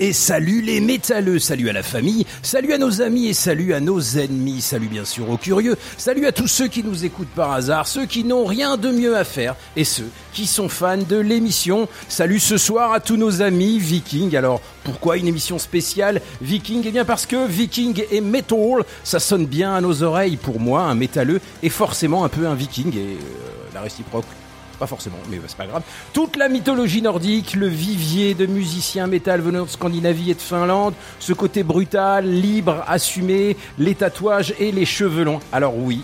[0.00, 3.78] Et salut les métalleux, salut à la famille, salut à nos amis et salut à
[3.78, 7.52] nos ennemis, salut bien sûr aux curieux, salut à tous ceux qui nous écoutent par
[7.52, 11.16] hasard, ceux qui n'ont rien de mieux à faire et ceux qui sont fans de
[11.16, 11.88] l'émission.
[12.08, 14.34] Salut ce soir à tous nos amis vikings.
[14.34, 16.82] Alors pourquoi une émission spéciale viking?
[16.84, 20.38] Eh bien parce que viking et metal, ça sonne bien à nos oreilles.
[20.38, 24.26] Pour moi, un métalleux est forcément un peu un viking et euh, la réciproque
[24.82, 25.82] pas forcément, mais c'est pas grave.
[26.12, 30.94] Toute la mythologie nordique, le vivier de musiciens métal venant de Scandinavie et de Finlande,
[31.20, 35.38] ce côté brutal, libre, assumé, les tatouages et les cheveux longs.
[35.52, 36.02] Alors oui,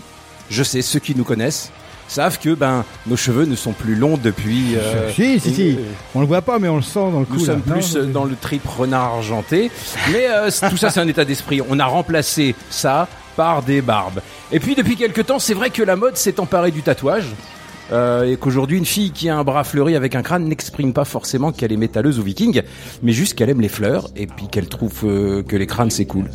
[0.49, 1.71] je sais, ceux qui nous connaissent
[2.07, 4.77] savent que ben nos cheveux ne sont plus longs depuis.
[4.77, 5.69] euh, si, si, si.
[5.77, 5.81] euh,
[6.15, 7.33] On le voit pas, mais on le sent dans le coup.
[7.33, 7.53] nous là.
[7.53, 9.69] sommes plus Non, euh, dans le trip renard argenté.
[10.13, 11.61] Mais euh, tout ça, c'est un état d'esprit.
[11.69, 14.21] On a remplacé ça par des barbes.
[14.53, 17.25] Et puis, depuis quelques temps, c'est vrai que la mode s'est emparée du tatouage.
[17.91, 21.05] Euh, et qu'aujourd'hui, une fille qui a un bras fleuri avec un crâne n'exprime pas
[21.05, 22.61] forcément qu'elle est métalleuse ou viking,
[23.01, 26.05] mais juste qu'elle aime les fleurs et puis qu'elle trouve euh, que les crânes c'est
[26.05, 26.25] cool.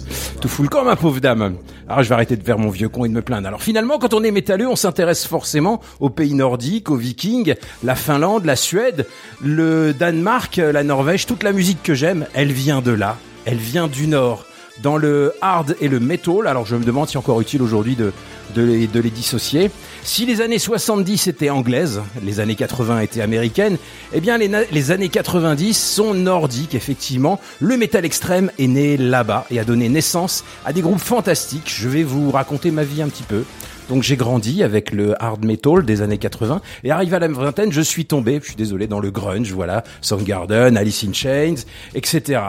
[0.41, 1.57] Tout fout le camp, ma pauvre dame.
[1.89, 3.47] Alors, je vais arrêter de faire mon vieux con et de me plaindre.
[3.47, 7.95] Alors, finalement, quand on est métalleux, on s'intéresse forcément aux pays nordiques, aux vikings, la
[7.95, 9.07] Finlande, la Suède,
[9.43, 11.27] le Danemark, la Norvège.
[11.27, 13.17] Toute la musique que j'aime, elle vient de là.
[13.45, 14.47] Elle vient du Nord
[14.83, 16.47] dans le hard et le metal.
[16.47, 18.13] Alors je me demande si encore utile aujourd'hui de,
[18.55, 19.71] de, les, dissocier.
[20.03, 23.79] Si les années 70 étaient anglaises, les années 80 étaient américaines,
[24.13, 27.41] eh bien les, les années 90 sont nordiques, effectivement.
[27.61, 31.73] Le métal extrême est né là-bas et a donné naissance à des groupes fantastiques.
[31.75, 33.45] Je vais vous raconter ma vie un petit peu.
[33.89, 37.71] Donc j'ai grandi avec le hard metal des années 80 et arrivé à la vingtaine,
[37.71, 41.57] je suis tombé, je suis désolé, dans le grunge, voilà, Soundgarden, Alice in Chains,
[41.95, 42.41] etc.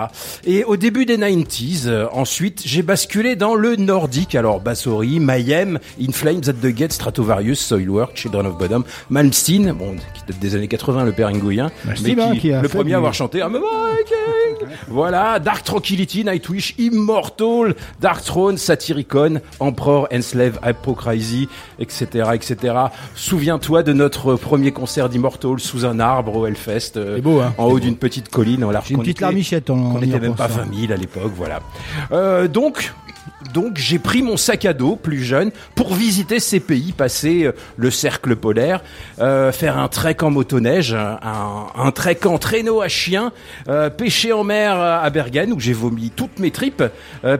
[0.46, 5.80] Et au début des 90s, euh, ensuite, j'ai basculé dans le nordique, alors Bassory, Mayhem,
[6.02, 10.56] In Flames, At the Gate, Stratovarius, Soilwork, Children of Bodom, Malmsteen, bon, qui date des
[10.56, 13.56] années 80, le père ingouyen, mais qui, qui a le premier à avoir chanté I'm
[13.56, 14.68] a Viking.
[14.88, 21.25] Voilà, Dark Tranquility, Nightwish, Immortal, Dark Throne, Satyricon, Emperor, Enslave, Hypocrisy,
[21.80, 22.76] etc., etc.
[23.16, 27.54] Souviens-toi de notre premier concert d'Immortal sous un arbre au Hellfest, euh, beau, hein.
[27.58, 28.64] en haut d'une petite colline.
[28.64, 30.70] Alors J'ai une petite larmichette en On en n'était même pas repensant.
[30.70, 31.60] 20 000 à l'époque, voilà.
[32.12, 32.94] Euh, donc,
[33.56, 37.54] donc j'ai pris mon sac à dos plus jeune pour visiter ces pays, passer euh,
[37.78, 38.84] le cercle polaire,
[39.20, 43.32] euh, faire un trek en motoneige, un, un trek en traîneau à chien,
[43.70, 46.84] euh, pêcher en mer à Bergen où j'ai vomi toutes mes tripes,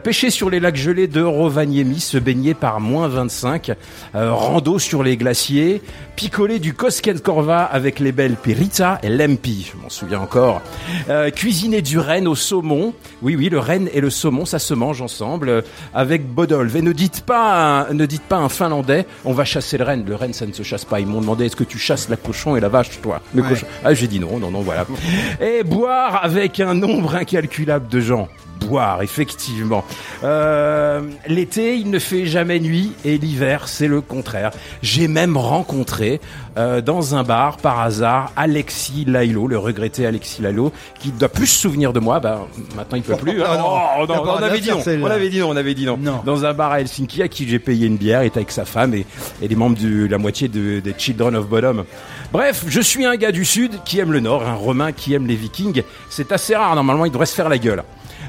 [0.02, 3.72] pêcher sur les lacs gelés de Rovaniemi, se baigner par moins 25,
[4.14, 5.82] euh, rando sur les glaciers,
[6.16, 10.62] picoler du Koskenkorva avec les belles Pirita et Lempi, je m'en souviens encore,
[11.10, 14.72] euh, cuisiner du renne au saumon, oui oui le renne et le saumon ça se
[14.72, 15.60] mange ensemble euh,
[15.94, 16.74] avec Bodolf.
[16.74, 20.04] Et ne dites pas un, ne dites pas un finlandais on va chasser le renne,
[20.06, 22.16] le renne ça ne se chasse pas, ils m'ont demandé est-ce que tu chasses la
[22.16, 23.48] cochon et la vache toi, le Ouais.
[23.50, 24.86] cochon, ah j'ai dit non non non voilà,
[25.40, 28.28] et boire avec un nombre incalculable de gens
[28.60, 29.84] boire, effectivement.
[30.24, 34.50] Euh, L'été, il ne fait jamais nuit et l'hiver, c'est le contraire.
[34.82, 36.20] J'ai même rencontré
[36.56, 41.46] euh, dans un bar, par hasard, Alexis Lailo, le regretté Alexis Lailo, qui doit plus
[41.46, 42.18] se souvenir de moi.
[42.20, 43.42] Bah, maintenant, il peut plus.
[43.42, 43.66] Ah non,
[44.00, 44.80] Oh, non, on avait dit non.
[45.02, 45.48] On avait dit non.
[45.50, 45.98] On avait dit non.
[46.24, 48.64] Dans un bar à Helsinki, à qui j'ai payé une bière, il était avec sa
[48.64, 49.06] femme et,
[49.42, 51.84] et les membres de la moitié de- des Children of Bodom.
[52.32, 55.26] Bref, je suis un gars du Sud qui aime le Nord, un Romain qui aime
[55.26, 55.82] les Vikings.
[56.10, 56.74] C'est assez rare.
[56.74, 57.82] Normalement, il devrait se faire la gueule.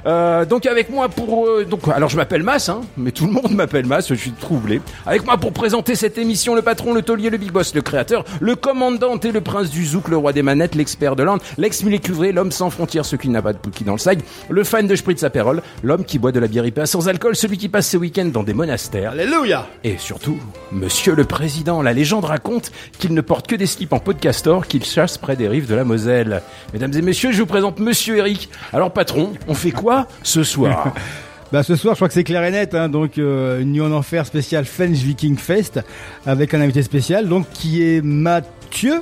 [0.05, 3.31] Euh, donc avec moi pour euh, donc alors je m'appelle Mas hein, mais tout le
[3.33, 4.79] monde m'appelle Mas, je suis troublé.
[5.07, 8.16] Avec moi pour présenter cette émission le patron, le taulier, le big boss, le créateur,
[8.39, 11.83] le commandant et le prince du zouk, le roi des manettes, l'expert de l'Inde, l'ex
[12.01, 14.19] cuvré, l'homme sans frontières, ce qui n'a pas de pouki dans le sac,
[14.49, 17.57] le fan de spritz apérol, l'homme qui boit de la bière IPA sans alcool, celui
[17.57, 19.11] qui passe ses week-ends dans des monastères.
[19.11, 20.37] Alléluia Et surtout,
[20.71, 24.83] monsieur le président, la légende raconte qu'il ne porte que des slips en podcastor qu'il
[24.83, 26.41] chasse près des rives de la Moselle.
[26.73, 28.49] Mesdames et messieurs, je vous présente monsieur Eric.
[28.73, 30.93] Alors patron, on fait quoi ce soir?
[31.51, 33.81] Bah ce soir, je crois que c'est clair et net, hein, donc euh, une nuit
[33.81, 35.79] en enfer spéciale French Viking Fest
[36.25, 39.01] avec un invité spécial, donc qui est Mathieu.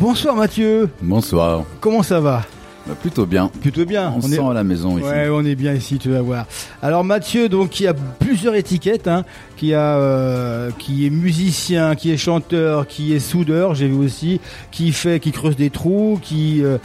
[0.00, 1.64] Bonsoir Mathieu, Bonsoir.
[1.80, 2.42] comment ça va?
[2.84, 3.48] Bah, plutôt bien.
[3.60, 4.12] Plutôt bien.
[4.16, 4.34] On, est...
[4.34, 5.06] sent à la maison ici.
[5.06, 6.46] Ouais, on est bien ici, tu vas voir.
[6.82, 9.24] Alors Mathieu, donc qui a plusieurs étiquettes, hein,
[9.56, 14.40] qui a, euh, qui est musicien, qui est chanteur, qui est soudeur, j'ai vu aussi,
[14.72, 16.78] qui fait, qui creuse des trous, qui euh,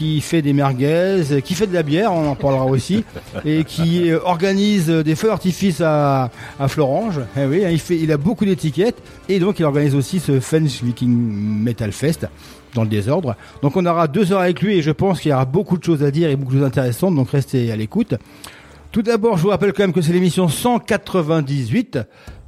[0.00, 3.04] qui fait des merguez, qui fait de la bière, on en parlera aussi,
[3.44, 7.20] et qui euh, organise des feux d'artifice à, à Florange.
[7.36, 8.96] Eh oui, il fait, il a beaucoup d'étiquettes,
[9.28, 12.26] et donc il organise aussi ce French Viking Metal Fest
[12.72, 13.36] dans le désordre.
[13.60, 15.84] Donc on aura deux heures avec lui et je pense qu'il y aura beaucoup de
[15.84, 18.14] choses à dire et beaucoup de choses intéressantes, donc restez à l'écoute.
[18.92, 21.98] Tout d'abord, je vous rappelle quand même que c'est l'émission 198,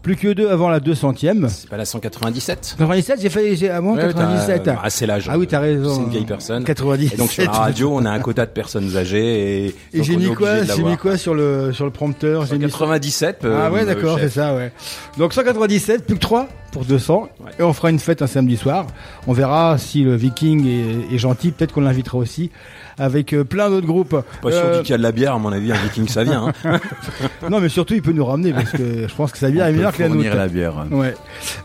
[0.03, 1.49] plus que deux avant la 200e.
[1.49, 4.63] C'est pas la 197 97, j'ai fait, j'ai, avant Ouais, 97.
[4.65, 5.29] t'as- Ah, c'est l'âge.
[5.31, 5.95] Ah oui, t'as raison.
[5.95, 6.65] C'est une vieille personne.
[6.65, 7.15] 97.
[7.15, 10.17] Et donc sur la radio, on a un quota de personnes âgées et, Et j'ai
[10.17, 12.47] mis quoi, j'ai mis quoi sur le, sur le prompteur?
[12.47, 13.45] J'ai mis 97.
[13.45, 14.73] euh, Ah ouais, d'accord, c'est ça, ouais.
[15.19, 17.29] Donc 197, plus que 3 pour 200.
[17.45, 17.51] Ouais.
[17.59, 18.87] Et on fera une fête un samedi soir.
[19.27, 21.51] On verra si le Viking est, est gentil.
[21.53, 22.51] Peut-être qu'on l'invitera aussi
[22.99, 24.17] avec euh, plein d'autres groupes.
[24.43, 26.25] Pas sûr Euh, qu'il y a de la bière, à mon avis, un viking ça
[26.25, 26.53] vient.
[26.65, 26.81] hein.
[27.51, 29.69] non, mais surtout, il peut nous ramener parce que je pense que sa bière On
[29.69, 30.35] est meilleure que la nôtre.
[30.37, 30.87] la bière.
[30.91, 31.15] Ouais.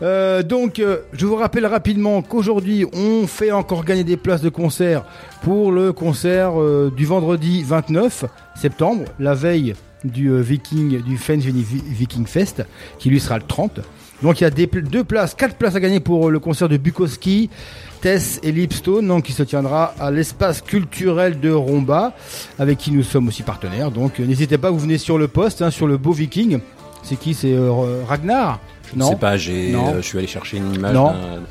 [0.02, 4.48] Euh, donc, euh, je vous rappelle rapidement qu'aujourd'hui, on fait encore gagner des places de
[4.48, 5.04] concert
[5.42, 8.24] pour le concert euh, du vendredi 29
[8.56, 9.74] septembre, la veille
[10.04, 12.64] du euh, Viking, du Vi- Viking Fest,
[12.98, 13.80] qui lui sera le 30.
[14.22, 16.68] Donc, il y a des, deux places, quatre places à gagner pour euh, le concert
[16.68, 17.50] de Bukowski,
[18.00, 22.14] Tess et Lipstone, donc qui se tiendra à l'espace culturel de Romba,
[22.58, 23.90] avec qui nous sommes aussi partenaires.
[23.90, 26.58] Donc, euh, n'hésitez pas, vous venez sur le poste, hein, sur le beau Viking.
[27.02, 27.34] C'est qui?
[27.34, 28.58] C'est euh, Ragnar?
[28.92, 30.96] Je ne sais pas, j'ai, euh, je suis allé chercher une image.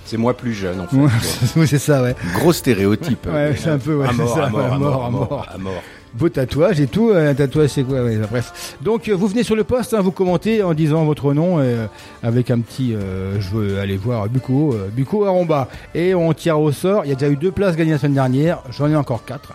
[0.05, 1.59] C'est moi plus jeune, en fait.
[1.59, 2.15] Oui, c'est ça, ouais.
[2.33, 3.27] Gros stéréotype.
[3.27, 5.45] Ouais, c'est un peu, ouais, à mort, à mort, à mort, à mort.
[5.53, 5.83] à mort.
[6.17, 7.09] Beau tatouage et tout.
[7.11, 8.75] euh, Un tatouage, c'est quoi ouais, Bref.
[8.81, 11.85] Donc, euh, vous venez sur le poste, hein, vous commentez en disant votre nom euh,
[12.23, 12.93] avec un petit.
[12.95, 15.67] euh, je veux aller voir Buco, euh, Buco Aromba.
[15.93, 17.05] Et on tire au sort.
[17.05, 18.59] Il y a déjà eu deux places gagnées la semaine dernière.
[18.71, 19.53] J'en ai encore quatre.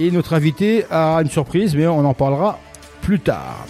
[0.00, 2.58] Et notre invité a une surprise, mais on en parlera
[3.02, 3.64] plus tard.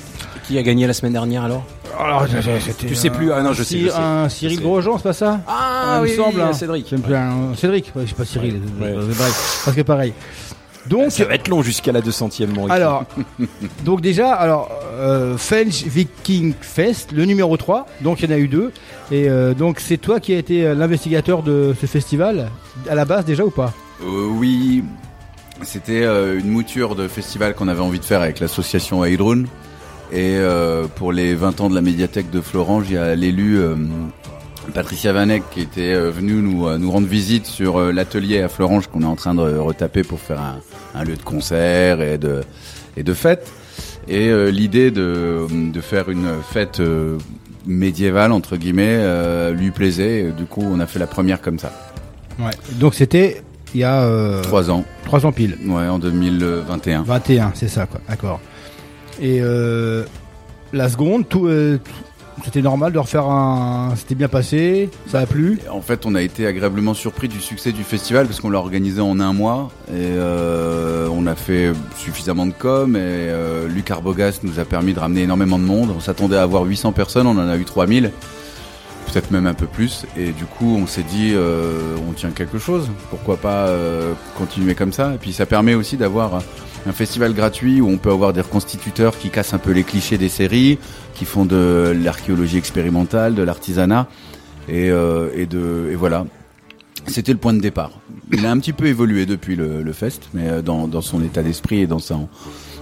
[0.46, 1.64] Qui a gagné la semaine dernière alors
[1.98, 2.26] Alors,
[2.78, 3.90] Tu sais plus Ah non, je sais.
[3.92, 4.60] Un Cyril.
[4.60, 6.54] Grosjean, c'est pas ça Ah, il me semble.
[6.54, 6.86] Cédric.
[6.88, 8.60] C'est Cédric, sais pas Cyril.
[9.64, 10.12] Parce que pareil.
[10.88, 12.74] Donc, Ça va être long jusqu'à la 200e, mon Ricky.
[12.74, 13.04] Alors,
[13.84, 18.38] donc déjà, alors, euh, French Viking Fest, le numéro 3, donc il y en a
[18.38, 18.72] eu deux.
[19.12, 22.50] Et euh, donc c'est toi qui as été euh, l'investigateur de ce festival,
[22.88, 23.72] à la base déjà ou pas?
[24.02, 24.82] Euh, oui,
[25.62, 29.44] c'était euh, une mouture de festival qu'on avait envie de faire avec l'association Aidrun.
[30.12, 33.58] Et euh, pour les 20 ans de la médiathèque de Florange, il y a l'élu
[33.58, 33.76] euh,
[34.74, 38.48] Patricia Vanek qui était euh, venue nous, euh, nous rendre visite sur euh, l'atelier à
[38.48, 40.60] Florange qu'on est en train de retaper pour faire un,
[40.94, 42.42] un lieu de concert et de,
[42.96, 43.50] et de fête.
[44.08, 47.18] Et euh, l'idée de, de faire une fête euh,
[47.66, 50.20] médiévale, entre guillemets, euh, lui plaisait.
[50.20, 51.72] Et du coup, on a fait la première comme ça.
[52.38, 52.50] Ouais.
[52.74, 53.42] Donc c'était
[53.74, 54.84] il y a Trois ans.
[55.04, 55.56] trois ans pile.
[55.66, 57.02] Ouais, en 2021.
[57.02, 58.40] 21, c'est ça quoi, d'accord.
[59.22, 59.40] Et
[60.72, 61.80] la seconde, tout, tout-
[62.44, 63.94] c'était normal de refaire un...
[63.96, 67.72] C'était bien passé, ça a plu En fait, on a été agréablement surpris du succès
[67.72, 72.46] du festival parce qu'on l'a organisé en un mois et euh, on a fait suffisamment
[72.46, 75.90] de com et euh, Luc Arbogast nous a permis de ramener énormément de monde.
[75.96, 78.10] On s'attendait à avoir 800 personnes, on en a eu 3000,
[79.10, 80.06] peut-être même un peu plus.
[80.16, 82.88] Et du coup, on s'est dit, euh, on tient quelque chose.
[83.10, 85.14] Pourquoi pas euh, continuer comme ça?
[85.14, 86.42] Et puis, ça permet aussi d'avoir
[86.86, 90.18] un festival gratuit où on peut avoir des reconstituteurs qui cassent un peu les clichés
[90.18, 90.78] des séries,
[91.14, 94.08] qui font de l'archéologie expérimentale, de l'artisanat
[94.68, 96.26] et, euh, et de et voilà.
[97.06, 97.92] C'était le point de départ.
[98.32, 101.22] Il a un petit peu évolué depuis le, le fest, mais euh, dans, dans son
[101.24, 102.18] état d'esprit et dans sa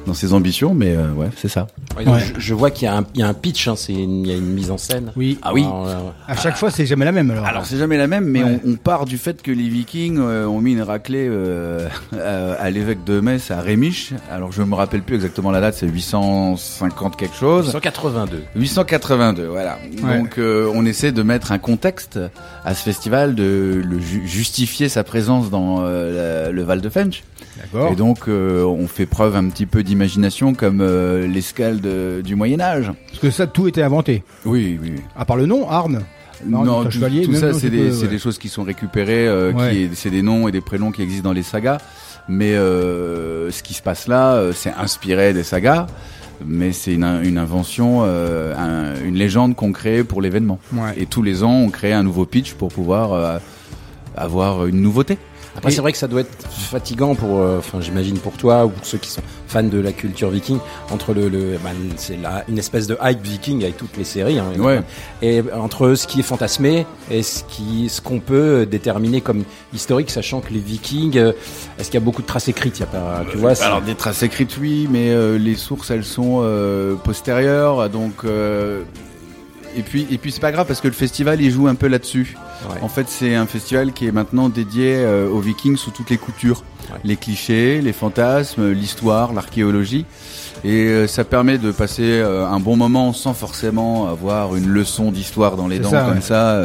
[0.07, 1.67] dans ses ambitions, mais euh, ouais, c'est ça.
[1.97, 2.23] Ouais, donc Ouais.
[2.37, 4.25] je, je vois qu'il y, a un- il y a un pitch, hein, c'est une-
[4.25, 5.13] il y a une mise en scène.
[5.17, 5.39] Oui.
[5.43, 5.63] Ah oui.
[5.65, 5.95] Alors, euh,
[6.27, 7.45] À chaque fois, c'est jamais la même alors.
[7.45, 8.61] Alors c'est jamais la même, mais Ouais.
[8.65, 12.53] on, on part du fait que les Vikings euh, ont mis une raclée euh, à,
[12.63, 14.13] à l'évêque de Metz à Rémiche.
[14.31, 17.71] Alors je me rappelle plus exactement la date, c'est 850 quelque chose.
[17.73, 18.43] 182.
[18.57, 19.79] 882, voilà.
[20.03, 20.19] Ouais.
[20.19, 22.19] Donc euh, on essaie de mettre un contexte
[22.65, 26.89] à ce festival, de le ju- justifier sa présence dans euh, la- le Val de
[26.89, 27.23] Fench.
[27.73, 27.93] D'accord.
[27.93, 32.37] Et donc euh, on fait preuve un petit peu d'imagination comme euh, l'escalade euh, du
[32.37, 32.93] Moyen Âge.
[33.09, 34.23] Parce que ça, tout était inventé.
[34.45, 34.91] Oui, oui.
[34.95, 35.01] oui.
[35.17, 36.03] À part le nom, Arne.
[36.47, 38.09] Non, Arne, tout, chevalier, tout même ça, c'est des, pas- c'est ouais.
[38.09, 41.25] des choses qui sont récupérées, euh, qui c'est des noms et des prénoms qui existent
[41.29, 41.79] dans les sagas.
[42.29, 45.87] Mais euh, ce qui se passe là, euh, c'est inspiré des sagas,
[46.45, 50.59] mais c'est une, une invention, euh, un- une légende qu'on crée pour l'événement.
[50.75, 50.93] Ouais.
[50.99, 53.39] Et tous les ans, on crée un nouveau pitch pour pouvoir euh,
[54.17, 55.17] avoir une nouveauté.
[55.59, 58.71] Après, c'est vrai que ça doit être fatigant pour, euh, enfin, j'imagine pour toi ou
[58.71, 60.59] pour ceux qui sont fans de la culture viking,
[60.91, 64.39] entre le, le bah, c'est là une espèce de hype viking avec toutes les séries,
[64.39, 64.81] hein, Ouais.
[65.23, 70.11] et entre ce qui est fantasmé et ce qui, ce qu'on peut déterminer comme historique,
[70.11, 71.33] sachant que les Vikings, euh,
[71.79, 73.83] est-ce qu'il y a beaucoup de traces écrites, il y a pas, tu vois, Alors
[73.83, 78.25] des traces écrites, oui, mais euh, les sources, elles sont euh, postérieures, donc.
[79.79, 81.87] Et puis, et puis c'est pas grave parce que le festival il joue un peu
[81.87, 82.37] là-dessus.
[82.69, 82.81] Ouais.
[82.83, 86.19] En fait, c'est un festival qui est maintenant dédié euh, aux Vikings sous toutes les
[86.19, 86.99] coutures, Ouais.
[87.05, 90.07] les clichés, les fantasmes, l'histoire, l'archéologie,
[90.65, 95.13] et euh, ça permet de passer euh, un bon moment sans forcément avoir une leçon
[95.13, 96.21] d'histoire dans les dents ça, comme ouais.
[96.21, 96.63] ça.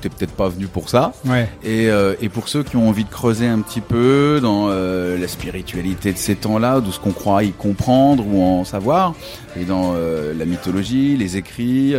[0.00, 1.12] T'es peut-être pas venu pour ça.
[1.24, 1.48] Ouais.
[1.64, 5.18] Et, euh, et pour ceux qui ont envie de creuser un petit peu dans euh,
[5.18, 9.14] la spiritualité de ces temps-là, de ce qu'on croit y comprendre ou en savoir,
[9.58, 11.94] et dans euh, la mythologie, les écrits,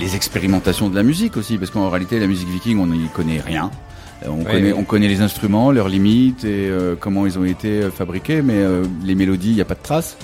[0.00, 3.40] les expérimentations de la musique aussi, parce qu'en réalité, la musique viking, on n'y connaît
[3.40, 3.70] rien.
[4.26, 4.78] On, connaît, oui.
[4.78, 6.70] on connaît les instruments, leurs limites et
[7.00, 8.62] comment ils ont été fabriqués, mais
[9.04, 10.16] les mélodies, il n'y a pas de traces.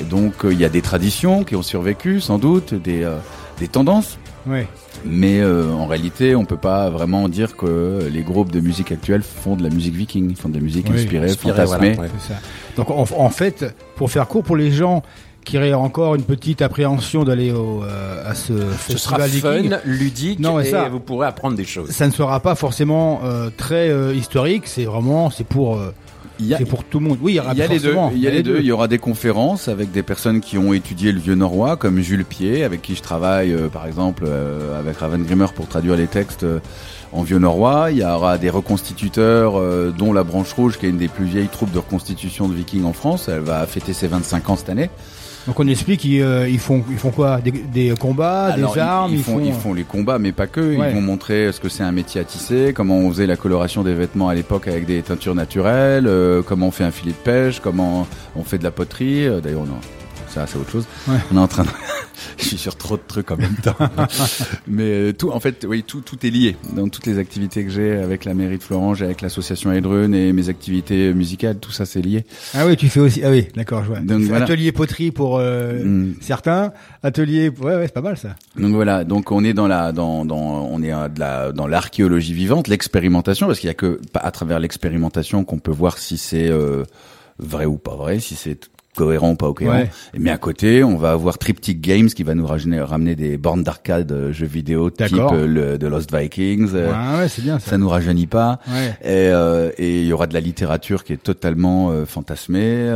[0.00, 3.06] Et donc, il y a des traditions qui ont survécu, sans doute, des,
[3.58, 4.18] des tendances.
[4.46, 4.66] Ouais.
[5.04, 9.22] Mais euh, en réalité, on peut pas vraiment dire que les groupes de musique actuels
[9.22, 10.34] font de la musique viking.
[10.36, 11.92] Font de la musique Oui, inspirée, inspirée, fantasmée.
[11.94, 12.18] voilà, ouais.
[12.20, 12.40] C'est ça.
[12.76, 15.02] Donc en, en fait, pour faire court, pour les gens
[15.44, 18.52] qui auraient encore une petite appréhension d'aller au, euh, à ce
[18.88, 21.90] ce sera festival viking, fun, ludique, Non, et ça- vous pourrez apprendre des choses.
[21.90, 24.64] ça ne sera pas forcément euh, très euh, historique.
[24.66, 25.92] C'est vraiment, c'est pour, euh,
[26.58, 27.18] c'est pour tout le monde.
[27.20, 27.94] Oui, il y aura y a les deux.
[28.14, 28.58] Il y a les deux.
[28.60, 32.00] Il y aura des conférences avec des personnes qui ont étudié le vieux norrois, comme
[32.00, 35.96] Jules Pied, avec qui je travaille, euh, par exemple, euh, avec Raven Grimmer pour traduire
[35.96, 36.60] les textes euh,
[37.12, 37.90] en vieux norrois.
[37.90, 39.60] Il y aura des reconstituteurs,
[39.92, 42.84] dont la Branche Rouge, qui est une des plus vieilles troupes de reconstitution de vikings
[42.84, 43.28] en France.
[43.28, 44.88] Elle va fêter ses 25 ans cette année.
[45.46, 47.40] Donc on explique, ils, euh, ils font, ils font quoi?
[47.40, 50.46] Des, des combats, Alors, des armes, ils, ils, font, ils font les combats, mais pas
[50.46, 50.60] que.
[50.76, 50.90] Ouais.
[50.90, 53.82] Ils vont montrer ce que c'est un métier à tisser, comment on faisait la coloration
[53.82, 57.16] des vêtements à l'époque avec des teintures naturelles, euh, comment on fait un filet de
[57.16, 58.06] pêche, comment
[58.36, 59.26] on fait de la poterie.
[59.26, 59.78] Euh, D'ailleurs, non,
[60.32, 60.86] ça c'est autre chose.
[61.08, 61.16] Ouais.
[61.32, 61.68] On est en train de...
[62.38, 63.76] Je suis sur trop de trucs en même temps.
[64.66, 66.56] mais euh, tout, en fait, oui, tout, tout est lié.
[66.74, 70.32] Dans toutes les activités que j'ai avec la mairie de Florange, avec l'association Edrun et
[70.32, 72.24] mes activités musicales, tout ça c'est lié.
[72.54, 73.22] Ah oui, tu fais aussi.
[73.24, 74.00] Ah oui, d'accord, je vois.
[74.00, 74.44] Donc, voilà.
[74.44, 76.14] Atelier poterie pour euh, Mm.
[76.20, 76.72] certains,
[77.02, 77.48] atelier.
[77.48, 78.36] Ouais, ouais, c'est pas mal ça.
[78.56, 82.34] Donc voilà, donc on est dans la dans dans on est de la dans l'archéologie
[82.34, 86.48] vivante, l'expérimentation parce qu'il y a que à travers l'expérimentation qu'on peut voir si c'est
[86.48, 86.84] euh,
[87.38, 89.76] vrai ou pas vrai, si c'est cohérent ou pas cohérent.
[89.76, 89.90] Ouais.
[90.18, 93.62] Mais à côté, on va avoir Triptych Games qui va nous ramener, ramener des bornes
[93.62, 96.70] d'arcade jeux vidéo type euh, le de Lost Vikings.
[96.74, 97.70] euh, ouais, ouais, c'est bien ça.
[97.70, 98.60] ça nous rajeunit pas.
[99.04, 102.88] Euh, et il y aura de la littérature qui est totalement euh, fantasmée,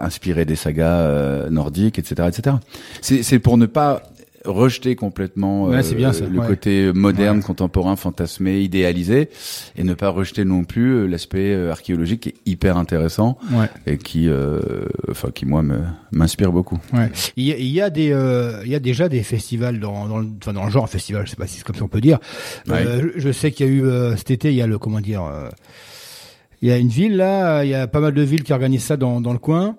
[0.00, 2.56] inspirée des sagas nordiques, etc., etc.
[3.00, 4.02] C'est pour ne pas
[4.44, 6.46] rejeter complètement Ouais, c'est bien ça, le ouais.
[6.46, 9.28] côté moderne, contemporain, fantasmé, idéalisé,
[9.76, 13.66] et ne pas rejeter non plus euh, l'aspect euh, archéologique qui est hyper intéressant Ouais.
[13.86, 14.60] et qui, euh,
[15.10, 15.62] enfin, qui moi
[16.12, 16.78] m'inspire beaucoup.
[16.92, 17.10] Ouais.
[17.36, 20.52] Il y a, des, euh, il y a déjà des festivals dans, dans, le, enfin,
[20.52, 22.18] dans le genre festival, je sais pas si c'est comme ça on peut dire.
[22.68, 24.78] Euh, je, je sais qu'il y a eu euh, cet été, il y a le
[24.78, 25.48] comment dire, euh,
[26.62, 28.84] il y a une ville là, il y a pas mal de villes qui organisent
[28.84, 29.76] ça dans, dans le coin.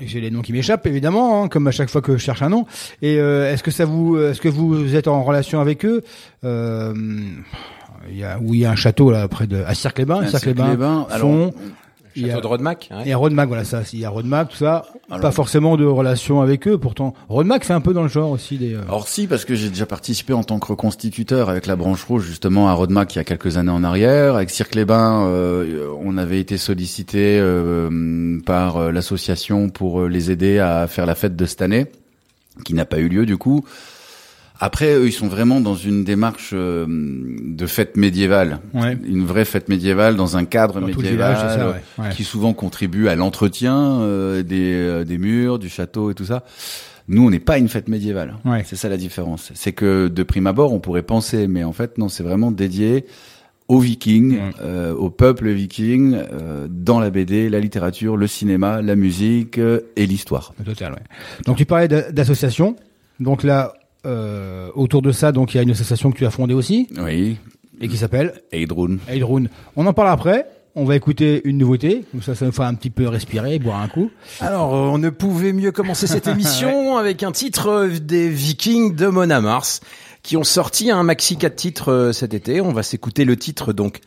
[0.00, 2.48] J'ai les noms qui m'échappent évidemment, hein, comme à chaque fois que je cherche un
[2.48, 2.66] nom.
[3.02, 6.02] Et euh, est-ce que ça vous, est-ce que vous êtes en relation avec eux?
[6.44, 6.94] Euh,
[8.10, 11.06] Il y a où il y a un château là près de à Cirque-les-Bains, Cirque-les-Bains,
[12.14, 13.02] Font, il y a- Château de Rodemack, hein.
[13.06, 14.84] et Rodemack, voilà ça, il y a Rodemack, tout ça.
[15.10, 17.14] Alors- pas forcément de relation avec eux, pourtant.
[17.28, 18.74] Rodemack, c'est un peu dans le genre aussi des.
[18.74, 22.02] euh, Alors si, parce que j'ai déjà participé en tant que reconstituteur avec la branche
[22.04, 24.34] rouge justement à Rodemack il y a quelques années en arrière.
[24.36, 30.58] Avec Cirque-les-Bains, euh, on avait été sollicité euh, par euh, l'association pour euh, les aider
[30.58, 31.86] à faire la fête de cette année,
[32.64, 33.64] qui n'a pas eu lieu du coup.
[34.62, 38.96] Après, eux, ils sont vraiment dans une démarche euh, de fête médiévale, Ouais.
[39.04, 41.74] une vraie fête médiévale dans un cadre Dans médiéval village, ça, ouais.
[42.04, 42.10] Ouais.
[42.14, 46.44] qui souvent contribue à l'entretien euh, des, euh, des murs, du château et tout ça.
[47.08, 48.36] Nous, on n'est pas une fête médiévale.
[48.44, 48.62] Ouais.
[48.66, 49.50] C'est ça la différence.
[49.54, 53.06] C'est que de prime abord, on pourrait penser, mais en fait, non, c'est vraiment dédié
[53.66, 58.94] aux Vikings, euh, au peuple viking, euh, dans la BD, la littérature, le cinéma, la
[58.96, 60.52] musique euh, et l'histoire.
[60.64, 60.98] total, ouais.
[61.46, 62.76] Donc tu parlais d'a- d'association.
[63.20, 63.72] Donc là,
[64.06, 66.88] euh, autour de ça, donc il y a une association que tu as fondée aussi
[66.98, 67.36] Oui,
[67.80, 68.98] et qui s'appelle Eidrun.
[69.08, 69.44] Eidrun.
[69.76, 70.46] On en parle après.
[70.74, 72.04] on va écouter une nouveauté.
[72.12, 74.10] Comme ça, ça nous fera un petit peu respirer, boire un coup.
[74.40, 78.94] Alors, euh, on ne pouvait mieux commencer cette émission avec un titre euh, des Vikings
[78.94, 79.80] de Mona Mars
[80.22, 82.60] qui ont sorti un maxi 4 titres euh, cet été.
[82.60, 84.00] On va s'écouter le titre donc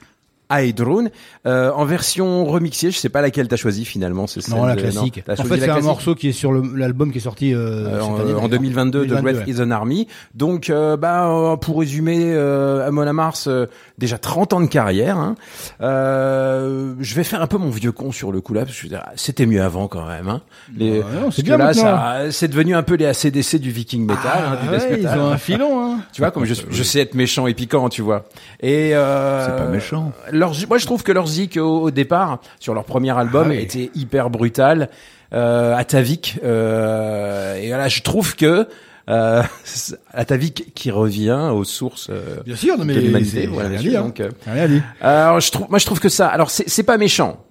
[0.62, 1.10] Hydrone
[1.46, 2.92] euh, en version remixée.
[2.92, 4.28] Je sais pas laquelle t'as choisi finalement.
[4.28, 5.24] C'est Non, la classique.
[5.28, 8.16] en fait, c'est un morceau qui est sur l'album qui est sorti euh, Euh, en,
[8.20, 8.50] année, en d'ailleurs.
[8.50, 9.54] 2022 de 2022, Great ouais.
[9.54, 10.08] is an Army.
[10.36, 13.66] Donc, euh, bah, euh, pour résumer, euh, Amon Mars, euh,
[13.98, 15.18] déjà 30 ans de carrière.
[15.18, 15.36] hein.
[15.82, 18.88] Euh, je vais faire un peu mon vieux con sur le coup là, parce que
[18.88, 20.28] dire, c'était mieux avant quand même.
[20.30, 20.42] Hein.
[20.76, 23.58] Les, Bah, non, parce c'est que bien là, ça, c'est devenu un peu les ACDC
[23.58, 26.00] du Viking Metal, hein, du Ah death ouais, ils ont un filon, hein.
[26.14, 28.26] Tu vois, comme je, je sais être méchant et piquant, tu vois.
[28.62, 30.12] Et euh, C'est pas méchant.
[30.44, 33.56] Leur, moi, je trouve que leur zik au, au départ, sur leur premier album, Ah
[33.56, 34.90] était hyper brutal,
[35.34, 36.38] euh, Atavik.
[36.44, 38.68] Euh, et voilà, je trouve que
[39.10, 39.42] euh,
[40.14, 43.48] Atavik qui revient aux sources euh, Bien sûr, non, mais de l'humanité.
[43.48, 44.82] Voilà, rien donc, euh, Rien dit.
[45.02, 47.44] alors, je trouve, moi, je trouve que ça, alors c'est c'est pas méchant.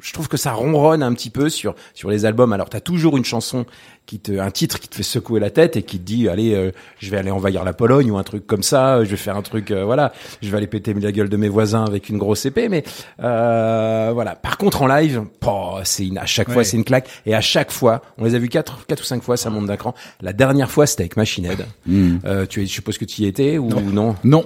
[0.00, 2.52] Je trouve que ça ronronne un petit peu sur sur les albums.
[2.52, 3.66] Alors, t'as toujours une chanson
[4.06, 6.52] qui te, un titre qui te fait secouer la tête et qui te dit, allez,
[6.54, 8.96] euh, je vais aller envahir la Pologne ou un truc comme ça.
[8.96, 11.36] euh, Je vais faire un truc, euh, voilà, je vais aller péter la gueule de
[11.36, 12.68] mes voisins avec une grosse épée.
[12.68, 12.82] Mais
[13.22, 14.34] euh, voilà.
[14.34, 16.64] Par contre, en live, oh, c'est une, à chaque fois, Ouais.
[16.64, 17.08] c'est une claque.
[17.26, 19.66] Et à chaque fois, on les a vus quatre, quatre ou cinq fois, ça monte
[19.66, 19.94] d'un cran.
[20.20, 21.66] La dernière fois, c'était avec Machine Head.
[22.24, 24.44] Euh, tu, je suppose que tu y étais ou non Non?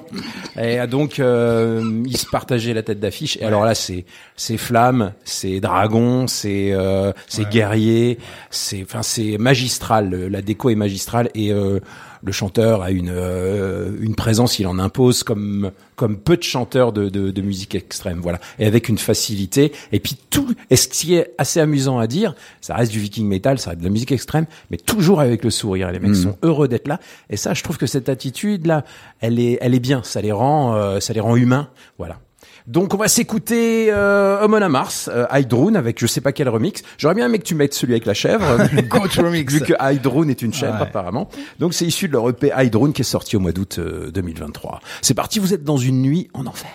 [0.59, 3.39] et euh, donc euh, ils se partageaient la tête d'affiche.
[3.39, 4.05] Et alors là, c'est
[4.37, 8.19] c'est flamme, c'est dragon, c'est euh, c'est guerrier,
[8.51, 10.11] c'est enfin c'est magistral.
[10.11, 11.79] Le- La déco est magistrale et euh,
[12.23, 16.93] le chanteur a une euh, une présence, il en impose comme comme peu de chanteurs
[16.93, 19.71] de, de, de musique extrême, voilà, et avec une facilité.
[19.93, 23.29] Et puis tout, et ce qui est assez amusant à dire, ça reste du viking
[23.29, 25.93] metal, ça reste de la musique extrême, mais toujours avec le sourire.
[25.93, 26.99] Les mecs sont heureux d'être là.
[27.31, 28.85] Et ça, je trouve que cette attitude là,
[29.21, 30.03] elle est, elle est bien.
[30.03, 32.19] Ça les rend, euh, ça les rend humains, voilà.
[32.67, 36.81] Donc on va s'écouter euh, Amon Mars, euh, avec je sais pas quel remix.
[36.97, 38.57] J'aurais bien aimé que tu mettes celui avec la chèvre,
[38.89, 39.53] Goat remix.
[39.53, 40.83] vu que Hydrune est une chèvre Ouais.
[40.89, 41.29] apparemment.
[41.59, 44.81] Donc c'est issu de leur EP Hydrune qui est sorti au mois d'août euh, 2023.
[45.03, 46.71] C'est parti, vous êtes dans une nuit en enfer.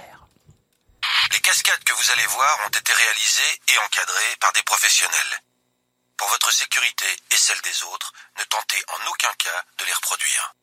[1.33, 5.41] Les cascades que vous allez voir ont été réalisées et encadrées par des professionnels.
[6.17, 10.53] Pour votre sécurité et celle des autres, ne tentez en aucun cas de les reproduire.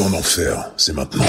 [0.00, 1.24] En enfer, c'est maintenant.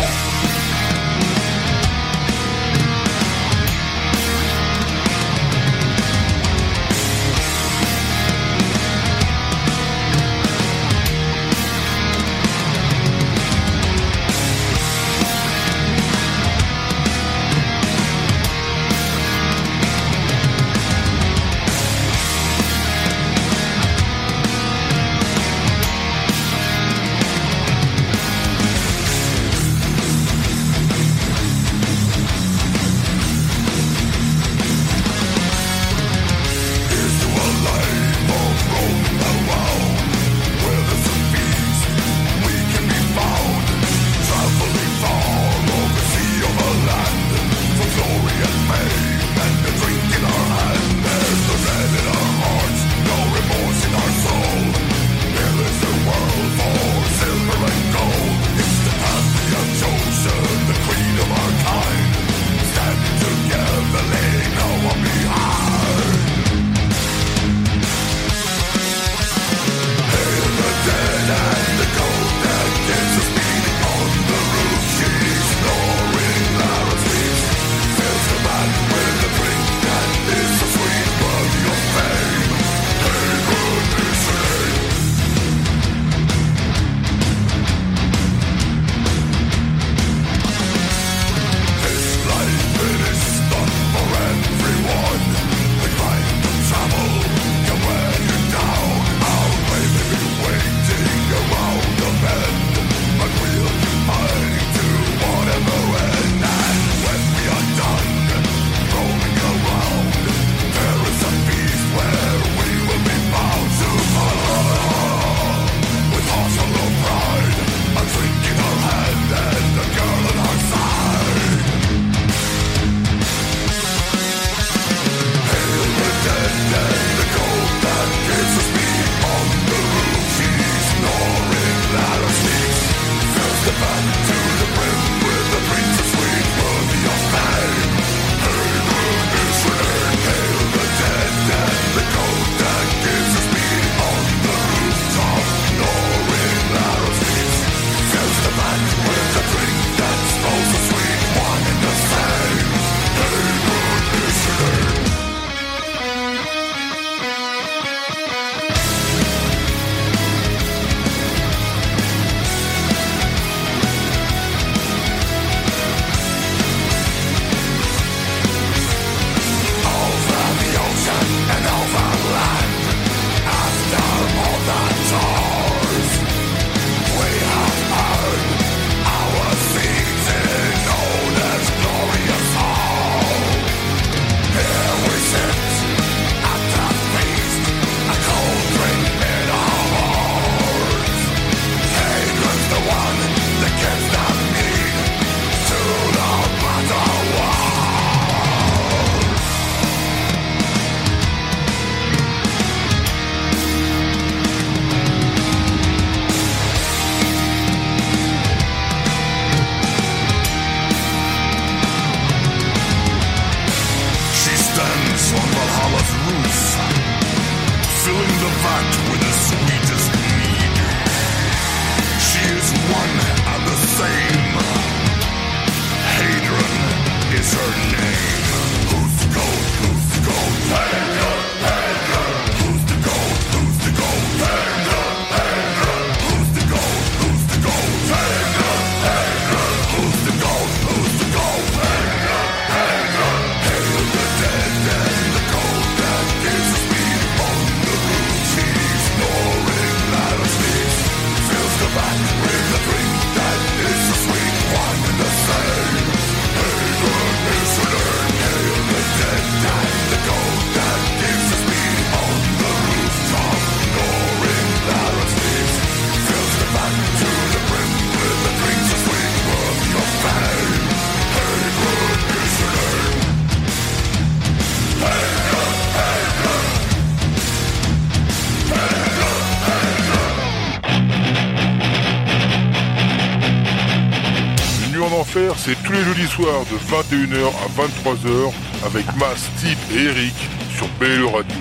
[286.39, 287.67] Soirs de 21h à
[288.13, 288.51] 23h
[288.85, 290.33] avec Mas, Steve et Eric
[290.77, 291.55] sur BLE Radio.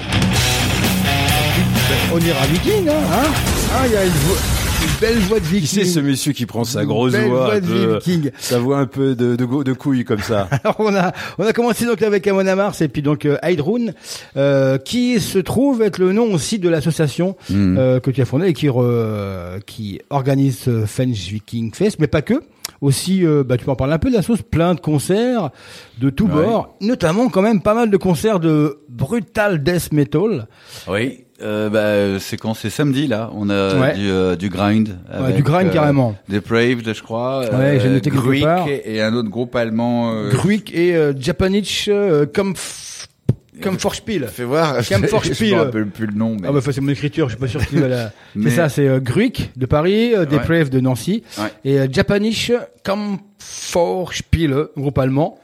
[2.13, 3.31] On ira viking, hein, hein
[3.75, 4.37] Ah, il y a une, voix-
[4.83, 5.61] une belle voix de viking.
[5.69, 8.31] Qui c'est ce monsieur qui prend sa grosse Belle voix, voix de peu- viking.
[8.39, 10.49] sa voix un peu de, de, de couille comme ça?
[10.63, 13.87] Alors on a on a commencé donc avec Amon Amars et puis donc euh, Heidrun,
[14.37, 18.49] euh, qui se trouve être le nom aussi de l'association euh, que tu as fondée
[18.49, 22.35] et qui re- qui organise ce French Viking Fest, mais pas que.
[22.81, 25.51] Aussi, euh, bah, tu peux en parler un peu de la sauce, plein de concerts
[26.01, 26.45] de tous Ouais.
[26.45, 30.47] bords, notamment quand même pas mal de concerts de brutal death metal.
[30.89, 33.95] Oui, euh, bah, c'est quand c'est samedi là, on a Ouais.
[33.95, 34.97] du, euh, du grind.
[35.11, 36.15] avec, du grind, carrément.
[36.29, 37.41] Depraved, je crois.
[37.53, 40.13] Ouais, j'ai noté quelque Gruik et, et un autre groupe allemand.
[40.13, 42.27] Euh, Gruik et euh, Japanich euh,
[43.61, 44.27] Kampf Kampfvorspiel.
[44.29, 44.77] Fais voir.
[44.87, 45.37] Kampfvorspiel.
[45.51, 46.37] je me rappelle plus le nom.
[46.41, 46.49] Mais...
[46.49, 48.13] Ah bah c'est mon écriture, je suis pas sûr que tu vas la...
[48.35, 51.53] Mais- C'est ça, c'est euh, Gruik de Paris, euh, Depraved de Nancy Ouais.
[51.65, 52.53] et euh, Japanisch
[52.85, 55.39] Kampfvorspiel, groupe allemand.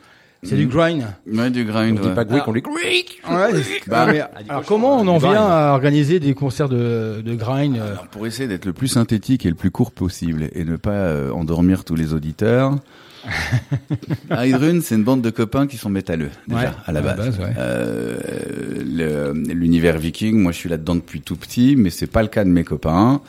[0.47, 1.05] C'est du grind.
[1.27, 1.99] Ouais, du grind.
[1.99, 5.33] On dit pas Greek, on dit Greek Ouais, Bah, mais, alors comment on en vient
[5.33, 5.51] grind.
[5.51, 9.47] à organiser des concerts de, de grind euh, Alors, pour essayer d'être le plus synthétique
[9.47, 12.77] et le plus court possible et ne pas euh, endormir tous les auditeurs.
[14.31, 17.17] Heidrun, c'est une bande de copains qui sont métalleux déjà Ouais, à la base.
[17.17, 17.53] base, ouais.
[17.59, 22.45] Euh, L'univers viking, moi je suis là-dedans depuis tout petit, mais c'est pas le cas
[22.45, 23.21] de mes copains,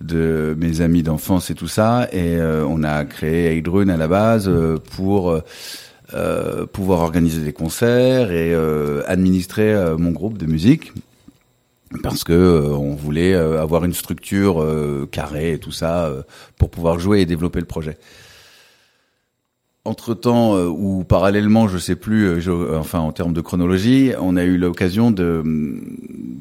[0.00, 2.08] de mes amis d'enfance et tout ça.
[2.12, 5.40] Et euh, on a créé Heidrun à la base euh, pour
[6.14, 10.92] euh, pouvoir organiser des concerts et euh, administrer euh, mon groupe de musique
[12.02, 12.32] parce que
[12.72, 14.62] on voulait avoir une structure
[15.12, 16.12] carrée et tout ça
[16.58, 17.96] pour pouvoir jouer et développer le projet.
[19.86, 24.36] Entre temps ou parallèlement, je sais plus, euh, je- enfin en termes de chronologie, on
[24.36, 25.42] a eu l'occasion de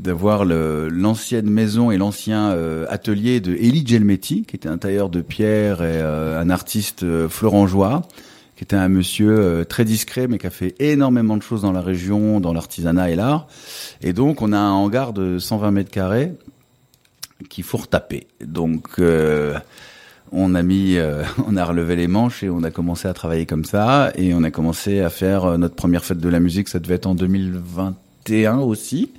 [0.05, 5.10] d'avoir le- l'ancienne maison et l'ancien euh, atelier de Elie Gelmetti, qui était un tailleur
[5.10, 8.03] de pierre et euh, un artiste euh, florangeois,
[8.55, 11.71] qui était un monsieur euh, très discret mais qui a fait énormément de choses dans
[11.71, 13.47] la région, dans l'artisanat et l'art.
[14.01, 16.34] Et donc on a un hangar de 120 mètres carrés
[17.49, 18.27] qu'il faut retaper.
[18.45, 19.55] Donc euh,
[20.36, 23.45] on a mis, euh, on a relevé les manches et on a commencé à travailler
[23.45, 26.67] comme ça et on a commencé à faire euh, notre première fête de la musique.
[26.67, 29.12] Ça devait être en 2021 aussi.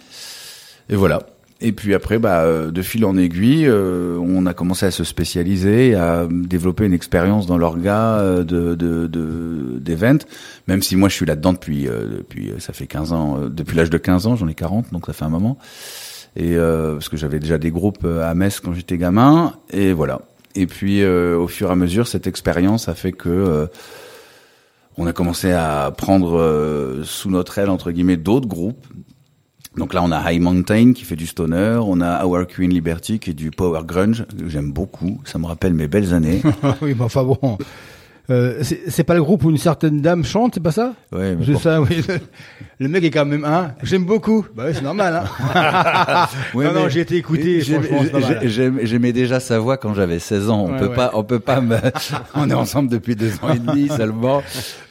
[0.89, 1.27] Et voilà.
[1.61, 5.05] Et puis après, bah, euh, de fil en aiguille, euh, on a commencé à se
[5.05, 8.77] spécialiser, à développer une expérience dans l'orga euh, de.
[10.69, 13.77] Même si moi je suis là-dedans depuis euh, depuis ça fait 15 ans, euh, depuis
[13.77, 15.57] l'âge de 15 ans, j'en ai 40, donc ça fait un moment.
[16.39, 20.21] Et parce que j'avais déjà des groupes à Metz quand j'étais gamin, et voilà.
[20.57, 23.67] Et puis euh, au fur et à mesure, cette expérience a fait que euh,
[24.97, 28.87] on a commencé à prendre euh, sous notre aile entre guillemets d'autres groupes.
[29.77, 33.19] Donc là, on a High Mountain qui fait du stoner, on a Our Queen Liberty
[33.19, 35.21] qui est du power grunge j'aime beaucoup.
[35.25, 36.41] Ça me rappelle mes belles années.
[36.81, 37.59] oui, mais enfin bon.
[38.29, 41.37] Euh, c'est c'est pas le groupe où une certaine dame chante, c'est pas ça Ouais,
[41.37, 41.59] mais bon.
[41.59, 42.03] ça, oui.
[42.79, 43.73] Le mec est quand même un.
[43.83, 44.45] J'aime beaucoup.
[44.55, 45.23] Bah oui, c'est normal.
[45.55, 46.27] Hein.
[46.55, 47.63] Ouais, non, non, j'ai été écouté.
[48.83, 50.65] J'aimais déjà sa voix quand j'avais 16 ans.
[50.69, 50.95] On Ouais, peut ouais.
[50.95, 51.77] pas, on peut pas me,
[52.35, 54.43] on est ensemble depuis deux ans et demi seulement.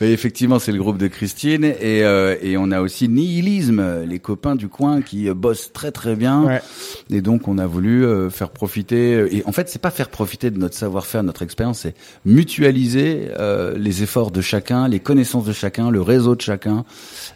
[0.01, 4.19] Mais effectivement, c'est le groupe de Christine et, euh, et on a aussi Nihilisme, les
[4.19, 6.43] copains du coin qui euh, bossent très très bien.
[6.43, 6.61] Ouais.
[7.09, 9.25] Et donc, on a voulu euh, faire profiter.
[9.35, 11.93] Et en fait, c'est pas faire profiter de notre savoir-faire, notre expérience, c'est
[12.25, 16.85] mutualiser euh, les efforts de chacun, les connaissances de chacun, le réseau de chacun,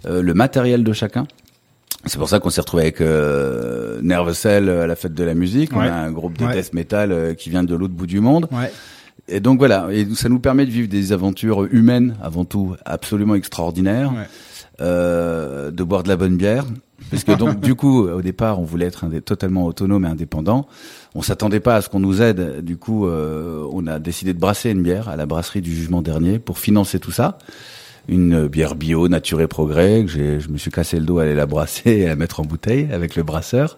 [0.05, 1.25] euh, le matériel de chacun.
[2.05, 5.71] C'est pour ça qu'on s'est retrouvé avec euh, Nervecell à la fête de la musique.
[5.75, 6.53] On a un groupe de Ouais.
[6.53, 8.47] death metal euh, qui vient de l'autre bout du monde.
[8.51, 8.71] Ouais.
[9.27, 13.35] Et donc voilà, et ça nous permet de vivre des aventures humaines avant tout absolument
[13.35, 14.11] extraordinaires,
[14.81, 16.65] euh, de boire de la bonne bière
[17.11, 20.67] Parce que donc du coup, au départ, on voulait être totalement autonome et indépendant.
[21.15, 22.63] On s'attendait pas à ce qu'on nous aide.
[22.63, 26.01] Du coup, euh, on a décidé de brasser une bière à la brasserie du Jugement
[26.01, 27.37] dernier pour financer tout ça.
[28.07, 30.03] Une bière bio, nature et progrès.
[30.05, 32.15] Que j'ai, je me suis cassé le dos à aller la brasser et à la
[32.15, 33.77] mettre en bouteille avec le brasseur.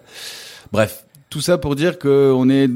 [0.72, 2.68] Bref, tout ça pour dire que on est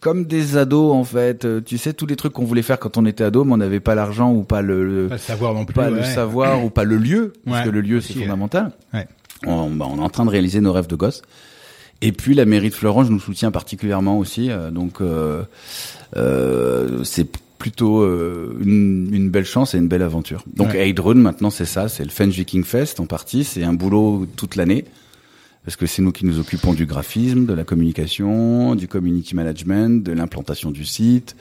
[0.00, 1.44] comme des ados en fait.
[1.44, 3.56] Euh, Tu sais tous les trucs qu'on voulait faire quand on était ado, mais on
[3.56, 5.74] n'avait pas l'argent ou pas le, le- Pas le savoir non plus.
[5.74, 8.72] pas le savoir ou pas le lieu, parce Ouais, que le lieu c'est fondamental.
[8.92, 9.06] Ouais.
[9.46, 11.22] On, bah, on est en train de réaliser nos rêves de gosse.
[12.02, 15.42] Et puis la mairie de Florange nous soutient particulièrement aussi, euh, donc euh,
[16.16, 17.26] euh, c'est
[17.58, 20.44] plutôt euh, une, une belle chance et une belle aventure.
[20.54, 20.92] Donc Ouais.
[21.14, 24.84] Maintenant c'est ça, c'est le Fench Viking Fest en partie, c'est un boulot toute l'année.
[25.64, 30.04] Parce que c'est nous qui nous occupons du graphisme, de la communication, du community management,
[30.04, 31.34] de l'implantation du site,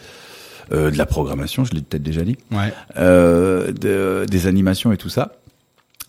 [0.71, 2.73] euh, de la programmation, je l'ai peut-être déjà dit Ouais.
[2.97, 5.33] euh, de- des animations et tout ça,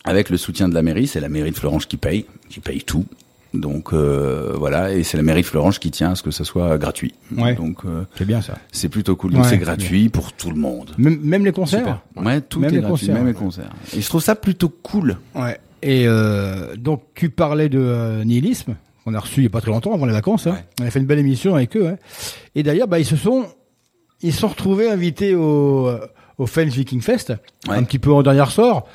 [0.07, 1.07] avec le soutien de la mairie.
[1.07, 3.05] C'est la mairie de Florange qui paye, qui paye tout.
[3.55, 6.45] Donc euh, voilà, et c'est la mairie de Florange qui tient à ce que ça
[6.45, 7.15] soit gratuit.
[7.37, 7.55] Ouais.
[7.55, 8.59] Donc euh, C'est bien ça.
[8.73, 9.33] c'est plutôt cool.
[9.33, 10.91] Donc Ouais, c'est gratuit pour tout le monde.
[10.99, 12.03] Même, même les concerts.
[12.17, 13.71] Ouais, tout Même est les gratuit, concerts, même les concerts.
[13.97, 15.17] Et je trouve ça plutôt cool.
[15.35, 15.59] Ouais.
[15.83, 19.61] Et euh, donc tu parlais de euh, nihilisme qu'on a reçu il y a pas
[19.61, 20.47] très longtemps avant les vacances.
[20.49, 20.59] Hein.
[20.81, 21.87] On a fait une belle émission avec eux.
[21.89, 21.97] Hein.
[22.57, 23.47] Et d'ailleurs, bah ils se sont
[24.23, 26.01] ils se sont retrouvés invités au euh,
[26.37, 27.33] au Fens Viking Fest,
[27.69, 27.77] Ouais.
[27.77, 28.87] un petit peu en dernier ressort.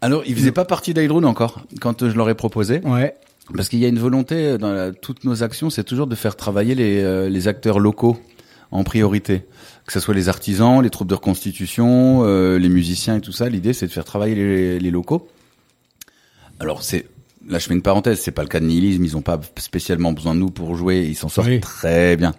[0.00, 3.14] Alors, ils faisaient pas partie d'Hydrone encore quand euh, je leur ai proposé, Ouais.
[3.56, 6.36] parce qu'il y a une volonté dans la- toutes nos actions, c'est toujours de faire
[6.36, 8.16] travailler les, euh, les acteurs locaux
[8.70, 9.44] en priorité,
[9.86, 13.48] que ce soit les artisans, les troupes de reconstitution, euh, les musiciens et tout ça.
[13.48, 15.26] L'idée, c'est de faire travailler les, les locaux.
[16.60, 17.06] Alors, c'est
[17.48, 20.12] là, je fais une parenthèse, c'est pas le cas de nihilisme, ils ont pas spécialement
[20.12, 21.60] besoin de nous pour jouer, ils s'en sortent Oui.
[21.60, 22.34] très bien.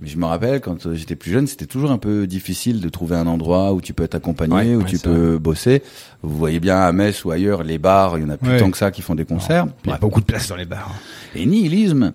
[0.00, 2.88] Mais je me rappelle quand euh, j'étais plus jeune, c'était toujours un peu difficile de
[2.88, 5.82] trouver un endroit où tu peux être accompagné, Ouais, où ouais, tu peux bosser.
[6.22, 8.58] Vous voyez bien à Metz ou ailleurs, les bars, il y en a plus Ouais.
[8.58, 9.66] tant que ça qui font des concerts.
[9.84, 10.94] Il y a beaucoup de place dans les bars.
[11.34, 12.12] Et nihilisme,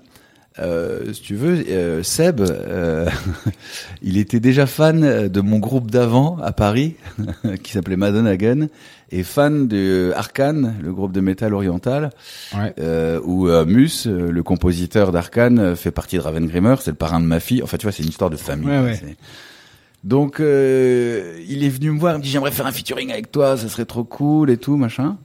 [0.59, 3.07] euh, si tu veux, euh, Seb, euh,
[4.01, 6.95] il était déjà fan de mon groupe d'avant à Paris,
[7.63, 8.67] qui s'appelait Madonna Gun,
[9.11, 12.11] et fan de Arkane, le groupe de métal oriental,
[12.55, 12.73] Ouais.
[12.79, 17.25] euh, où euh, Mus, le compositeur d'Arkane, fait partie de Ravengrimmer, c'est le parrain de
[17.25, 17.63] ma fille.
[17.63, 18.67] En fait, tu vois, c'est une histoire de famille.
[18.67, 18.99] Ouais, ouais.
[20.03, 23.31] Donc, euh, il est venu me voir, il me dit j'aimerais faire un featuring avec
[23.31, 25.17] toi, ça serait trop cool et tout, machin.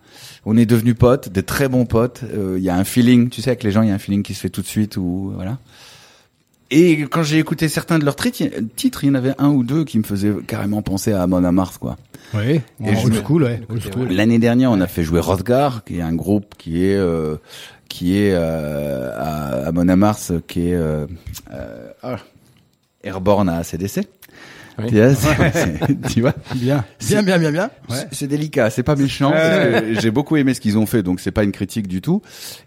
[0.44, 2.22] On est devenus potes, des très bons potes.
[2.24, 3.98] Euh, Il y a un feeling, tu sais, avec les gens, il y a un
[3.98, 5.58] feeling qui se fait tout de suite ou voilà.
[6.70, 9.84] Et quand j'ai écouté certains de leurs titres, il y en avait un ou deux
[9.84, 11.96] qui me faisaient carrément penser à Amon Amarth, quoi.
[12.34, 12.60] Oui.
[12.84, 13.60] Et je school, ouais.
[14.10, 17.36] L'année dernière, on a fait jouer Rothgar, qui est un groupe qui est euh,
[17.88, 21.06] qui est euh, à, à Mars, qui est euh,
[21.52, 22.16] euh,
[23.04, 24.08] Airborne à ACDC.
[24.78, 24.86] Oui.
[26.10, 26.84] Tu vois, Bien.
[27.06, 27.70] Bien, bien, bien, bien.
[27.88, 27.96] Ouais.
[28.12, 29.30] c'est- délicat, c'est pas méchant.
[29.30, 32.22] Ouais, J'ai beaucoup aimé ce qu'ils ont fait, donc c'est pas une critique du tout.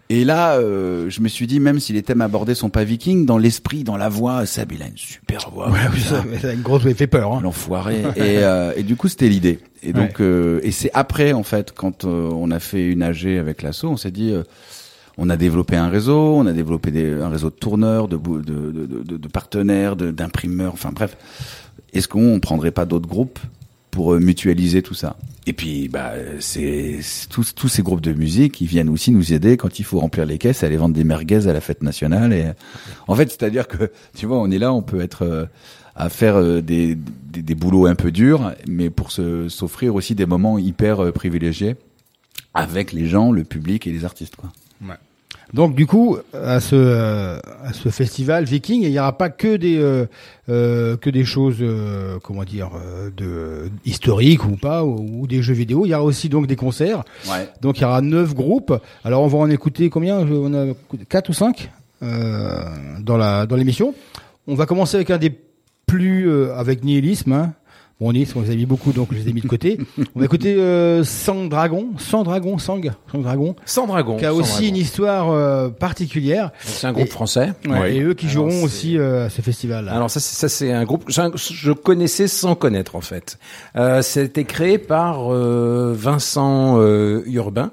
[0.08, 3.26] Et là, euh, je me suis dit, même si les thèmes abordés sont pas vikings,
[3.26, 5.70] dans l'esprit, dans la voix, Seb, il a une super voix.
[5.70, 7.32] Ouais, oui, ça, ça a une grosse, ça fait peur.
[7.34, 7.40] Hein.
[7.42, 8.02] L'enfoiré.
[8.16, 9.58] et, euh, et du coup, c'était l'idée.
[9.82, 13.26] Et donc, euh, et c'est après, en fait, quand euh, on a fait une AG
[13.38, 14.42] avec l'asso, on s'est dit, euh,
[15.18, 20.72] on a développé un réseau, on a développé un réseau de tourneurs, de, partenaires, d'imprimeurs,
[20.72, 21.16] enfin bref.
[21.92, 23.40] Est-ce qu'on prendrait pas d'autres groupes
[23.90, 25.16] pour euh, mutualiser tout ça?
[25.46, 27.00] Et puis, bah, c'est
[27.30, 30.38] tous, ces groupes de musique, ils viennent aussi nous aider quand il faut remplir les
[30.38, 32.32] caisses, aller vendre des merguez à la fête nationale.
[32.32, 32.44] Et
[33.08, 35.46] en fait, c'est-à-dire que, tu vois, on est là, on peut être euh,
[35.96, 40.26] à faire euh, des, des, des boulots un peu durs, mais pour s'offrir aussi des
[40.26, 41.74] moments hyper privilégiés
[42.54, 44.52] avec les gens, le public et les artistes, quoi.
[45.54, 49.56] Donc du coup, à ce euh, à ce festival Viking, il n'y aura pas que
[49.56, 50.06] des euh,
[50.50, 52.70] euh, que des choses euh, comment dire
[53.16, 55.86] de historiques ou pas ou, ou des jeux vidéo.
[55.86, 57.02] Il y aura aussi donc des concerts.
[57.30, 57.48] Ouais.
[57.62, 58.74] Donc il y aura neuf groupes.
[59.04, 60.18] Alors on va en écouter combien?
[60.18, 60.74] On a
[61.08, 61.70] quatre ou cinq
[62.02, 62.62] euh,
[63.00, 63.94] dans la dans l'émission.
[64.46, 65.32] On va commencer avec un des
[65.86, 67.32] plus euh, avec nihilisme.
[67.32, 67.54] Hein.
[68.00, 69.76] Bon, nihilisme, on les a mis beaucoup, donc je les ai mis de côté.
[70.14, 72.80] on va écouter euh, Sang Dragon, Sang Dragon, Sang,
[73.10, 74.16] Sang Dragon, Sans dragon.
[74.16, 74.68] qui a aussi dragon.
[74.68, 76.52] une histoire euh, particulière.
[76.60, 77.54] C'est un groupe Et- français.
[77.68, 79.88] Ouais, Et eux qui Alors, joueront aussi euh, à ce festival.
[79.88, 83.36] Alors ça, c'est- ça c'est un groupe que j'ai- je connaissais sans connaître en fait.
[83.74, 87.72] Euh, C'était créé par euh, Vincent euh, Urbain.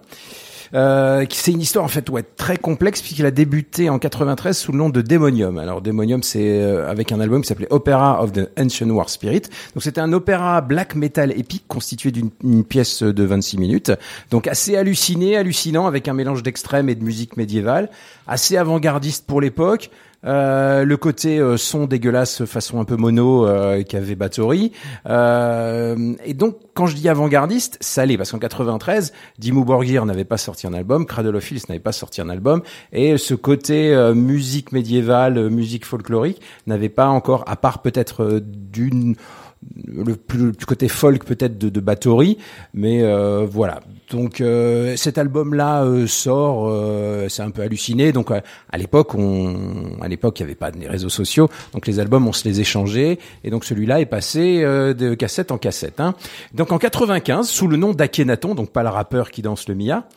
[0.76, 4.74] Euh, c'est une histoire en fait ouais très complexe puisqu'il a débuté en 93 sous
[4.74, 5.58] le nom de Démonium.
[5.58, 9.44] Alors Démonium c'est euh, avec un album qui s'appelait Opera of the Ancient War Spirit.
[9.74, 13.92] Donc c'était un opéra black metal épique constitué d'une une pièce de 26 minutes.
[14.32, 17.90] Donc assez halluciné, hallucinant avec un mélange d'extrême et de musique médiévale,
[18.28, 19.90] assez avant-gardiste pour l'époque,
[20.24, 24.72] Euh, le côté euh, son dégueulasse façon un peu mono euh, qu'avait Bathory.
[25.08, 30.26] Euh, et donc quand je dis avant-gardiste, ça l'est parce qu'en 93, Dimmu Borgir n'avait
[30.26, 33.94] pas sorti un album, Cradle of Filth n'avait pas sorti un album et ce côté
[33.94, 39.16] euh, musique médiévale, musique folklorique n'avait pas encore à part peut-être d'une
[39.88, 42.38] le plus du côté folk peut-être de, de Bathory,
[42.74, 43.80] mais euh, voilà.
[44.12, 48.12] Donc euh, cet album-là euh, sort, euh, c'est un peu halluciné.
[48.12, 52.00] Donc à l'époque, on, à l'époque, il n'y avait pas de réseaux sociaux, donc les
[52.00, 56.00] albums, on se les échangeait, et donc celui-là est passé euh, de cassette en cassette.
[56.00, 56.16] Hein.
[56.54, 60.08] Donc en 95, sous le nom d'Akhenaton, donc pas le rappeur qui danse le Mia.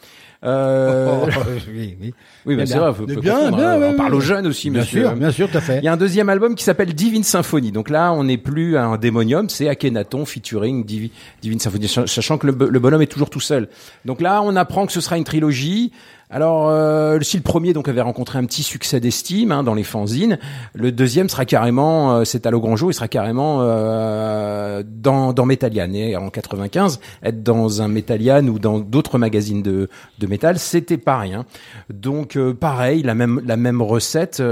[0.45, 1.27] Euh,
[1.69, 1.97] oui, oui.
[2.01, 2.15] oui,
[2.47, 2.83] mais Mais c'est bien.
[2.91, 5.03] vrai, faut, bien, bien, on parle aux jeunes aussi, Bien monsieur.
[5.03, 5.79] sûr, bien sûr, tout à fait.
[5.79, 7.73] Il y a un deuxième album qui s'appelle Divine Symphony.
[7.73, 11.11] Donc là, on n'est plus à un démonium, c'est Akhenaton featuring Divi-
[11.43, 13.69] Divine Symphony, sach- sachant que le bonhomme est toujours tout seul.
[14.05, 15.93] Donc là, on apprend que ce sera une trilogie.
[16.31, 19.83] Alors, euh, si le premier donc avait rencontré un petit succès d'estime hein, dans les
[19.83, 20.39] fanzines,
[20.75, 25.47] le deuxième sera carrément, euh, c'est à l'au grand il sera carrément euh, dans, dans
[25.47, 25.93] Metallian.
[25.95, 29.89] Et en 95, être dans un Metallian ou dans d'autres magazines de,
[30.19, 31.47] de métal, c'était pas rien.
[31.89, 34.43] Donc, euh, pareil, la même la même recette.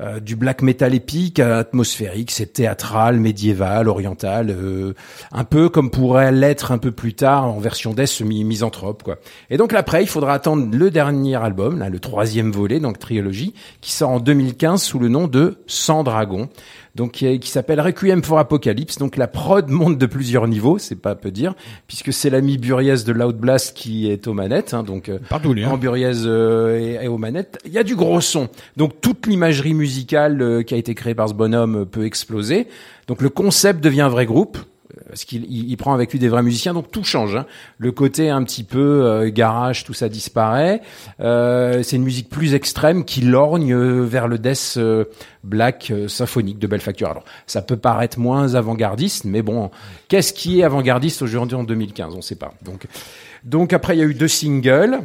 [0.00, 4.92] Euh, du black metal épique, atmosphérique, c'est théâtral, médiéval, oriental, euh,
[5.32, 9.16] un peu comme pourrait l'être un peu plus tard en version death mi misanthrope quoi.
[9.48, 13.54] Et donc après, il faudra attendre le dernier album, là, le troisième volet, donc trilogie,
[13.80, 16.50] qui sort en 2015 sous le nom de Sans Dragon.
[16.96, 18.98] Donc qui, qui s'appelle Requiem for Apocalypse.
[18.98, 21.54] Donc la prod monte de plusieurs niveaux, c'est pas peu dire,
[21.86, 24.74] puisque c'est l'ami Buriez de Loud Blast qui est aux manettes.
[24.74, 25.18] Hein, donc euh,
[25.52, 25.70] lui, hein.
[25.70, 28.48] en Buriez euh, et, et aux manettes, il y a du gros son.
[28.76, 32.66] Donc toute l'imagerie musicale euh, qui a été créée par ce bonhomme euh, peut exploser.
[33.06, 34.58] Donc le concept devient un vrai groupe.
[35.08, 37.36] Parce qu'il il, il prend avec lui des vrais musiciens, donc tout change.
[37.36, 37.46] hein.
[37.78, 40.80] Le côté un petit peu euh, garage, tout ça disparaît.
[41.20, 45.04] Euh, c'est une musique plus extrême qui lorgne euh, vers le death euh,
[45.44, 47.08] black euh, symphonique de belle facture.
[47.10, 49.70] Alors ça peut paraître moins avant-gardiste, mais bon,
[50.08, 52.52] qu'est-ce qui est avant-gardiste aujourd'hui en 2015 On ne sait pas.
[52.64, 52.86] Donc,
[53.44, 54.98] donc après il y a eu deux singles.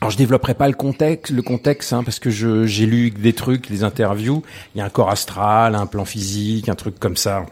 [0.00, 3.34] Alors je développerai pas le contexte, le contexte, hein, parce que je j'ai lu des
[3.34, 4.42] trucs, des interviews.
[4.74, 7.44] Il y a un corps astral, un plan physique, un truc comme ça,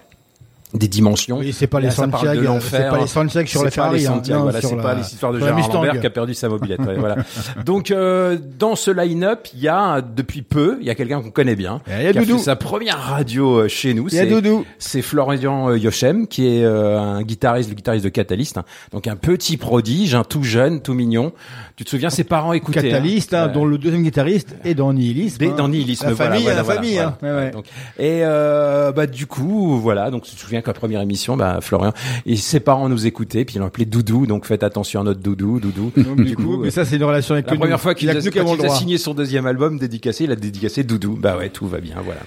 [0.75, 1.39] des dimensions.
[1.39, 3.99] Oui, c'est pas les Santiago, de c'est pas les Santiago sur C'est la pas Ferrari,
[4.01, 4.21] les hein.
[4.43, 5.73] Voilà, c'est la- pas l'histoire de sur la Gérard.
[5.75, 6.81] Lambert qui a perdu sa mobilette.
[6.81, 7.17] ouais, voilà.
[7.65, 11.31] Donc euh, dans ce line-up, il y a depuis peu, il y a quelqu'un qu'on
[11.31, 12.37] connaît bien, Il y a qui a Doudou.
[12.39, 14.09] fait sa première radio euh, chez nous.
[14.09, 14.65] Il y a C'est- Doudou.
[14.79, 18.59] c'est Florian euh, Yochem, qui est euh, un guitariste, le guitariste de Catalyst.
[18.59, 18.65] hein.
[18.93, 21.33] Donc un petit prodige, un tout jeune, tout mignon.
[21.77, 22.83] Tu te souviens, ses parents écoutaient.
[22.83, 23.45] Catalyst, hein.
[23.45, 25.39] hein, dont le deuxième guitariste est dans Nihilisme.
[25.39, 25.55] des- hein.
[25.57, 27.17] dans Nihilisme, La voilà, famille, voilà, la voilà, famille, hein.
[27.21, 27.37] voilà.
[27.37, 27.51] Ouais, ouais.
[27.53, 27.65] Donc,
[27.99, 30.11] et euh, bah du coup, voilà.
[30.11, 31.93] Donc tu te souviens la première émission, bah Florian
[32.27, 34.27] et ses parents nous écoutaient, puis ils l'ont appelé Doudou.
[34.27, 35.93] Donc faites attention à notre Doudou, Doudou.
[35.97, 37.83] Donc, du coup, mais ça, c'est une relation avec La première nous.
[37.83, 38.17] fois qu'il il
[38.67, 41.17] a, signé son deuxième album dédicacé, il a dédicacé Doudou.
[41.21, 42.21] Bah ouais, tout va bien, voilà.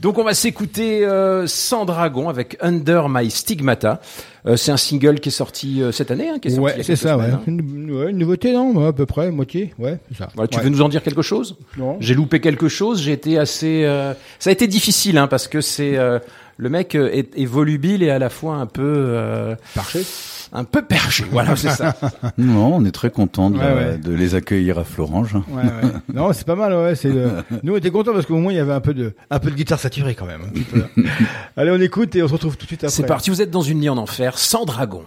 [0.00, 4.00] Donc on va s'écouter euh, Sans Dragon avec Under My Stigmata.
[4.44, 6.96] Euh, c'est un single qui est sorti euh, cette année, hein, qui est Ouais, c'est
[6.96, 7.26] ça, ouais.
[7.26, 7.42] semaines, hein.
[7.46, 10.28] Une, ouais, une nouveauté, non Ouais, À peu près, moitié, ouais, ça.
[10.34, 10.64] Voilà, tu Ouais.
[10.64, 11.56] veux nous en dire quelque chose?
[11.78, 11.96] Non.
[12.00, 13.00] J'ai loupé quelque chose.
[13.00, 13.84] J'ai été assez.
[13.84, 16.18] euh, Ça a été difficile, hein, parce que c'est euh,
[16.62, 20.04] le mec euh, est, est volubile et à la fois un peu euh, Parfait.
[20.52, 21.24] un peu perché.
[21.30, 21.96] Voilà, c'est ça.
[22.38, 23.98] Non, on est très content de, Ouais, la- ouais.
[23.98, 25.34] de les accueillir à Florange.
[25.34, 25.90] Ouais, ouais.
[26.14, 26.94] Non, c'est pas mal, ouais.
[26.94, 27.30] C'est le-
[27.64, 29.50] Nous, on était contents parce qu'au moins, il y avait un peu de, un peu
[29.50, 30.42] de guitare saturée quand même.
[30.42, 30.84] un petit peu.
[31.56, 32.94] Allez, on écoute et on se retrouve tout de suite après.
[32.94, 33.30] c'est parti.
[33.30, 35.02] Vous êtes dans une nuit en enfer, sans dragon.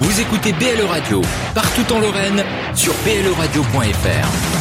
[0.00, 1.22] Vous écoutez BLE Radio,
[1.54, 2.42] partout en Lorraine,
[2.74, 4.57] sur bleradio.fr.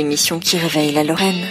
[0.00, 1.46] l'émission qui réveille la Lorraine.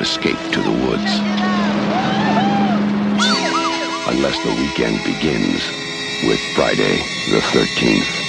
[0.00, 1.12] Escape to the woods.
[4.08, 5.62] Unless the weekend begins
[6.28, 6.98] with Friday
[7.30, 8.26] the 13th.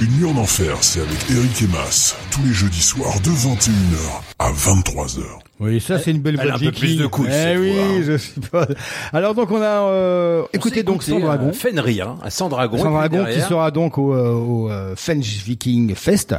[0.00, 4.22] Une nuit en enfer, c'est avec Eric et Mas, tous les jeudis soirs de 21h
[4.38, 5.43] à 23h.
[5.64, 7.58] Oui, ça c'est une belle Elle a un de peu plus de couilles, Eh cette
[7.58, 8.02] oui, voix, hein.
[8.04, 8.66] je sais pas.
[9.12, 11.48] Alors donc on a euh, On écoutez donc écouté, Sandragon.
[11.48, 12.78] euh, Fenrir, hein, à Sandragon.
[12.78, 16.34] Sandragon puis qui sera donc au, euh, au euh, Fench Viking Fest.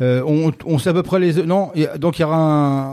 [0.00, 2.24] Euh, on, on sait à peu près les non, il y a- donc il y
[2.24, 2.36] aura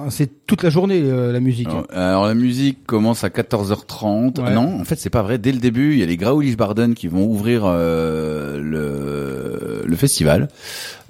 [0.05, 1.67] un, c'est toute la journée euh, la musique.
[1.69, 4.41] Alors, alors, la musique commence à 14h30.
[4.41, 4.53] Ouais.
[4.53, 5.38] Non, en fait c'est pas vrai.
[5.38, 9.95] Dès le début, il y a les Graulich Barden qui vont ouvrir euh, le, le
[9.95, 10.49] festival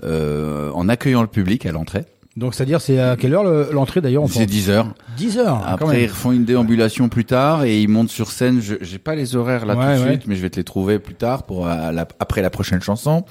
[0.03, 2.05] euh, en accueillant le public à l'entrée.
[2.38, 4.94] Donc c'est à dire c'est à quelle heure le- l'entrée d'ailleurs C'est 10 heures.
[5.18, 5.60] 10 heures.
[5.62, 6.04] quand Après, même.
[6.04, 8.62] ils font une déambulation plus tard et ils montent sur scène.
[8.62, 10.12] Je j'ai pas les horaires là Ouais, tout de ouais.
[10.14, 12.82] suite, mais je vais te les trouver plus tard pour euh, la- après la prochaine
[12.82, 13.26] chanson.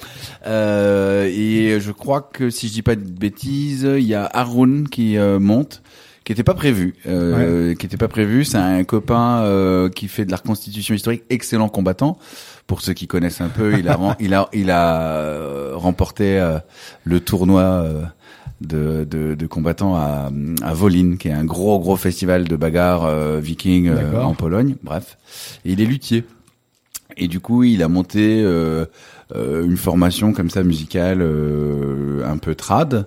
[0.46, 4.88] Euh, et je crois que si je dis pas de bêtises, il y a Haroun
[4.88, 5.82] qui euh, monte
[6.24, 8.44] qui était pas prévu, euh, qui était pas prévu.
[8.44, 12.18] C'est un copain euh, qui fait de la reconstitution historique, excellent combattant.
[12.66, 16.58] Pour ceux qui connaissent un peu, il a il a il a euh, remporté euh,
[17.04, 18.02] le tournoi euh,
[18.60, 20.30] de, de, de combattants à,
[20.62, 24.76] à Wolin, qui est un gros gros festival de bagarre euh, viking euh, en Pologne.
[24.82, 25.16] Bref,
[25.64, 26.24] et il est luthier.
[27.16, 28.84] Et du coup, il a monté euh,
[29.34, 33.06] euh, une formation comme ça musicale euh, un peu trad.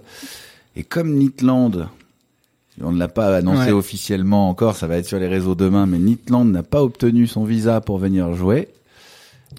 [0.75, 1.87] Et comme Nitland,
[2.81, 3.71] on ne l'a pas annoncé Ouais.
[3.71, 7.43] officiellement encore, ça va être sur les réseaux demain, mais Nitland n'a pas obtenu son
[7.43, 8.69] visa pour venir jouer.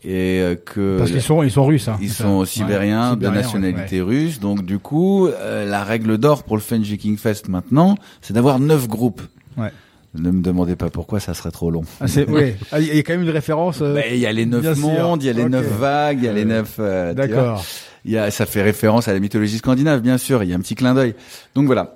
[0.02, 1.88] Et euh, que Parce qu'ils sont ils sont russes.
[1.88, 4.40] Hein, ils sont Ouais, sibériens de nationalité russe.
[4.40, 8.58] Donc du coup, euh, la règle d'or pour le Fenji King Fest maintenant, c'est d'avoir
[8.60, 9.22] neuf groupes.
[9.56, 9.70] Ouais.
[10.16, 11.82] Ne me demandez pas pourquoi, ça serait trop long.
[12.00, 12.56] Ah, c'est ouais.
[12.70, 13.80] Ah, Il y a quand même une référence.
[13.82, 16.24] euh, Ben, Il y a les neuf mondes, il y a les neuf vagues, il
[16.24, 16.76] y a les Euh, neuf.
[16.78, 17.14] euh.
[17.14, 17.64] D'accord.
[18.04, 20.42] Il y a, ça fait référence à la mythologie scandinave, bien sûr.
[20.44, 21.14] Il y a un petit clin d'œil.
[21.54, 21.94] Donc voilà.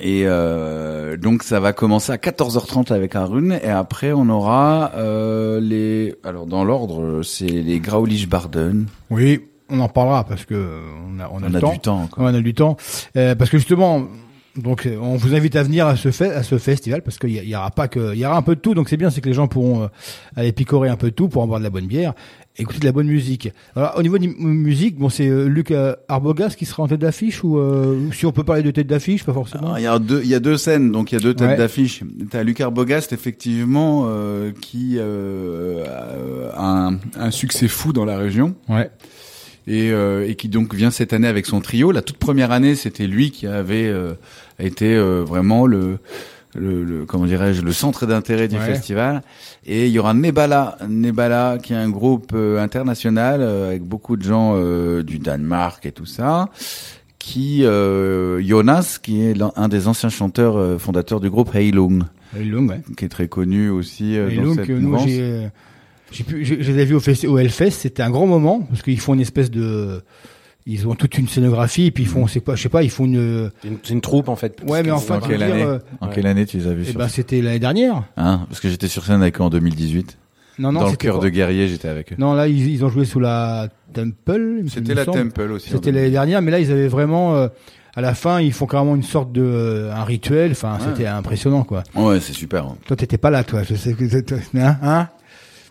[0.00, 5.60] Et euh, donc ça va commencer à 14h30 avec Arun et après on aura euh,
[5.60, 6.14] les.
[6.24, 8.86] Alors dans l'ordre, c'est les Graulich Barden.
[9.10, 9.40] Oui,
[9.70, 11.72] on en parlera parce que on a on a, On a temps.
[11.72, 12.02] du temps.
[12.16, 12.76] Ouais, on a du temps.
[13.16, 14.04] Euh, parce que justement,
[14.56, 17.56] donc on vous invite à venir à ce fait, à ce festival parce qu'il y
[17.56, 18.74] aura pas que, il y aura un peu de tout.
[18.74, 19.88] Donc c'est bien, c'est que les gens pourront euh,
[20.36, 22.14] aller picorer un peu de tout pour en boire de la bonne bière,
[22.56, 23.52] écouter de la bonne musique.
[23.74, 27.00] Alors au niveau de musique, bon c'est euh, Luc euh, Arbogast qui sera en tête
[27.00, 29.74] d'affiche ou euh, si on peut parler de tête d'affiche, pas forcément.
[29.74, 31.34] Alors, il y a deux, il y a deux scènes, donc il y a deux
[31.34, 31.56] têtes Ouais.
[31.56, 32.02] d'affiche.
[32.30, 35.84] T'as Lucas Bogast effectivement euh, qui euh,
[36.54, 38.54] a un, un succès fou dans la région.
[38.68, 38.90] Ouais.
[39.66, 41.90] et, euh, et qui donc vient cette année avec son trio.
[41.90, 44.12] La toute première année, c'était lui qui avait euh,
[44.58, 45.98] été euh, vraiment le,
[46.54, 48.64] le, le- comment dirais-je le centre d'intérêt du Ouais.
[48.64, 49.22] festival.
[49.66, 54.16] Et il y aura Nebala, Nebala qui est un groupe euh, international euh, avec beaucoup
[54.16, 56.48] de gens euh, du Danemark et tout ça.
[57.18, 62.02] Qui euh, Jonas, qui est un des anciens chanteurs euh, fondateurs du groupe Heilung,
[62.38, 62.80] Et Lung, ouais.
[62.98, 65.48] qui est très connu aussi euh, Et dans cette que nous j'ai
[66.12, 68.60] j'ai pu j'ai- je les ai vus au, festi- au Hellfest, c'était un grand moment
[68.60, 70.02] parce qu'ils font une espèce de
[70.66, 72.90] ils ont toute une scénographie et puis ils font c'est pas je sais pas ils
[72.90, 73.50] font une
[73.82, 74.60] C'est une, troupe en fait.
[74.66, 76.86] Ouais, mais enfin, En quelle dire, année euh, En quelle année tu les as vus
[76.88, 78.04] eh ben c'était l'année dernière.
[78.16, 80.18] Hein Parce que j'étais sur scène avec eux en 2018.
[80.60, 82.16] Non non, Dans le cœur pas- de guerrier, j'étais avec eux.
[82.16, 85.18] Non, là ils, ils ont joué sous la Temple, C'était la semble.
[85.32, 85.70] Temple aussi.
[85.70, 87.48] C'était l'année dernière, mais là ils avaient vraiment euh,
[87.96, 90.86] à la fin, ils font carrément une sorte de euh, un rituel, enfin Ouais.
[90.88, 91.82] c'était impressionnant quoi.
[91.94, 92.64] Ouais, c'est super.
[92.64, 92.76] hein.
[92.86, 95.08] Toi t'étais pas là toi, je sais que toi, hein, hein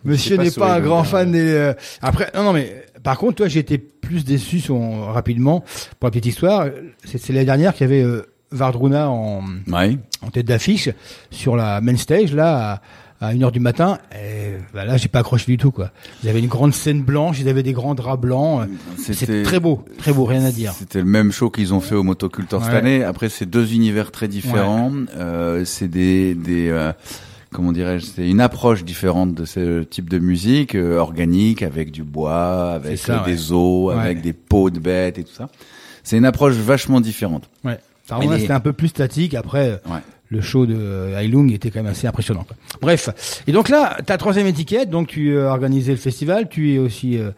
[0.06, 3.18] Monsieur pas n'est sur pas un grand fan des euh, après non non mais par
[3.18, 5.62] contre toi j'étais plus déçu son, rapidement
[6.00, 6.68] pour la petite histoire,
[7.06, 9.98] c'est l'année dernière qu'il y avait euh, Vardruna en Ouais.
[10.22, 10.90] en tête d'affiche
[11.32, 12.82] sur la main stage là
[13.22, 15.92] à, à 1h du matin et bah là j'ai pas accroché du tout quoi.
[16.24, 19.60] Ils avaient une grande scène blanche, ils avaient des grands draps blancs, euh, c'est très
[19.60, 20.74] beau, très beau, rien à dire.
[20.74, 22.80] C'était le même show qu'ils ont fait au Motocultor cette Ouais.
[22.80, 23.04] année.
[23.04, 24.92] Après, c'est deux univers très différents.
[25.16, 26.92] Euh, c'est des, des euh,
[27.54, 32.04] comment dirais-je, c'est une approche différente de ce type de musique euh, organique avec du
[32.04, 33.32] bois, avec C'est ça, euh, ouais.
[33.34, 34.02] des os, Ouais.
[34.02, 35.50] avec des peaux de bêtes et tout ça.
[36.04, 37.50] C'est une approche vachement différente.
[37.64, 37.78] Ouais.
[38.08, 39.34] Par contre, les- c'était un peu plus statique.
[39.36, 40.02] Après, euh, Ouais.
[40.30, 42.44] le show de euh, Heilung était quand même assez impressionnant.
[42.44, 42.58] quoi.
[42.82, 43.42] Bref.
[43.48, 47.18] Et donc là, ta troisième étiquette, donc tu as organisé le festival, tu es aussi
[47.18, 47.32] euh,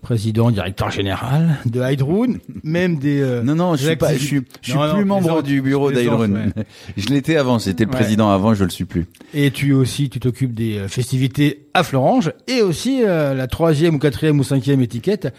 [0.00, 3.20] président, directeur général de Heidrun, même des...
[3.20, 5.60] euh, Non, non, je suis pas, je suis, je suis Non, non, plus membre du
[5.60, 6.30] bureau d'Ailrun.
[6.32, 6.64] ouais.
[6.96, 7.96] Je l'étais avant, c'était le Ouais.
[7.96, 9.06] président avant, je le suis plus.
[9.34, 12.32] Et tu aussi, tu t'occupes des euh, festivités à Florange.
[12.46, 15.32] Et aussi, euh, la troisième ou quatrième ou cinquième étiquette,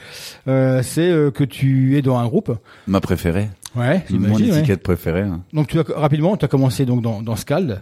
[0.47, 2.51] euh, c'est euh, que tu es dans un groupe.
[2.87, 3.49] Ma préférée.
[3.75, 4.43] Ouais, Mon ouais.
[4.47, 5.21] étiquette préférée.
[5.21, 5.41] hein.
[5.53, 7.79] Donc tu as rapidement, tu as commencé donc dans, dans Scald.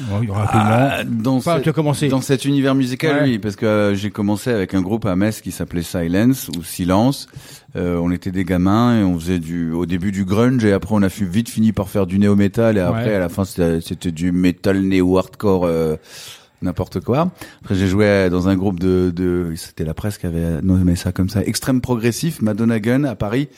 [0.00, 2.08] Bon, il y aura Ah, dans, Enfin, cette- tu as commencé.
[2.08, 3.22] dans cet univers musical, Ouais.
[3.30, 6.62] oui, parce que euh, j'ai commencé avec un groupe à Metz qui s'appelait Silence ou
[6.62, 7.28] Silence.
[7.76, 10.94] Euh, on était des gamins et on faisait du, au début du grunge et après
[10.94, 13.14] on a vite fini par faire du néo metal et après Ouais.
[13.14, 15.64] à la fin c'était c'était du metal néo hardcore.
[15.66, 15.96] euh,
[16.62, 17.30] n'importe quoi.
[17.62, 21.12] Après j'ai joué dans un groupe de, de c'était la presse qui avait nommé ça
[21.12, 23.48] comme ça, extrême progressif, Madonna Gun à Paris.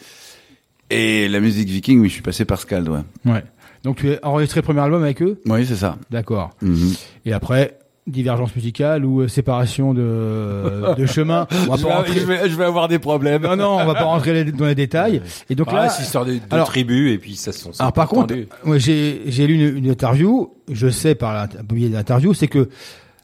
[0.91, 3.01] Et la musique viking, oui, je suis passé par Scald, ouais.
[3.27, 3.45] Ouais.
[3.85, 5.97] Donc tu as enregistré le premier album avec eux Oui, c'est ça.
[6.11, 6.51] D'accord.
[6.63, 6.93] Mhm.
[7.27, 12.15] Et après, divergence musicale ou euh, séparation de, de chemin On va Je vais, rentrer...
[12.21, 13.43] je vais- je vais avoir des problèmes.
[13.43, 15.21] Non, non, on va pas rentrer les- dans les détails.
[15.51, 17.73] Et donc Ah, là, c'est histoire de, de alors- tribus et puis ça se sont.
[17.79, 18.35] alors par contre,
[18.77, 20.51] j'ai j'ai lu une, une interview.
[20.71, 22.69] Je sais par la biais d'interview, c'est que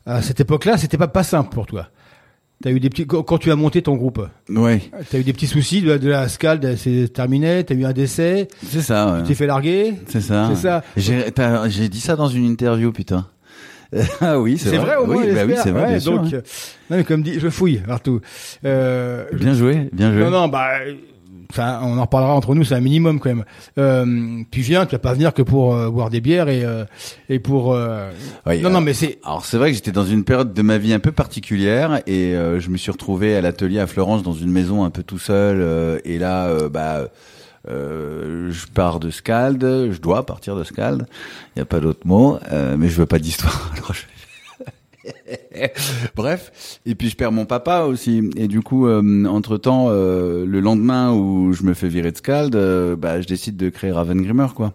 [0.07, 1.89] à cette époque-là, c'était pas pas simple pour toi.
[2.65, 5.47] T'as eu des petits quand tu as monté ton groupe, Ouais, t'as eu des petits
[5.47, 7.63] soucis de, la- de la scald, c'est terminé.
[7.63, 9.13] T'as eu un décès, c'est ça.
[9.13, 9.21] ouais.
[9.21, 9.93] tu t'es fait larguer.
[10.09, 10.51] C'est ça.
[10.55, 10.83] C'est ça.
[10.97, 13.27] J'ai dit ça dans une interview, putain.
[14.23, 15.17] ah oui, c'est C'est vrai, au moins.
[15.17, 16.37] Oui, bah oui, c'est vrai, Ouais, bien sûr, donc, hein.
[16.37, 16.41] euh,
[16.91, 18.21] non, mais comme dit, je fouille partout.
[18.65, 20.23] Euh, Bien joué, bien joué.
[20.23, 20.71] Non, non, bah,
[21.55, 23.45] enfin, on en reparlera entre nous, c'est un minimum quand même.
[23.79, 26.85] Euh, tu viens, tu vas pas venir que pour euh, boire des bières et euh,
[27.29, 27.73] et pour.
[27.73, 28.11] euh,
[28.47, 29.19] Oui, non, non, mais c'est.
[29.25, 32.35] Alors c'est vrai que j'étais dans une période de ma vie un peu particulière et
[32.35, 35.19] euh, je me suis retrouvé à l'atelier à Florence dans une maison un peu tout
[35.19, 37.09] seul euh, et là bah
[37.69, 41.07] euh, je pars de Scald, je dois partir de Scald,
[41.57, 43.71] il y a pas d'autre mot, euh, mais je veux pas d'histoire.
[43.77, 44.03] Alors je
[46.17, 48.31] Bref, et puis je perds mon papa aussi.
[48.37, 52.97] Et du coup, entre temps, le lendemain où je me fais virer de Scald, euh,
[52.97, 54.73] bah, je décide de créer Ravengrimmer, quoi.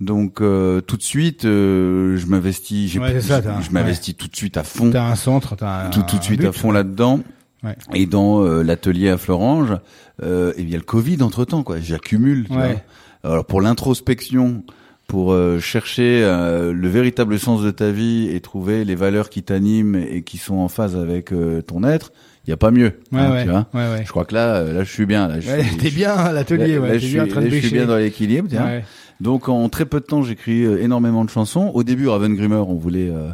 [0.00, 2.94] Donc euh, tout de suite, euh, je m'investis.
[2.96, 5.90] Ouais, je- m'investis tout de suite à fond, T'as un centre, t'as un.
[5.90, 6.46] tout, tout de suite but.
[6.48, 7.20] à fond là-dedans.
[7.62, 7.76] Ouais.
[7.94, 9.76] Et dans euh, l'atelier à Florange,
[10.24, 11.78] euh, et il y a le Covid entre temps, quoi.
[11.80, 12.46] J'accumule.
[12.48, 12.80] tu Ouais.
[13.22, 13.30] vois.
[13.32, 14.64] Alors pour l'introspection,
[15.12, 19.42] pour euh, chercher euh, le véritable sens de ta vie et trouver les valeurs qui
[19.42, 22.12] t'animent et qui sont en phase avec euh, ton être,
[22.46, 22.94] il y a pas mieux.
[23.12, 23.42] Ouais, hein, ouais.
[23.44, 23.66] Tu vois.
[23.74, 24.04] ouais, ouais.
[24.06, 25.28] Je crois que là, euh, là, je suis bien.
[25.28, 27.44] Là, je suis, T'es bien à l'atelier, Là, là, je suis, bien en train de
[27.44, 27.76] là, je suis bêcher.
[27.76, 28.48] bien dans l'équilibre.
[28.48, 28.64] tiens.
[28.64, 28.84] Ouais.
[29.20, 31.70] Donc en très peu de temps, j'écris euh, énormément de chansons.
[31.74, 33.10] Au début, Ravengrimmer, on voulait.
[33.10, 33.32] Euh,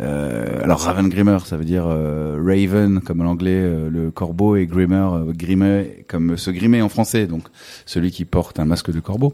[0.00, 5.10] euh, alors Ravengrimmer, ça veut dire euh, Raven comme en anglais, le corbeau, et Grimmer,
[5.28, 7.44] grimer comme se grimer en français, donc
[7.86, 9.32] celui qui porte un masque de corbeau.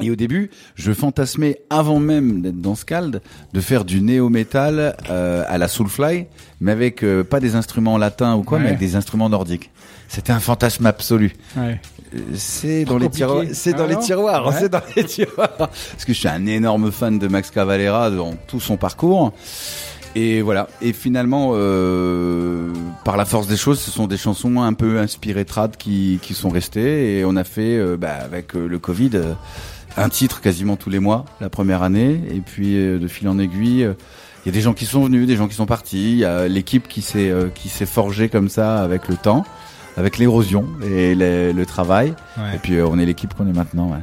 [0.00, 3.20] Et au début, je fantasmais avant même d'être dans Scald
[3.52, 6.26] de faire du néo-metal euh, à la Soulfly,
[6.60, 8.64] mais avec euh, pas des instruments latins ou quoi, Ouais.
[8.64, 9.70] mais avec des instruments nordiques.
[10.08, 11.34] C'était un fantasme absolu.
[11.56, 11.80] Ouais.
[12.14, 13.26] Euh, C'est dans les compliqué.
[13.26, 13.44] tiroirs.
[13.52, 14.46] C'est dans Ah les tiroirs.
[14.46, 14.54] Ouais.
[14.58, 15.56] C'est dans les tiroirs.
[15.58, 19.32] Parce que je suis un énorme fan de Max Cavalera dans tout son parcours.
[20.14, 20.68] Et voilà.
[20.80, 22.72] Et finalement, euh,
[23.04, 26.32] par la force des choses, ce sont des chansons un peu inspirées trad qui, qui
[26.32, 27.18] sont restées.
[27.18, 29.10] Et on a fait, euh, bah, avec euh, le Covid,
[29.98, 32.20] un titre quasiment tous les mois la première année.
[32.30, 33.84] Et puis euh, de fil en aiguille.
[33.84, 33.94] euh,
[34.44, 36.12] il y a des gens qui sont venus, des gens qui sont partis.
[36.12, 39.44] Il y a l'équipe qui s'est euh, qui s'est forgée comme ça avec le temps,
[39.96, 42.14] avec l'érosion et le, le travail.
[42.38, 42.54] Ouais.
[42.54, 43.90] Et puis euh, on est l'équipe qu'on est maintenant.
[43.90, 43.98] Ouais.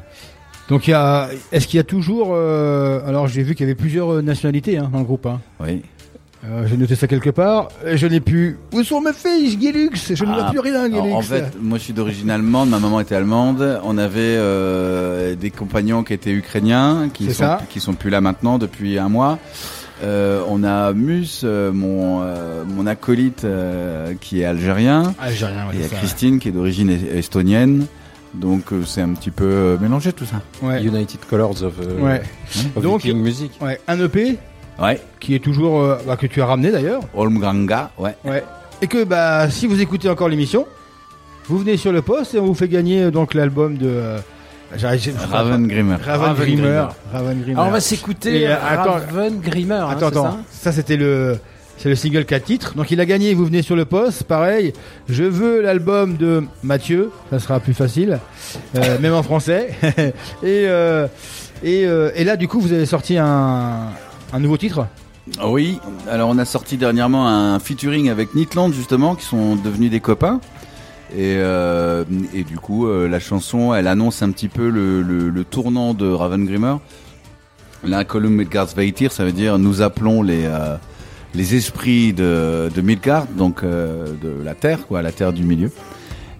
[0.67, 3.69] Donc il y a, est-ce qu'il y a toujours, euh, alors j'ai vu qu'il y
[3.69, 5.25] avait plusieurs nationalités hein, dans le groupe.
[5.27, 5.39] Hein.
[5.59, 5.83] Oui.
[6.51, 7.69] Euh, j'ai noté ça quelque part.
[7.85, 8.57] Et Je n'ai plus.
[8.73, 11.13] Où sont mes fiches, Gélux Je ne vois Ah, plus rien, Gélux.
[11.13, 13.79] en fait, moi je suis d'origine allemande, ma maman était allemande.
[13.83, 17.61] On avait euh, des compagnons qui étaient ukrainiens, qui sont ça.
[17.69, 19.39] qui sont plus là maintenant depuis un mois.
[20.03, 25.15] Euh, on a Mus, euh, mon euh, mon acolyte euh, qui est algérien.
[25.19, 25.87] Algérien, Et ouais, il y a.
[25.97, 27.85] Christine qui est d'origine est- estonienne.
[28.33, 30.41] Donc euh, c'est un petit peu euh, mélangé tout ça.
[30.61, 30.83] Ouais.
[30.83, 32.21] United Colors of, euh, Ouais.
[32.75, 33.51] of Donc- Viking Music.
[33.61, 33.79] ouais.
[33.87, 34.37] Un EP
[34.79, 34.99] Ouais.
[35.19, 37.01] qui est toujours, euh, bah, que tu as ramené d'ailleurs.
[37.15, 38.15] Olmgranga, ouais.
[38.25, 38.43] Ouais.
[38.81, 40.65] Et que bah si vous écoutez encore l'émission,
[41.47, 44.17] vous venez sur le poste et on vous fait gagner euh, donc l'album de euh,
[44.75, 45.95] j'arrive- je- je- Ravengrimmer.
[46.05, 46.85] Ravengrimmer.
[47.13, 47.53] Ravengrimmer.
[47.53, 48.93] Alors on va s'écouter Et, euh, attends.
[48.93, 49.75] Raven Grimmer.
[49.75, 50.31] hein, Attends, c'est attends.
[50.31, 51.37] ça Ça, c'était le,
[51.77, 52.73] c'est le single 4 titres.
[52.75, 53.33] Donc il a gagné.
[53.33, 54.23] Vous venez sur le poste.
[54.25, 54.73] Pareil.
[55.07, 57.11] Je veux l'album de Mathieu.
[57.29, 58.19] Ça sera plus facile,
[58.75, 59.69] euh, même en français.
[60.43, 61.07] et euh,
[61.63, 63.87] et euh, et là, du coup, vous avez sorti un
[64.33, 64.87] un nouveau titre.
[65.43, 69.99] Oui, alors on a sorti dernièrement un featuring avec Nitland justement, qui sont devenus des
[69.99, 70.39] copains.
[71.11, 72.03] Et, euh,
[72.33, 76.09] et du coup, euh, la chanson, elle annonce un petit peu le, le, tournant de
[76.09, 76.75] Ravengrimmer.
[77.83, 80.75] Là, Colum Midgard's Veitir, ça veut dire nous appelons les, euh,
[81.35, 85.71] les esprits de, de Midgard, donc de la terre, quoi, la terre du milieu.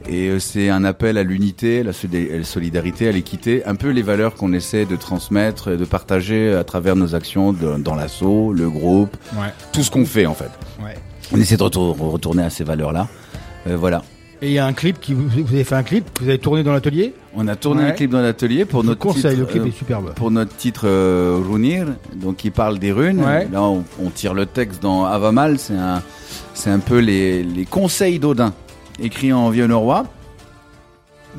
[0.08, 3.76] Et euh, c'est un appel à l'unité, la solida- à la solidarité, à l'équité, un
[3.76, 7.78] peu les valeurs qu'on essaie de transmettre et de partager à travers nos actions de-
[7.80, 9.48] dans l'assaut, le groupe, Ouais.
[9.74, 10.52] tout ce qu'on fait en fait.
[10.84, 10.96] Ouais.
[11.34, 13.08] On essaie de retour- retourner à ces valeurs-là.
[13.68, 14.04] Euh, voilà.
[14.42, 16.30] Et il y a un clip qui vous, vous avez fait un clip, que vous
[16.30, 17.14] avez tourné dans l'atelier?
[17.36, 17.90] On a tourné Ouais.
[17.90, 20.14] un clip dans l'atelier pour Je notre conseille, titre, le clip euh, est superbe.
[20.14, 23.22] pour notre titre euh, Runir, donc qui parle des runes.
[23.24, 23.48] Ouais.
[23.52, 26.04] Là, on, on tire le texte dans Avamal, c'est un,
[26.54, 28.54] c'est un peu les, les conseils d'Odin,
[29.00, 30.06] écrits en vieux norrois.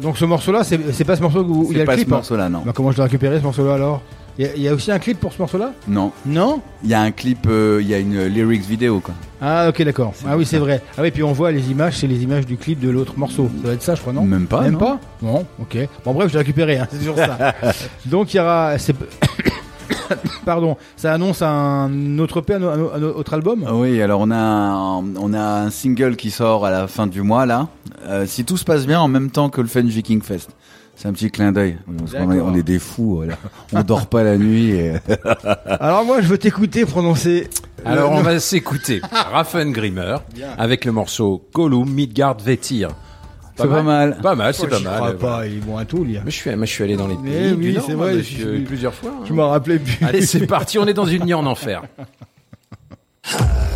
[0.01, 2.13] Donc ce morceau-là, c'est pas ce morceau où il y a le pas clip ce
[2.13, 2.63] hein morceau-là, non.
[2.67, 4.03] Bah, comment je l'ai récupéré ce morceau-là alors?
[4.39, 5.73] Il y, a, il y a aussi un clip pour ce morceau-là?
[5.89, 6.13] Non.
[6.27, 6.61] Non?
[6.85, 9.15] Il y a un clip, euh, il y a une lyrics vidéo, quoi.
[9.41, 10.13] Ah ok d'accord.
[10.29, 10.83] Ah oui c'est vrai.
[10.99, 13.51] Ah oui puis on voit les images, c'est les images du clip de l'autre morceau.
[13.57, 14.23] Ça doit être ça je crois non?
[14.25, 14.79] Même pas, Même non.
[14.79, 15.01] pas?
[15.23, 15.79] Bon ok.
[16.05, 17.55] Bon bref je l'ai récupéré, hein, c'est toujours ça.
[18.07, 18.77] Donc il y aura...
[20.45, 23.65] Pardon, ça annonce un autre EP, un, un- un autre album?
[23.73, 27.23] Oui, alors on a un, on a un single qui sort à la fin du
[27.23, 27.69] mois là.
[28.07, 30.51] Euh, si tout se passe bien, en même temps que le Fun Viking Fest.
[30.99, 31.77] C'est un petit clin d'œil.
[32.19, 33.17] On est des fous.
[33.17, 33.35] Voilà.
[33.75, 34.71] On dort pas la nuit.
[34.71, 34.95] Et...
[35.81, 37.51] Alors moi je veux t'écouter prononcer...
[37.85, 40.17] Alors le- on va s'écouter Raffengrimmer
[40.57, 42.89] avec le morceau Gollum Midgard Vetir.
[43.57, 44.19] C'est pas mal.
[44.23, 44.95] Pas mal, c'est Oh, pas mal.
[44.95, 45.37] crois euh, voilà.
[45.39, 46.05] pas, il est bon à tout.
[46.05, 47.95] Mais je suis, moi, je suis allé dans les Mais pays oui, du Nord, c'est
[47.95, 49.11] vrai, je plusieurs fois.
[49.11, 49.25] hein.
[49.27, 50.05] Je m'en rappelais plus.
[50.05, 51.83] Allez, c'est parti, on est dans une nuit en enfer.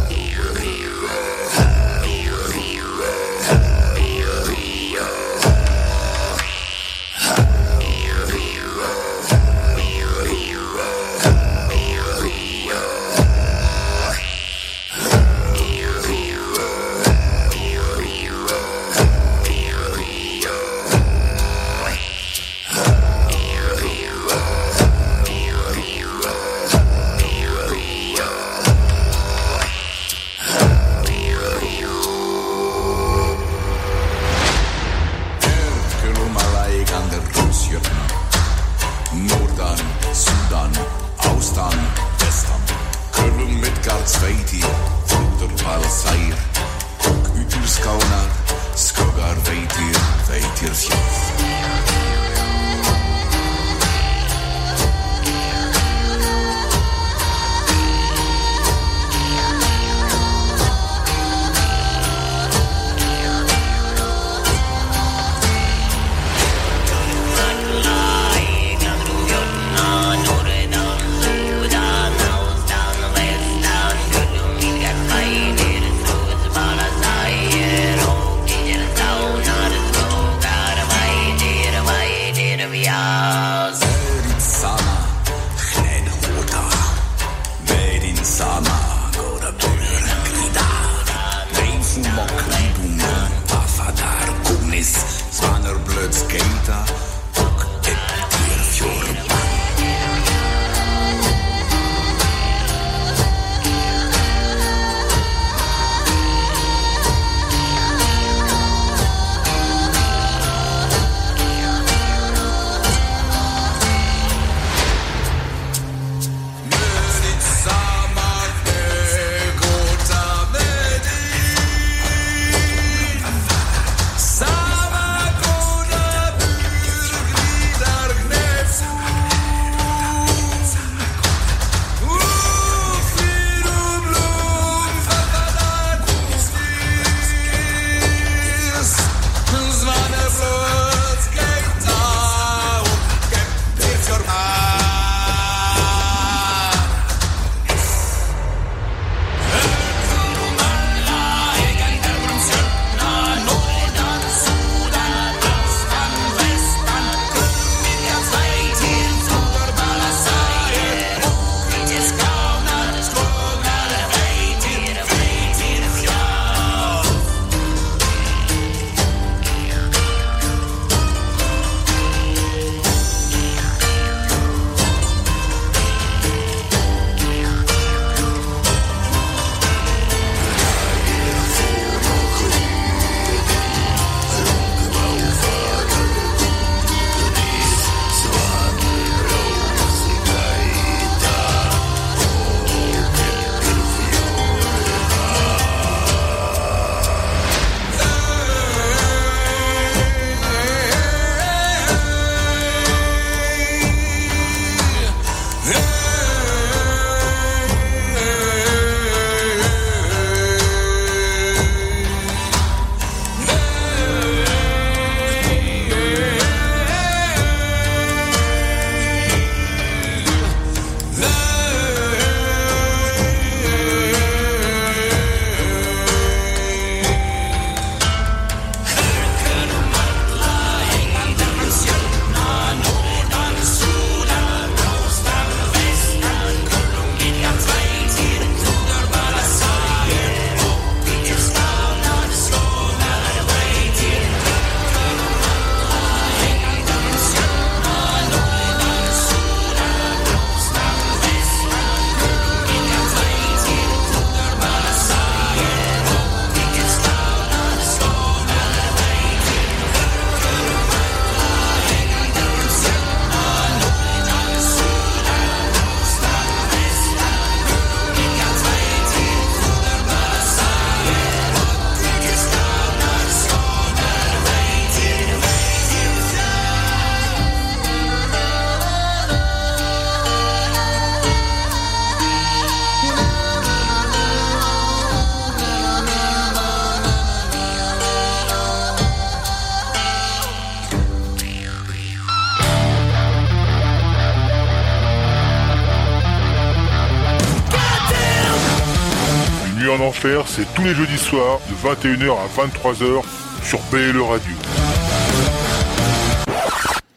[300.80, 303.22] tous les jeudis soirs de 21h à 23h
[303.62, 304.54] sur BLE Radio.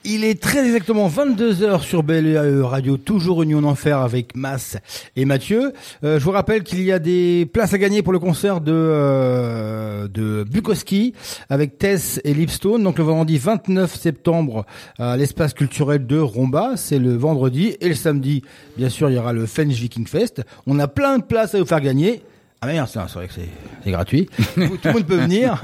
[0.04, 4.78] Il est très exactement 22h sur BLE Radio, toujours Union d'Enfer avec Mas
[5.16, 5.72] et Mathieu.
[6.04, 8.74] Euh, je vous rappelle qu'il y a des places à gagner pour le concert de
[8.74, 11.14] euh, Bukowski
[11.50, 12.84] avec Tess et Lipstone.
[12.84, 14.66] Donc le vendredi 29 septembre
[15.00, 17.78] à l'espace culturel de Romba, c'est le vendredi.
[17.80, 18.44] Et le samedi,
[18.78, 20.42] bien sûr, il y aura le Fench Viking Fest.
[20.68, 22.24] On a plein de places à vous faire gagner.
[22.64, 24.30] Ah merde, c'est vrai que c'est gratuit.
[24.56, 25.62] Tout le monde peut venir.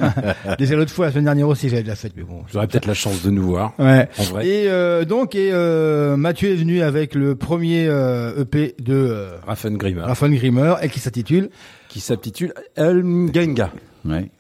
[0.57, 2.43] Déjà l'autre fois, la semaine dernière aussi, j'avais de la fête, mais bon.
[2.51, 3.73] J'aurais peut-être la chance de nous voir.
[3.79, 4.09] Ouais.
[4.17, 4.45] En vrai.
[4.45, 9.29] Et euh, donc, et euh, Mathieu est venu avec le premier euh, EP de euh,
[9.47, 11.49] Raffen Grimmer, Rafael Grimmer et qui s'intitule
[11.87, 13.71] qui s'intitule Elmgenga.
[13.73, 13.81] Ouais.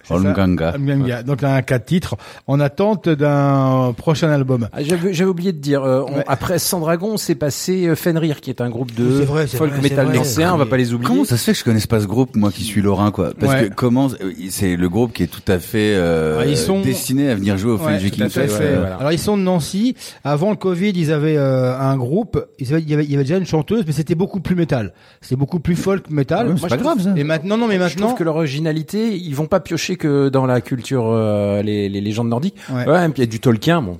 [0.03, 0.73] Ça Olmganga.
[0.75, 1.23] Olmganga.
[1.23, 2.15] Donc un quatre titres
[2.47, 4.67] en attente d'un prochain album.
[4.71, 6.23] Ah, J'avais j'avais oublié de dire, euh, on- Ouais.
[6.27, 10.11] après Sandragon, c'est passé euh, Fenrir, qui est un groupe de vrai, folk vrai, metal
[10.11, 11.07] nancéen, on va pas les oublier.
[11.07, 13.31] Comment ça se fait que je connaisse pas ce groupe, moi qui suis lorrain, quoi?
[13.39, 13.69] Parce Ouais.
[13.69, 14.09] que comment
[14.49, 17.57] c'est le groupe qui est tout à fait euh, Ah, ils sont- destiné à venir
[17.57, 17.97] jouer au Ouais,
[18.37, 18.95] euh, voilà.
[18.95, 19.95] Alors ils sont de Nancy.
[20.23, 22.45] Avant le Covid, ils avaient euh, un groupe.
[22.59, 24.55] Ils avaient- il y avait, il y avait déjà une chanteuse, mais c'était beaucoup plus
[24.55, 24.93] métal.
[25.21, 26.05] C'était beaucoup plus folk.
[26.09, 27.13] Ouais, c'est Moi, pas je grave ça.
[27.15, 30.29] Et maintenant, non, mais Je maintenant, trouve que leur originalité, ils vont pas piocher que
[30.29, 32.55] dans la culture, euh, les, les légendes nordiques.
[32.71, 32.87] Ouais.
[32.87, 33.97] Ouais, et puis il y a du Tolkien, bon.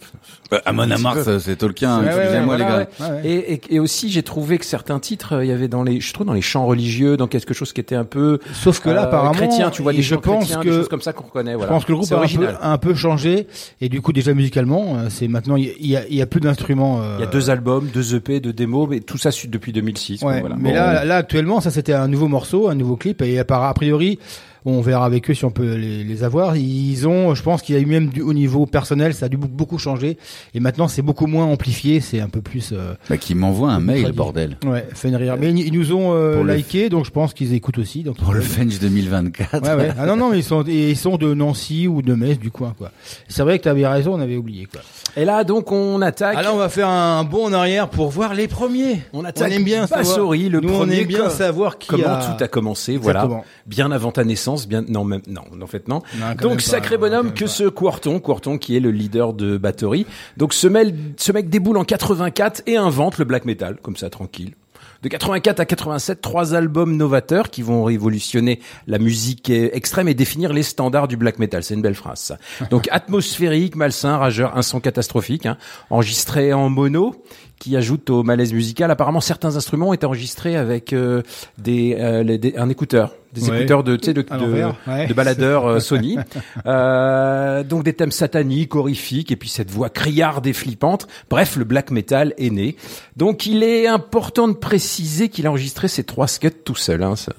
[0.52, 2.04] Euh, Amon Amarth, c'est Tolkien.
[2.04, 2.88] Excusez-moi les gars.
[3.24, 6.00] Et, et, et aussi, j'ai trouvé que certains titres, euh, il y avait dans les,
[6.02, 8.90] je trouve dans les chants religieux, dans quelque chose qui était un peu sauf que
[8.90, 11.02] là, euh, apparemment, chrétien, tu vois, des je chants pense chrétiens, que des choses comme
[11.02, 11.54] ça qu'on reconnaît.
[11.60, 12.58] Je pense que le groupe a un peu, original.
[12.64, 13.48] un peu changé
[13.80, 17.00] et du coup déjà musicalement, c'est maintenant il y a, il y a plus d'instruments.
[17.02, 20.20] euh, Il y a deux albums, deux EP, deux démos, mais tout ça depuis 2006.
[20.22, 20.56] quoi, Ouais, voilà.
[20.58, 20.76] mais Bon.
[20.76, 23.74] là, là actuellement, ça c'était un nouveau morceau, un nouveau clip et à part- a
[23.76, 24.18] priori,
[24.66, 26.56] on verra avec eux si on peut les, les avoir.
[26.58, 29.30] Ils ont, je pense qu'il y a eu même du, au niveau personnel, ça a
[29.30, 30.18] dû beaucoup- beaucoup changer
[30.54, 32.72] et maintenant c'est beaucoup moins amplifié, c'est un peu plus.
[32.74, 34.58] Euh, Bah, qui m'envoie un mail, bordel.
[34.66, 35.38] ouais, Fenrir.
[35.40, 38.04] Mais ils, ils nous ont euh, liké, donc je pense qu'ils écoutent aussi.
[38.04, 39.62] Donc Pour le French 2024.
[39.64, 39.92] Ouais, ouais.
[39.98, 42.74] Ah non, non, mais ils sont, ils sont de Nancy ou de Metz, du coin,
[42.78, 42.92] quoi.
[43.28, 44.82] C'est vrai que t'avais raison, on avait oublié, quoi.
[45.16, 46.38] Et là, donc, on attaque.
[46.38, 49.02] Alors, on va faire un bond en arrière pour voir les premiers.
[49.14, 50.32] On attaque aime bien savoir.
[50.32, 52.36] Le Nous, on premier aime bien savoir qui Comment a...
[52.38, 53.28] tout a commencé, Exactement.
[53.28, 53.44] voilà.
[53.66, 56.02] Bien avant ta naissance, bien, non, même, non, en fait, non.
[56.42, 60.06] Donc, sacré bonhomme que ce Quarton, Quarton qui est le leader de batterie.
[60.38, 64.10] Donc, ce, mel- ce mec déboule en 84 et invente le black metal, comme ça,
[64.10, 64.54] tranquille.
[65.02, 70.14] De 84 à 87, trois albums novateurs qui vont révolutionner la musique euh, extrême et
[70.14, 71.64] définir les standards du black metal.
[71.64, 72.20] C'est une belle phrase.
[72.20, 72.38] ça.
[72.70, 75.58] Donc atmosphérique, malsain, rageur, un son catastrophique, hein,
[75.90, 77.16] enregistré en mono,
[77.60, 78.90] qui ajoute au malaise musical.
[78.90, 81.22] Apparemment, certains instruments ont été enregistrés avec euh,
[81.58, 83.58] des, euh, les- des- un écouteur, des Ouais.
[83.60, 85.08] écouteurs de, tu sais, de, de, ouais.
[85.08, 86.18] de baladeurs euh, Sony.
[86.66, 91.08] Euh, donc des thèmes sataniques, horrifiques, et puis cette voix criarde et flippante.
[91.30, 92.76] Bref, le black metal est né.
[93.18, 97.04] Donc il est important de préciser qu'il a enregistré ses trois scuds tout seul.
[97.04, 97.34] Hein, ça-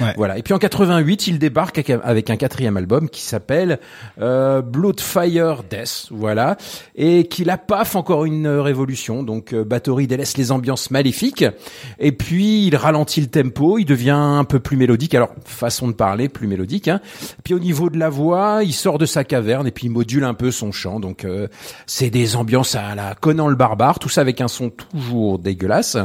[0.00, 0.12] Ouais.
[0.16, 0.38] Voilà.
[0.38, 3.78] Et puis en 88, il débarque avec- un quatrième album qui s'appelle
[4.20, 6.06] euh, Bloodfire Death.
[6.10, 6.56] Voilà.
[6.94, 9.22] Et qui la paf encore une euh, révolution.
[9.22, 11.44] Donc Bathory délaisse les ambiances maléfiques.
[11.98, 13.78] Et puis il ralentit le tempo.
[13.78, 15.14] Il devient un peu plus mélodique.
[15.14, 16.88] Alors façon de parler plus mélodique.
[16.88, 17.00] Hein.
[17.44, 20.34] Puis au niveau de la voix, il sort de sa caverne et puis module un
[20.34, 21.00] peu son chant.
[21.00, 21.48] Donc euh,
[21.86, 23.98] c'est des ambiances à la Conan le barbare.
[23.98, 25.96] Tout ça avec un son toujours dégueulasse.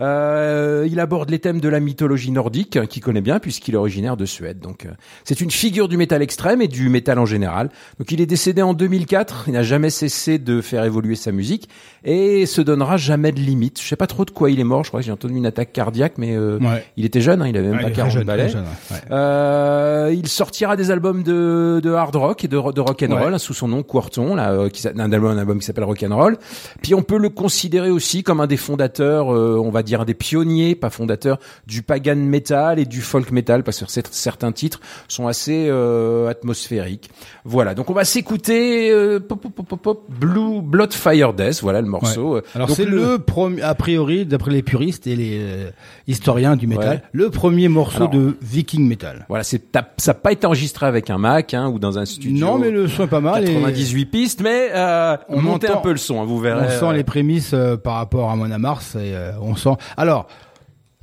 [0.00, 3.78] Euh, il aborde les thèmes de la mythologie nordique hein, qu'il connaît bien puisqu'il est
[3.78, 4.58] originaire de Suède.
[4.60, 4.90] Donc euh,
[5.24, 7.70] c'est une figure du métal extrême et du métal en général.
[7.98, 9.44] Donc il est décédé en 2004.
[9.46, 11.68] Il n'a jamais cessé de faire évoluer sa musique
[12.04, 13.80] et se donnera jamais de limite.
[13.80, 14.82] Je sais pas trop de quoi il est mort.
[14.84, 16.84] Je crois que j'ai entendu une attaque cardiaque, mais euh, Ouais.
[16.96, 17.42] il était jeune.
[17.42, 18.48] Hein, il avait même Ouais, pas il est très 40 jeune, balais.
[18.48, 18.96] jeune, ouais.
[19.10, 23.34] Euh, il sortira des albums de, de hard rock et de, de rock and roll
[23.34, 26.02] hein, sous son nom Quarton, là, euh, qui un album, un album qui s'appelle Rock
[26.08, 26.36] and Roll.
[26.82, 30.04] Puis on peut le considérer aussi comme un des fondateurs, euh, on va dire un
[30.04, 34.52] des pionniers, pas fondateurs, du pagan metal et du folk metal, parce que cer- certains
[34.52, 37.10] titres sont assez euh, atmosphériques.
[37.44, 41.60] Voilà, donc on va s'écouter euh, pop, pop, pop, pop, pop, Blue Blood Fire Death,
[41.62, 42.40] voilà le morceau.
[42.54, 45.70] Alors c'est le, premier, a priori, d'après les puristes et les euh,
[46.06, 47.02] historiens du métal, Ouais.
[47.12, 49.24] le premier morceau Alors- de Viking Metal.
[49.28, 49.62] Voilà, c'est
[49.98, 52.44] ça n'a pas été enregistré avec un Mac hein, ou dans un studio.
[52.46, 53.44] Non, mais le son est pas mal.
[53.44, 56.38] et 98 pistes, mais euh, On on montez entend- un peu le son, hein, vous
[56.40, 56.66] verrez.
[56.76, 59.74] On sent les prémices euh, par rapport à Mona Mars et euh, on sent.
[59.96, 60.26] Alors,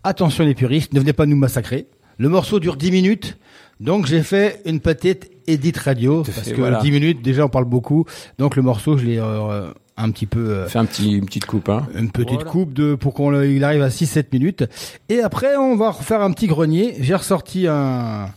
[0.04, 1.88] attention les puristes, ne venez pas nous massacrer.
[2.18, 3.38] Le morceau dure 10 minutes,
[3.80, 6.80] donc j'ai fait une petite edit radio parce que voilà.
[6.82, 8.06] 10 minutes déjà on parle beaucoup.
[8.38, 11.46] Donc le morceau je l'ai euh, un petit peu euh, Fais un petit, une petite
[11.46, 11.70] coupe.
[11.70, 11.88] Hein.
[11.96, 12.50] une petite Voilà.
[12.50, 14.64] coupe de pour qu'on le- il arrive à 6 7 minutes
[15.10, 16.96] et après on va refaire un petit grenier.
[17.00, 18.30] J'ai ressorti un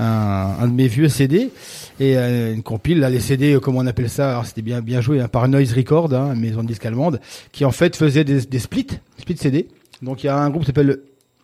[0.00, 1.50] un, un de mes vieux CD
[1.98, 4.30] et euh, une compile là les CD euh, comme on appelle ça?
[4.30, 7.20] Alors c'était bien bien joué hein, par Noise Record hein, maison de disques allemande
[7.50, 8.86] qui en fait faisait des, des splits
[9.18, 9.66] split CD
[10.02, 10.98] donc il y a un groupe qui s'appelle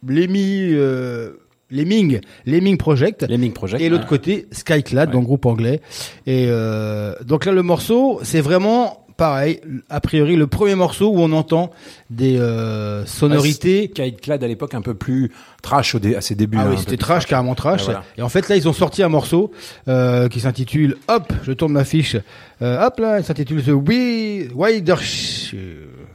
[0.07, 1.31] Lemmy euh,
[1.71, 3.27] Lemming, Lemming Project.
[3.29, 3.83] Lemming Project.
[3.83, 5.81] Et l'autre côté, Skyclad, donc groupe anglais.
[6.27, 9.61] Et euh, donc là, le morceau, c'est vraiment pareil.
[9.91, 11.71] A priori, le premier morceau où on entend
[12.11, 13.89] des euh, sonorités.
[13.89, 15.31] Kate Clad à l'époque un peu plus
[15.63, 16.59] trash au dé- à ses débuts.
[16.61, 17.85] Ah hein, oui, un c'était trash, carrément trash.
[17.85, 18.03] Voilà.
[18.19, 19.51] Et en fait, là, ils ont sorti un morceau
[19.89, 22.17] euh, qui s'intitule Hop, je tourne ma fiche.
[22.63, 24.95] Euh, hop là, il s'intitule The We Wider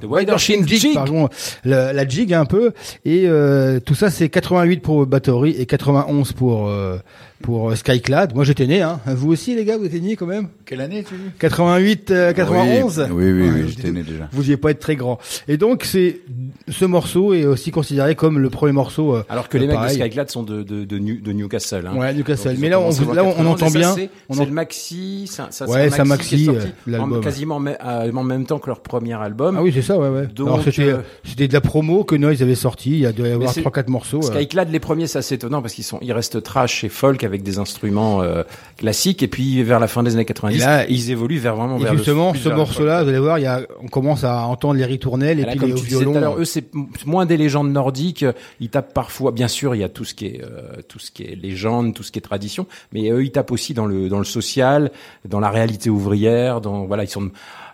[0.02, 0.94] The Wider Shin Jig.
[0.94, 1.28] pardon,
[1.66, 2.72] la, la jig un peu.
[3.06, 6.98] Et euh, tout ça, c'est 88 pour Battery et 91 pour euh,
[7.42, 8.36] pour euh, Skyclad.
[8.36, 8.82] Moi, j'étais né.
[8.82, 9.00] Hein.
[9.08, 10.50] Vous aussi, les gars, vous étiez nés quand même?
[10.66, 11.22] Quelle année tu dis?
[11.40, 13.00] 88, euh, 91.
[13.00, 14.28] Oui, oui, oui, Ouais, oui, j'étais- j'étais né déjà.
[14.32, 15.20] Vous deviez pas être très grand.
[15.48, 16.20] Et donc, c'est
[16.68, 19.16] ce morceau est aussi considéré comme le premier morceau.
[19.16, 19.98] euh, Alors que les mecs pareil.
[19.98, 21.88] de Skyclad sont de, de, de, New- de Newcastle.
[21.88, 21.98] Hein.
[21.98, 22.50] Ouais, Newcastle.
[22.52, 23.96] Donc, Mais là, on, là, on 91, entend ça, bien.
[23.96, 24.10] C'est
[24.40, 25.28] en- le maxi.
[25.28, 27.14] Ça, ça, Ouais, c'est c'est un maxi, euh, l'album.
[27.18, 29.56] en, quasiment en, me- euh, en même temps que leur premier album.
[29.58, 30.28] Ah oui, c'est ça, ouais, ouais.
[30.28, 32.92] Donc, Alors c'était, euh, c'était de la promo que Noise avait sorti.
[32.92, 34.22] Il y a doit y avoir trois, quatre morceaux.
[34.22, 37.44] Skyclad, les premiers, c'est assez étonnant parce qu'ils sont, ils restent trash et folk avec
[37.44, 38.44] des instruments euh,
[38.78, 39.24] classiques.
[39.24, 41.84] Et puis vers la fin des années 90, Et là, ils évoluent vers vraiment Et
[41.84, 44.46] vers justement, ce vers le morceau-là, vous allez voir, il y a, on commence à
[44.46, 46.12] entendre les ritournelles et, là, puis comme les tu violons.
[46.12, 46.66] tout à l'heure, eux c'est
[47.06, 48.26] moins des légendes nordiques.
[48.60, 51.12] Ils tapent parfois, bien sûr, il y a tout ce qui est euh, tout ce
[51.12, 54.10] qui est légende, tout ce qui est tradition, mais eux ils tapent aussi dans le
[54.10, 54.92] dans le social,
[55.28, 57.32] dans la réalité ouvrière, dans voilà ils sont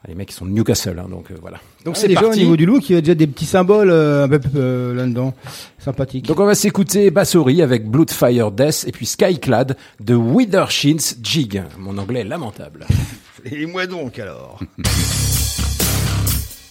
[0.08, 1.58] les mecs ils sont de Newcastle, hein, donc euh, voilà.
[1.84, 2.40] Donc Ah, c'est déjà au parti.
[2.42, 5.34] niveau du look, il y a déjà des petits symboles euh, un peu euh, là-dedans,
[5.80, 6.26] sympathique.
[6.26, 11.64] Donc on va s'écouter Bassori avec Bloodfire Death et puis Skyclad de Withershins Jig.
[11.80, 12.86] Mon anglais est lamentable.
[13.52, 14.60] Et moi donc alors?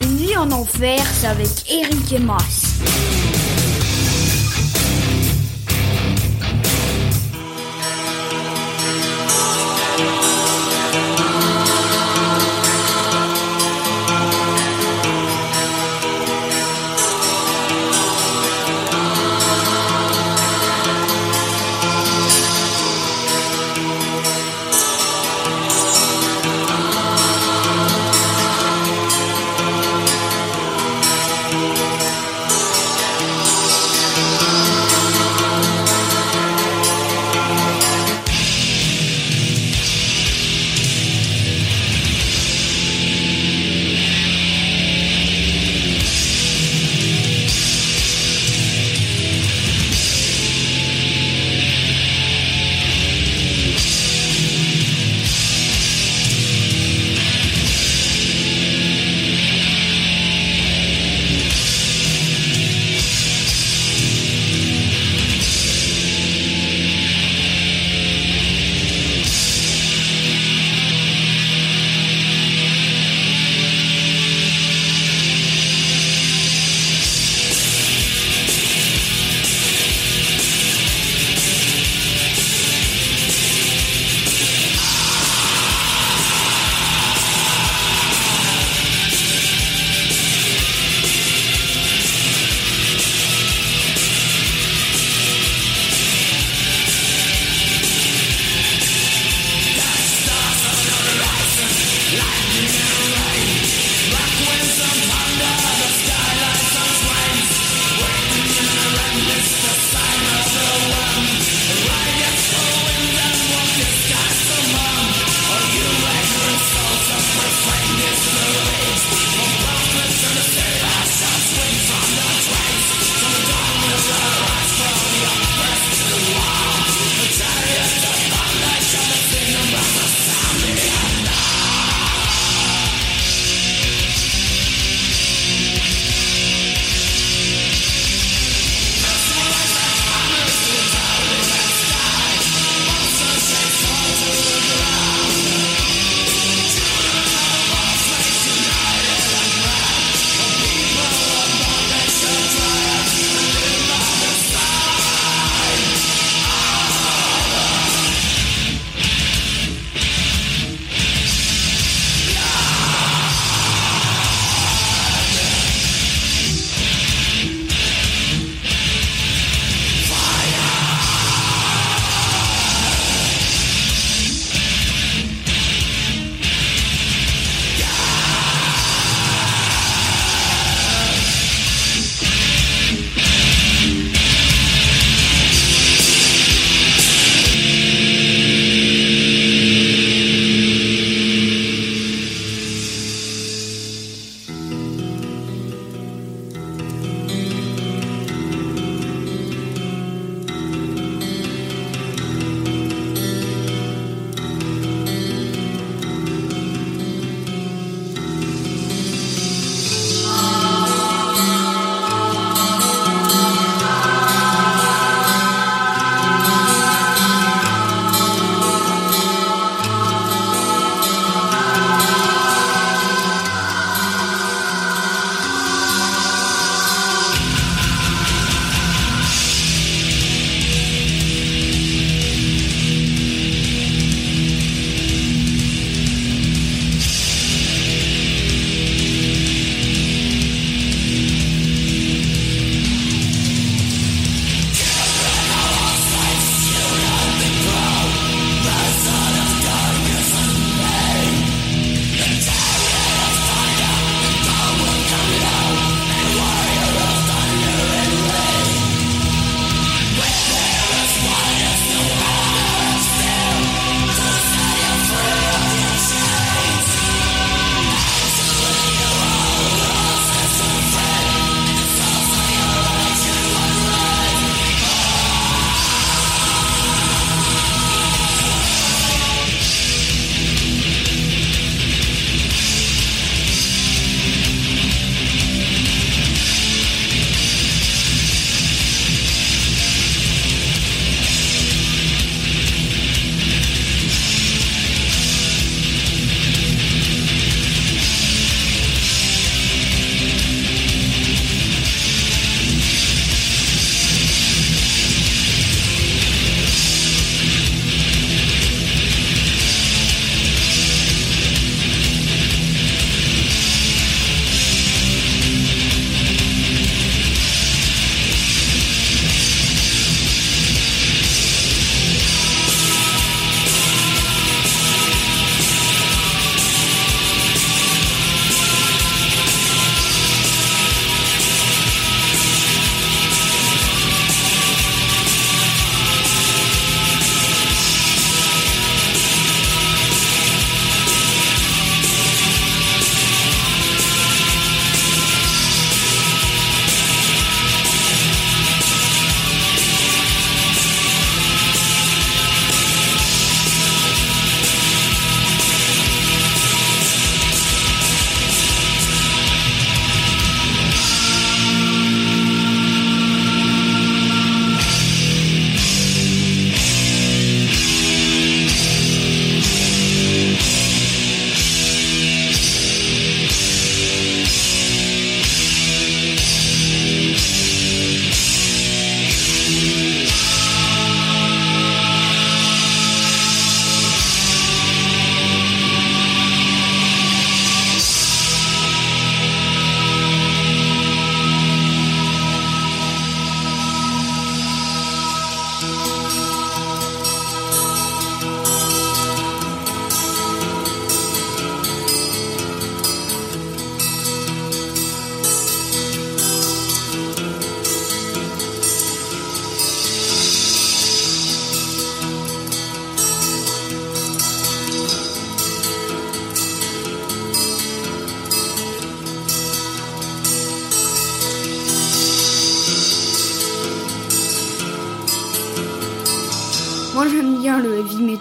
[0.03, 3.64] Une nuit en enfer, c'est avec Eric et Mas.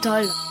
[0.05, 0.42] Le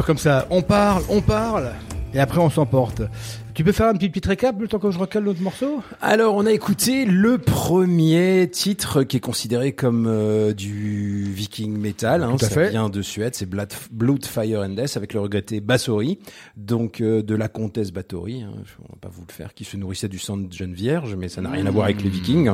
[0.00, 0.46] comme ça.
[0.48, 1.72] On parle, on parle,
[2.14, 3.02] et après on s'emporte.
[3.54, 5.82] Tu peux faire un petit, petit récap le temps que je recale l'autre morceau?
[6.00, 12.22] Alors, on a écouté le premier titre qui est considéré comme euh, du viking metal.
[12.22, 12.70] Hein, Tout à ça fait.
[12.70, 16.18] vient de Suède, c'est Blood, Blood, Fire and Death avec le regretté Bathory,
[16.56, 18.40] donc euh, de la comtesse Bathory.
[18.40, 18.54] Hein,
[19.12, 21.66] vous le faire, qui se nourrissait du sang de jeune vierge, mais ça n'a rien
[21.66, 22.50] à voir avec les vikings.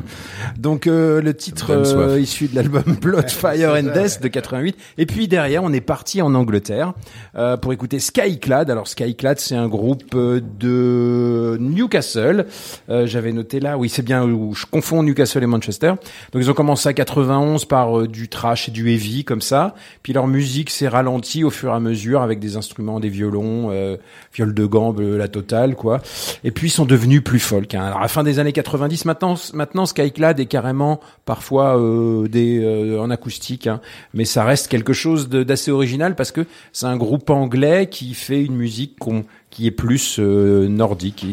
[0.59, 4.77] Donc euh, le titre euh, issu de l'album Blood, Fire and Death de 88.
[4.99, 6.95] Et puis derrière, on est parti en Angleterre
[7.37, 8.71] euh, pour écouter Skyclad.
[8.71, 12.47] Alors Skyclad, c'est un groupe euh, de Newcastle.
[12.91, 15.95] Euh, J'avais noté là, oui, c'est bien où je confonds Newcastle et Manchester.
[16.33, 19.75] Donc ils ont commencé à 91 par euh, du trash et du heavy comme ça.
[20.03, 23.69] Puis leur musique s'est ralentie au fur et à mesure avec des instruments, des violons,
[23.71, 23.97] euh,
[24.35, 26.01] viol de gambe, la totale quoi.
[26.45, 27.75] Et puis ils sont devenus plus folk.
[27.75, 27.83] Hein.
[27.83, 32.61] Alors à la fin des années 90, maintenant, maintenant Skyclad est carrément parfois euh, des
[32.63, 33.81] euh, en acoustique, hein.
[34.15, 38.43] mais ça reste quelque chose d'assez original parce que c'est un groupe anglais qui fait
[38.43, 41.25] une musique qu'on qui est plus euh, nordique,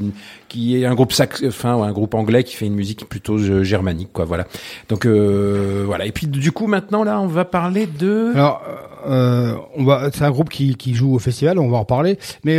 [0.48, 3.64] qui, est un groupe sax, enfin un groupe anglais qui fait une musique plutôt euh,
[3.64, 4.26] germanique, quoi.
[4.26, 4.48] Voilà.
[4.90, 6.06] Donc euh, voilà.
[6.06, 8.32] Et puis du coup maintenant là, on va parler de.
[8.34, 8.64] Alors,
[9.06, 12.18] euh, on va, c'est un groupe qui, qui joue au festival, on va en reparler.
[12.44, 12.58] Mais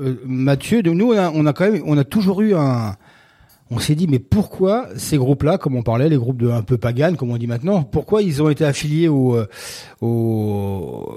[0.00, 2.96] euh, Mathieu, nous, on a, on a quand même, on a toujours eu un.
[3.70, 6.76] On s'est dit, mais pourquoi ces groupes-là, comme on parlait, les groupes de un peu
[6.76, 9.46] pagan, comme on dit maintenant, pourquoi ils ont été affiliés au, euh,
[10.02, 11.08] au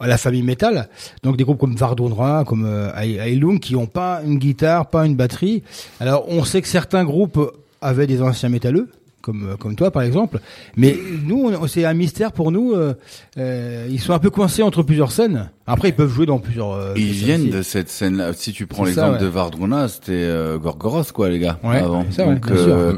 [0.00, 0.88] à la famille métal,
[1.22, 5.62] donc des groupes comme Vardondra, comme euh, qui ont pas une guitare, pas une batterie.
[6.00, 7.38] Alors, on sait que certains groupes
[7.80, 8.90] avaient des anciens métalleux,
[9.24, 10.38] comme euh, comme toi par exemple,
[10.76, 10.96] mais
[11.26, 12.72] nous, on- c'est un mystère pour nous.
[12.74, 12.94] euh,
[13.38, 15.50] euh, ils sont un peu coincés entre plusieurs scènes.
[15.66, 16.72] Après, ils peuvent jouer dans plusieurs.
[16.72, 18.32] euh, Ils viennent de cette scène-là.
[18.34, 19.20] Si tu prends l'exemple ouais.
[19.20, 22.04] de Vardruna, c'était euh, Gorgoroth, quoi, les gars, Ouais, avant.
[22.10, 22.74] c'est ça, ouais, donc, bien sûr.
[22.76, 22.92] euh,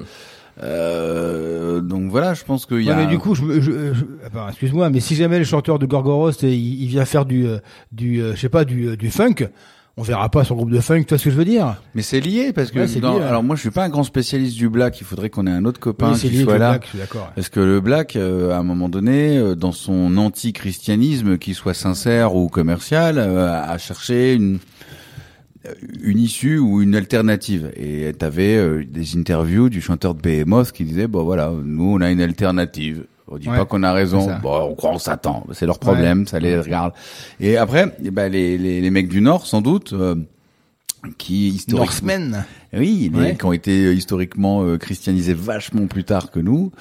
[0.62, 2.96] euh, donc voilà, je pense qu'il y Ouais, a.
[2.96, 5.86] mais du coup, je, me- je, je- enfin, excuse-moi, mais si jamais le chanteur de
[5.86, 7.46] Gorgoroth, il, il vient faire du,
[7.92, 9.48] du, je sais pas, du, du funk,
[9.98, 11.02] on verra pas son groupe de funk.
[11.04, 13.20] Tu vois ce que je veux dire Mais c'est lié parce que Ouais, dans- lié,
[13.20, 13.24] ouais.
[13.24, 15.00] alors moi je suis pas un grand spécialiste du black.
[15.00, 16.68] Il faudrait qu'on ait un autre copain Oui, qui lié soit le là.
[16.72, 17.22] black, je suis d'accord.
[17.22, 17.32] ouais.
[17.34, 21.74] Parce que le black, euh, à un moment donné, euh, dans son anti-christianisme, qu'il soit
[21.74, 24.58] sincère ou commercial, euh, a cherché une
[26.00, 27.72] une issue ou une alternative.
[27.74, 32.10] Et t'avais des interviews du chanteur de Behemoth qui disait bon voilà, nous on a
[32.10, 33.06] une alternative.
[33.28, 34.28] On dit Ouais, pas qu'on a raison.
[34.42, 35.44] Bon, on croit en Satan.
[35.52, 36.26] C'est leur problème.
[36.26, 36.92] Ça les regarde.
[37.40, 39.92] Et après, eh ben, les, les les mecs du Nord, sans doute.
[39.92, 40.14] euh,
[41.18, 41.84] qui historiquement
[42.18, 42.44] Norsemen.
[42.72, 43.36] oui, les- Ouais.
[43.36, 46.72] qui ont été euh, historiquement euh, christianisés vachement plus tard que nous.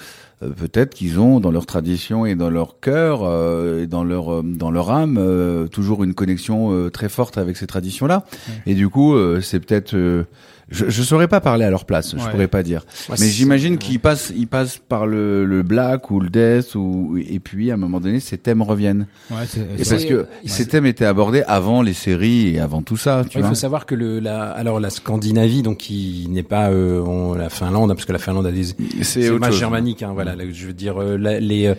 [0.42, 4.34] euh, Peut-être qu'ils ont dans leur tradition et dans leur cœur euh, et dans leur
[4.34, 8.26] euh, dans leur âme euh, toujours une connexion euh, très forte avec ces traditions-là.
[8.66, 10.24] Et du coup, euh, c'est peut-être euh,
[10.70, 12.32] je je saurais pas parler à leur place, je Ouais.
[12.32, 12.86] pourrais pas dire.
[13.10, 17.18] Ouais, Mais j'imagine qu'ils passent ils passent par le, le black ou le death ou
[17.18, 19.08] et puis à un moment donné ces thèmes reviennent.
[19.32, 22.82] Ouais, c'est, Et c'est- parce que ces thèmes étaient abordés avant les séries et avant
[22.82, 23.50] tout ça, tu Il vois.
[23.50, 27.50] faut savoir que le, la, alors la Scandinavie, donc qui n'est pas euh, on- la
[27.50, 29.60] Finlande, parce que la Finlande a des, C'est c'est autre pas chose.
[29.60, 30.36] germanique, hein, voilà.
[30.36, 31.76] là, je veux dire, euh, la- les, euh,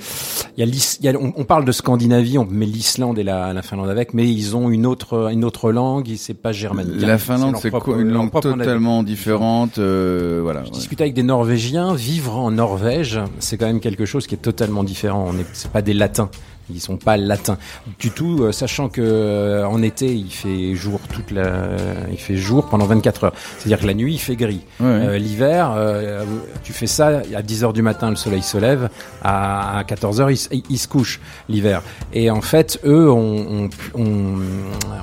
[0.56, 3.18] il y a, l'Is- il y a- on, on parle de Scandinavie, on met l'Islande
[3.18, 6.34] et la, la Finlande avec, mais ils ont une autre, une autre langue, et c'est
[6.34, 7.00] pas germanique.
[7.00, 8.75] La Finlande, c'est propre- quoi une leur langue propre langue.
[8.76, 9.78] Totalement différente.
[9.78, 10.64] euh, voilà.
[10.98, 11.94] Avec des Norvégiens.
[11.94, 15.26] Vivre en Norvège, c'est quand même quelque chose qui est totalement différent.
[15.28, 16.28] On est, c'est pas des Latins.
[16.72, 17.58] Ils sont pas latins
[17.98, 21.68] du tout, euh, sachant que euh, en été il fait jour toute la,
[22.10, 23.32] il fait jour pendant 24 heures.
[23.58, 24.60] C'est-à-dire que la nuit il fait gris.
[24.80, 24.92] Ouais, ouais.
[25.06, 26.24] Euh, L'hiver, euh,
[26.64, 28.88] tu fais ça à 10 heures du matin, le soleil se lève,
[29.22, 31.82] à 14 heures il, se- il se couche l'hiver.
[32.12, 34.38] Et en fait, eux ont, ont, ont-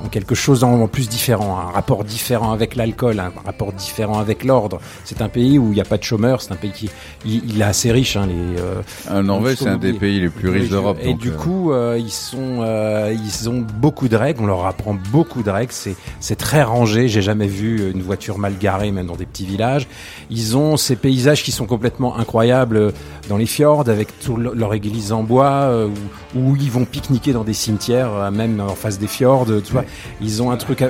[0.03, 4.43] ont quelque chose en plus différent, un rapport différent avec l'alcool, un rapport différent avec
[4.43, 4.79] l'ordre.
[5.05, 6.89] C'est un pays où il n'y a pas de chômeurs, c'est un pays qui
[7.25, 8.17] il, il est assez riche.
[8.17, 10.97] Hein, les, euh, Ah, Norvège, c'est un des pays les plus riches d'Europe.
[11.01, 11.37] Et donc, du euh,
[11.71, 14.41] euh, ils sont, euh, ils ont beaucoup de règles.
[14.41, 15.71] On leur apprend beaucoup de règles.
[15.71, 17.07] C'est, très rangé.
[17.07, 19.87] J'ai jamais vu une voiture mal garée, même dans des petits villages.
[20.29, 22.91] Ils ont ces paysages qui sont complètement incroyables euh,
[23.29, 25.87] dans les fjords, avec tout le- leur église en bois,
[26.35, 29.47] où ils vont pique-niquer dans des cimetières, euh, même en face des fjords.
[29.63, 29.83] Tu vois,
[30.21, 30.89] ils ont un truc, un,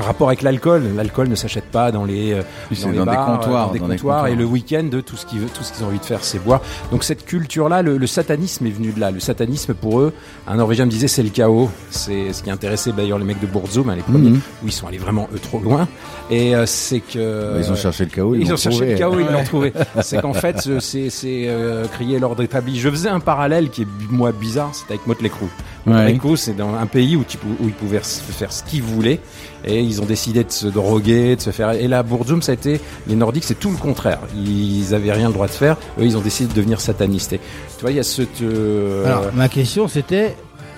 [0.00, 0.82] rapport avec l'alcool.
[0.96, 2.42] L'alcool ne s'achète pas dans les, euh,
[2.82, 4.26] dans les dans des bars, comptoirs, dans des dans des comptoirs.
[4.28, 6.42] Et le week-end, tout ce qu'ils veulent, tout ce qu'ils ont envie de faire, c'est
[6.42, 6.60] boire.
[6.90, 9.10] Donc cette culture-là, le, le satanisme est venu de là.
[9.10, 10.12] Le satanisme, pour eux,
[10.46, 11.70] un Norvégien me disait, c'est le chaos.
[11.90, 14.40] C'est ce qui intéressait d'ailleurs les mecs de hein, les premiers, Mhm.
[14.62, 15.88] où ils sont allés vraiment eux trop loin.
[16.30, 18.92] Et euh, c'est que Bah, ils ont cherché le chaos, ils, ont cherché trouvé.
[18.92, 19.72] le chaos, ils l'ont trouvé.
[20.02, 22.78] C'est qu'en fait, euh, c'est c'est euh, crier l'ordre établi.
[22.78, 25.46] Je faisais un parallèle qui est moi bizarre, c'était avec Motley Crue.
[25.86, 26.18] Motley Ouais.
[26.18, 29.20] Crue, c'est dans un pays où, tu pou- où ils pouvaient faire ce qu'ils voulaient
[29.64, 31.72] et ils ont décidé de se droguer, de se faire.
[31.72, 34.20] Et là, Burzum, ça a été les Nordiques, c'est tout le contraire.
[34.36, 35.76] Ils avaient rien le droit de faire.
[35.98, 37.32] Eux, ils ont décidé de devenir satanistes.
[37.32, 37.38] Et
[37.76, 38.42] tu vois, il y a cette.
[38.42, 40.36] euh, Alors, ma question c'était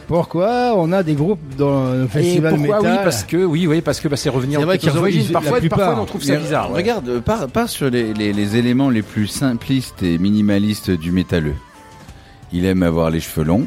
[0.08, 3.66] pourquoi on a des groupes dans le et festival pourquoi métal oui parce que oui
[3.66, 6.22] oui parce que bah, c'est revenir aux vrai qu'ils aux origines parfois parfois on trouve
[6.22, 6.76] ça bizarre ouais.
[6.76, 11.56] Regarde, euh, pars sur les, les, les éléments les plus simplistes et minimalistes du métalleux.
[12.52, 13.66] Il aime avoir les cheveux longs,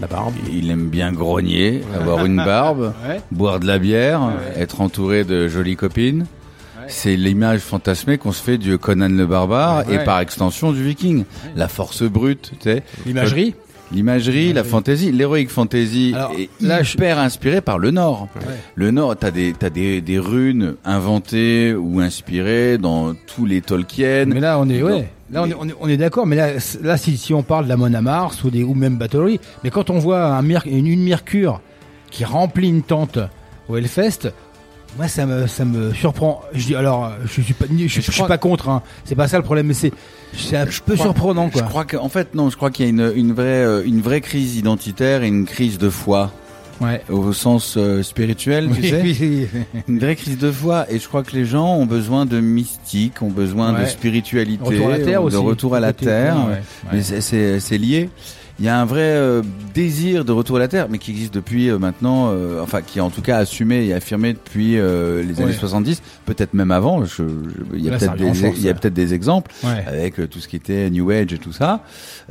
[0.00, 3.20] la barbe il aime bien grogner, avoir une barbe, Ouais.
[3.30, 4.20] boire de la bière,
[4.56, 6.26] être entouré de jolies copines.
[6.88, 9.96] C'est l'image fantasmée qu'on se fait du Conan le barbare Ouais.
[9.96, 11.24] et par extension du viking.
[11.54, 12.82] La force brute, tu sais.
[13.06, 13.54] l'imagerie
[13.92, 18.28] L'imagerie, la fantaisie, l'héroïque fantasy Alors, est là, je- hyper inspiré par le Nord.
[18.76, 24.26] Le Nord, t'as des t'as des des runes inventées ou inspirées dans tous les Tolkien.
[24.26, 26.96] mais là on est ouais là on est, on est, on est d'accord mais là
[26.96, 29.90] si, si on parle de la Mona Mars ou des ou même Battery mais quand
[29.90, 31.60] on voit un Mer- une, une Mercure
[32.10, 33.18] qui remplit une tente
[33.68, 34.32] au Hellfest
[34.98, 36.42] moi ça me ça me surprend.
[36.52, 38.82] Je dis alors je suis pas je, suis- je je pas contre hein.
[39.04, 39.92] c'est pas ça le problème mais c'est
[40.36, 41.62] c'est un peu crois- surprenant quoi.
[41.62, 44.00] Je crois qu'en fait non, je crois qu'il y a une une vraie euh, une
[44.00, 46.32] vraie crise identitaire et une crise de foi
[46.80, 49.00] ouais au sens euh, spirituel, tu Oui, sais.
[49.02, 49.16] oui,
[49.54, 49.80] oui.
[49.88, 53.20] Une vraie crise de foi et je crois que les gens ont besoin de mystique,
[53.22, 55.36] ont besoin de spiritualité, Retour à la terre de aussi.
[55.36, 56.36] retour à la terre.
[56.48, 56.62] ouais.
[56.92, 58.08] Mais c'est lié.
[58.60, 59.42] Il y a un vrai euh,
[59.74, 62.98] désir de retour à la terre, mais qui existe depuis euh, maintenant, euh, enfin qui
[62.98, 65.56] est en tout cas assumé et affirmé depuis euh, les années Ouais.
[65.58, 67.04] 70, peut-être même avant.
[67.04, 67.24] Je- je-
[67.74, 68.78] Il y a Là, ça peut-être en des, force, il y a ouais.
[68.78, 69.82] peut-être des exemples Ouais.
[69.86, 71.82] avec euh, tout ce qui était New Age et tout ça.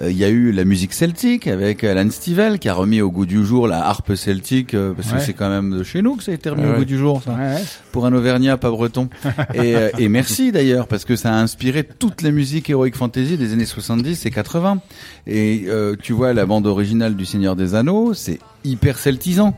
[0.01, 3.09] Euh, Il y a eu la musique celtique avec Alan Stivell qui a remis au
[3.11, 5.17] goût du jour la harpe celtique euh, parce Ouais.
[5.17, 6.77] que c'est quand même de chez nous que ça a été remis Ouais, au ouais.
[6.79, 7.21] goût du jour.
[7.25, 7.63] Ça Ouais, ouais.
[7.91, 9.09] pour un Auvergnat pas breton.
[9.55, 13.37] et, euh, et merci d'ailleurs parce que ça a inspiré toutes les musiques Heroic Fantasy
[13.37, 14.79] des années 70 et 80.
[15.25, 19.57] Et euh, tu vois la bande originale du Seigneur des Anneaux, c'est hyper celtisant.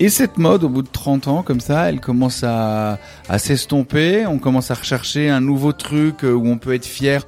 [0.00, 2.98] Et cette mode, au bout de 30 ans, comme ça, elle commence à,
[3.28, 4.26] à s'estomper.
[4.26, 7.26] On commence à rechercher un nouveau truc euh, où on peut être fier.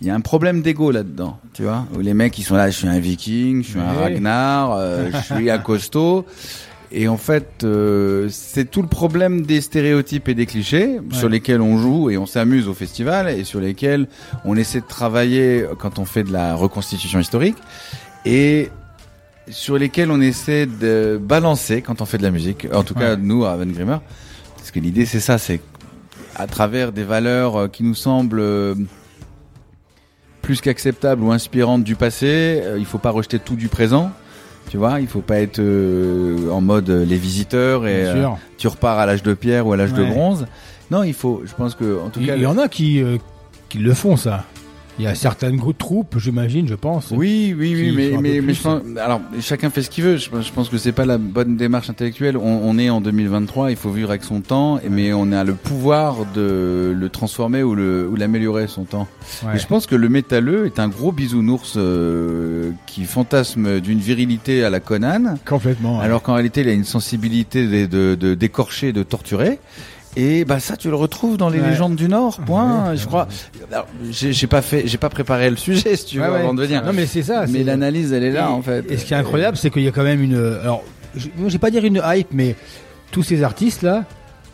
[0.00, 2.70] Il y a un problème d'ego là-dedans, tu vois, où les mecs ils sont là,
[2.70, 3.92] je suis un viking, je suis un.
[3.92, 6.24] Ragnar, euh, je suis un costaud.
[6.92, 11.60] Et en fait, euh, c'est tout le problème des stéréotypes et des clichés sur lesquels
[11.60, 14.06] on joue et on s'amuse au festival et sur lesquels
[14.44, 17.56] on essaie de travailler quand on fait de la reconstitution historique
[18.24, 18.70] et
[19.48, 22.66] sur lesquels on essaie de balancer quand on fait de la musique.
[22.72, 23.98] En tout cas, nous, à Van Grimmer,
[24.56, 25.60] parce que l'idée c'est ça, c'est
[26.36, 28.74] à travers des valeurs euh, qui nous semblent euh,
[30.42, 34.10] plus qu'acceptables ou inspirantes du passé, euh, il faut pas rejeter tout du présent.
[34.70, 38.66] Tu vois, il faut pas être euh, en mode euh, les visiteurs et euh, tu
[38.66, 40.46] repars à l'âge de pierre ou à l'âge de bronze.
[40.90, 43.02] Non, il faut, je pense que en tout Il cas, il y en a qui,
[43.68, 44.44] qui le font, ça.
[44.98, 47.10] Il y a certaines troupes, j'imagine, je pense.
[47.10, 50.18] Oui, oui, oui, mais, mais, mais je pense, alors chacun fait ce qu'il veut.
[50.18, 52.36] Je, pense- je pense que c'est pas la bonne démarche intellectuelle.
[52.36, 55.54] On, on est en 2023, il faut vivre avec son temps, mais on a le
[55.54, 59.08] pouvoir de le transformer ou le ou l'améliorer son temps.
[59.44, 59.56] Ouais.
[59.56, 64.62] Et je pense que le métalleux est un gros bisounours euh, qui fantasme d'une virilité
[64.64, 65.98] à la Conan, Complètement.
[65.98, 66.04] ouais.
[66.04, 69.58] alors qu'en réalité il a une sensibilité de, de, de d'écorcher, de torturer.
[70.16, 71.70] Et bah ça tu le retrouves dans les Ouais.
[71.70, 72.38] légendes du Nord.
[72.46, 72.90] Point.
[72.90, 72.96] Ouais.
[72.96, 73.26] je crois.
[74.10, 76.84] J'ai, j'ai pas fait, j'ai pas préparé le sujet si tu veux avant de venir.
[76.84, 77.46] Non, mais c'est ça.
[77.48, 78.84] Mais l'analyse, elle est là, Et- en fait.
[78.90, 80.36] Et ce qui est incroyable, c'est qu'il y a quand même une.
[80.62, 80.82] Alors,
[81.14, 82.54] vais pas dire une hype, mais
[83.10, 84.04] tous ces artistes-là,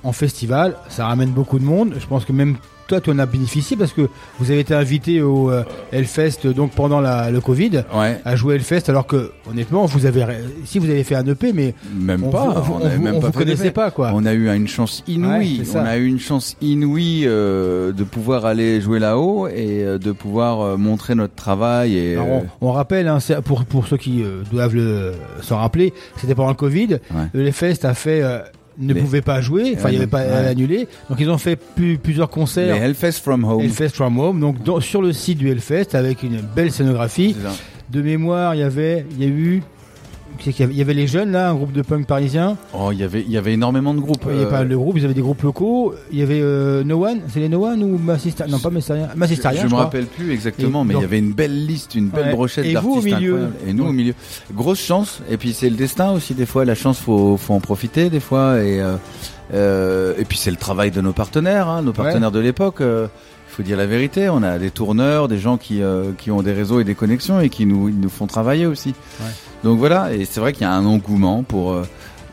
[0.03, 1.95] en festival, ça ramène beaucoup de monde.
[2.01, 2.57] Je pense que même
[2.91, 4.09] toi, tu en as bénéficié parce que
[4.39, 5.63] vous avez été invité au euh,
[5.93, 10.25] Hellfest donc pendant la, le Covid Ouais, à jouer Hellfest, alors que honnêtement, vous avez
[10.65, 12.49] si vous avez fait un EP, mais même on pas.
[12.61, 14.11] vous, on, on vous- même pas connaissait pas quoi.
[14.15, 15.61] On a eu une chance inouïe.
[15.61, 19.99] Ouais, on a eu une chance inouïe euh, de pouvoir aller jouer là-haut et euh,
[19.99, 21.97] de pouvoir euh, montrer notre travail.
[21.97, 25.13] Et Alors, euh, on, rappelle, hein, pour, pour ceux qui euh, doivent le,
[25.43, 26.99] s'en rappeler, c'était pendant le Covid.
[27.33, 28.41] Le Hellfest a fait, euh,
[28.79, 30.31] ne Les- pouvait pas jouer, enfin il n'y avait pas ouais.
[30.33, 30.89] à l'annuler.
[31.09, 32.77] Donc ils ont fait plus- plusieurs les concerts.
[32.83, 33.61] Hellfest from Home.
[33.63, 37.37] Hellfest from Home, donc dans- sur le site du Hellfest avec une belle scénographie.
[37.91, 39.63] De mémoire, il y avait, il y a eu,
[40.47, 42.57] il y avait les jeunes là, un groupe de punk parisien.
[42.73, 44.25] Oh, il y avait, il y avait énormément de groupes.
[44.27, 45.95] Il y avait euh, pas de groupe, ils avaient des groupes locaux.
[46.13, 49.09] Il y avait euh, No One, c'est les No One ou Massistarien Non, pas Massistarien.
[49.17, 51.95] Massistarien, je je, me rappelle plus exactement, Et mais il y avait une belle liste,
[51.95, 52.33] une belle Ouais.
[52.33, 53.57] brochette Et vous, au d'artistes milieu incroyables.
[53.69, 54.15] Et nous au milieu,
[54.55, 55.21] grosse chance.
[55.31, 56.65] Et puis c'est le destin aussi des fois.
[56.65, 58.63] La chance, faut, faut en profiter des fois.
[58.63, 58.97] Et euh,
[59.53, 62.81] euh, et puis c'est le travail de nos partenaires, hein, nos partenaires de l'époque.
[62.81, 63.07] euh,
[63.49, 64.29] Il faut dire la vérité.
[64.29, 67.41] On a des tourneurs, des gens qui euh, qui ont des réseaux et des connexions
[67.41, 68.91] et qui nous ils nous font travailler aussi.
[69.21, 69.27] Ouais.
[69.65, 70.13] Donc voilà.
[70.15, 71.83] Et c'est vrai qu'il y a un engouement pour euh,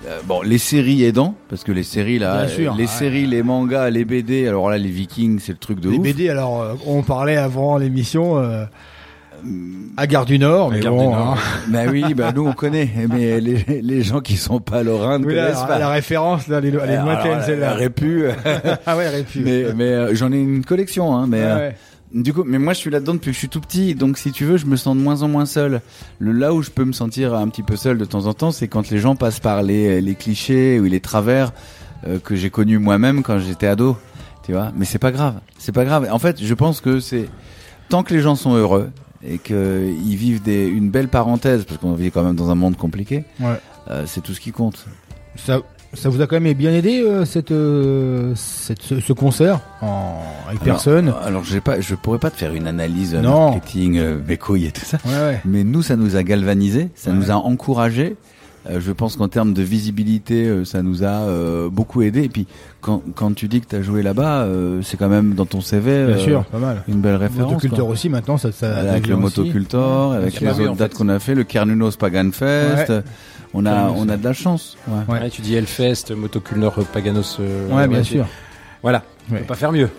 [0.07, 2.87] euh, bon, les séries aidant, parce que les séries là, Bien sûr, les ouais.
[2.87, 6.03] séries, les mangas, les BD, alors là les Vikings, c'est le truc de Les ouf.
[6.03, 8.63] BD, alors euh, on parlait avant l'émission euh,
[9.97, 11.37] à Gare du Nord, mais Gare bon, du Nord.
[11.37, 11.37] hein.
[11.69, 15.25] Bah oui, bah nous on connaît, mais les, les gens qui sont pas lorrains ne
[15.25, 15.79] Oui, connaissent la, pas.
[15.79, 17.67] la référence, là, elle est, lointaine, celle-là.
[17.71, 18.25] elle aurait pu,
[18.85, 19.39] ah ouais, aurait pu.
[19.41, 21.75] mais, mais euh, j'en ai une collection, hein, mais Ouais, euh, ouais.
[22.13, 24.31] Du coup, mais moi je suis là-dedans depuis que je suis tout petit, donc si
[24.31, 25.81] tu veux, je me sens de moins en moins seul.
[26.19, 28.51] Le là où je peux me sentir un petit peu seul de temps en temps,
[28.51, 31.51] c'est quand les gens passent par les, les clichés ou les travers
[32.07, 33.97] euh, que j'ai connus moi-même quand j'étais ado,
[34.45, 34.71] tu vois?
[34.75, 36.07] Mais c'est pas grave, c'est pas grave.
[36.11, 37.27] En fait, je pense que c'est
[37.89, 38.89] tant que les gens sont heureux
[39.23, 42.77] et qu'ils vivent des, une belle parenthèse, parce qu'on vit quand même dans un monde
[42.77, 43.59] compliqué, Ouais.
[43.89, 44.85] euh, c'est tout ce qui compte.
[45.35, 45.59] Ça,
[45.93, 50.21] ça vous a quand même bien aidé euh, cette, euh, cette, ce, ce concert en,
[50.47, 53.51] avec personne Alors, alors j'ai pas, je pourrais pas te faire une analyse euh, Non.
[53.51, 54.97] marketing, euh, mes couilles et tout ça.
[55.05, 55.41] Ouais, ouais.
[55.45, 57.15] Mais nous, ça nous a galvanisé, ça Ouais.
[57.17, 58.15] nous a encouragé.
[58.69, 62.23] Euh, je pense qu'en termes de visibilité, euh, ça nous a euh, beaucoup aidé.
[62.23, 62.47] Et puis,
[62.81, 65.61] quand, quand tu dis que tu as joué là-bas, euh, c'est quand même dans ton
[65.61, 66.83] CV Bien sûr, pas mal.
[66.89, 67.51] une belle référence.
[67.53, 67.93] Motoculteur quoi.
[67.93, 69.21] aussi, maintenant, ça, ça avec le aussi.
[69.23, 72.89] motocultor, avec j'ai les autres en dates qu'on a fait, le Carnunos Pagan Fest.
[72.89, 73.03] Ouais.
[73.53, 74.17] On a, on a ouais.
[74.17, 74.75] de la chance.
[74.87, 74.95] Ouais.
[75.07, 75.19] Ouais.
[75.21, 77.37] Ouais, tu dis Hellfest, Motoculnor, Paganos.
[77.39, 78.25] euh, Ouais, bien sûr.
[78.81, 79.03] Voilà.
[79.29, 79.39] On Ouais.
[79.41, 79.89] peut pas faire mieux.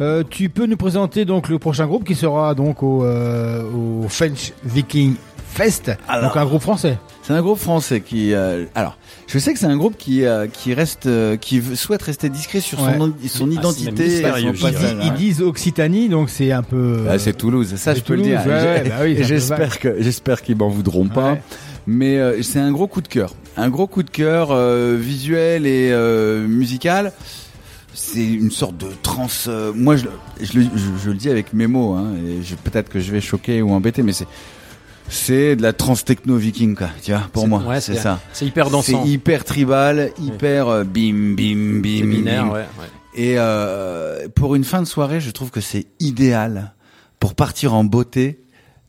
[0.00, 4.06] Euh, tu peux nous présenter donc le prochain groupe qui sera donc au, euh, au
[4.08, 5.14] French Viking
[5.48, 5.90] Fest.
[6.08, 6.28] Alors.
[6.32, 6.98] Donc un groupe français.
[7.26, 8.34] C'est un groupe français qui.
[8.34, 12.02] euh, alors, je sais que c'est un groupe qui euh, qui reste, euh, qui souhaite
[12.02, 13.10] rester discret sur son, Ouais.
[13.28, 14.20] son Ah, identité.
[14.22, 14.36] son.
[14.36, 17.06] Ils, disent- ils disent Occitanie, donc c'est un peu.
[17.08, 18.42] Ah, c'est Toulouse, ça je peux le dire.
[18.46, 21.32] ouais, bah oui, j'espère que j'espère qu'ils m'en voudront pas.
[21.32, 21.42] Ouais.
[21.86, 25.66] Mais euh, c'est un gros coup de cœur, un gros coup de cœur euh, visuel
[25.66, 27.12] et euh, musical.
[27.94, 29.28] C'est une sorte de trans.
[29.48, 30.04] euh, moi, je,
[30.42, 33.20] je, le- je- je le dis avec mes mots, hein, et peut-être que je vais
[33.20, 34.26] choquer ou embêter, mais c'est
[35.08, 36.88] c'est de la trans techno viking, quoi.
[37.02, 38.20] Tu vois, pour moi, ouais, c'est ça.
[38.32, 39.04] C'est hyper dansant.
[39.04, 42.06] C'est hyper tribal, hyper euh, bim bim bim.
[42.06, 42.52] Binaire, bim.
[42.52, 42.64] ouais.
[43.14, 46.72] Et euh, pour une fin de soirée, je trouve que c'est idéal
[47.20, 48.40] pour partir en beauté.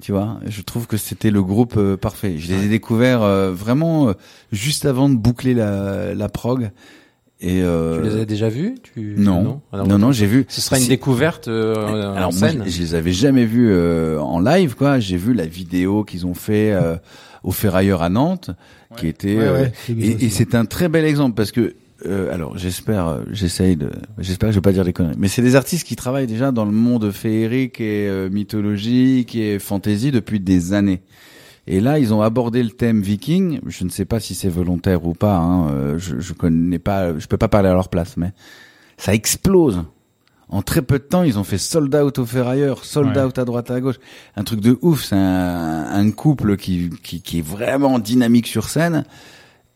[0.01, 2.35] Tu vois, je trouve que c'était le groupe euh, parfait.
[2.37, 4.13] Je les ai découverts euh, vraiment euh,
[4.51, 6.71] juste avant de boucler la, la prog.
[7.45, 9.13] Et euh, Tu les as déjà vus tu...
[9.19, 10.45] non, Alors, non, non, j'ai vu.
[10.49, 12.63] Ce sera une découverte euh, Alors en moi, scène.
[12.65, 14.99] je, je les avais jamais vus euh, en live, quoi.
[14.99, 16.95] J'ai vu la vidéo qu'ils ont fait euh,
[17.43, 18.49] au Ferrailleur à Nantes,
[18.97, 21.75] qui était Ouais, euh, ouais, bien et, c'est un très bel exemple parce que
[22.07, 25.27] euh, alors j'espère, euh, j'essaye de, j'espère que je vais pas dire des conneries, mais
[25.27, 30.11] c'est des artistes qui travaillent déjà dans le monde féerique et euh, mythologique et fantasy
[30.11, 31.01] depuis des années.
[31.67, 33.59] Et là, ils ont abordé le thème viking.
[33.65, 35.37] Je ne sais pas si c'est volontaire ou pas.
[35.37, 35.69] Hein.
[35.71, 38.33] euh, Je, je connais pas, je peux pas parler à leur place, mais
[38.97, 39.83] ça explose.
[40.47, 43.23] En très peu de temps, ils ont fait sold out au ferrailleur, sold Ouais.
[43.23, 43.95] out à droite à gauche.
[44.35, 45.05] Un truc de ouf.
[45.05, 49.05] C'est un, un couple qui, qui, qui est vraiment dynamique sur scène.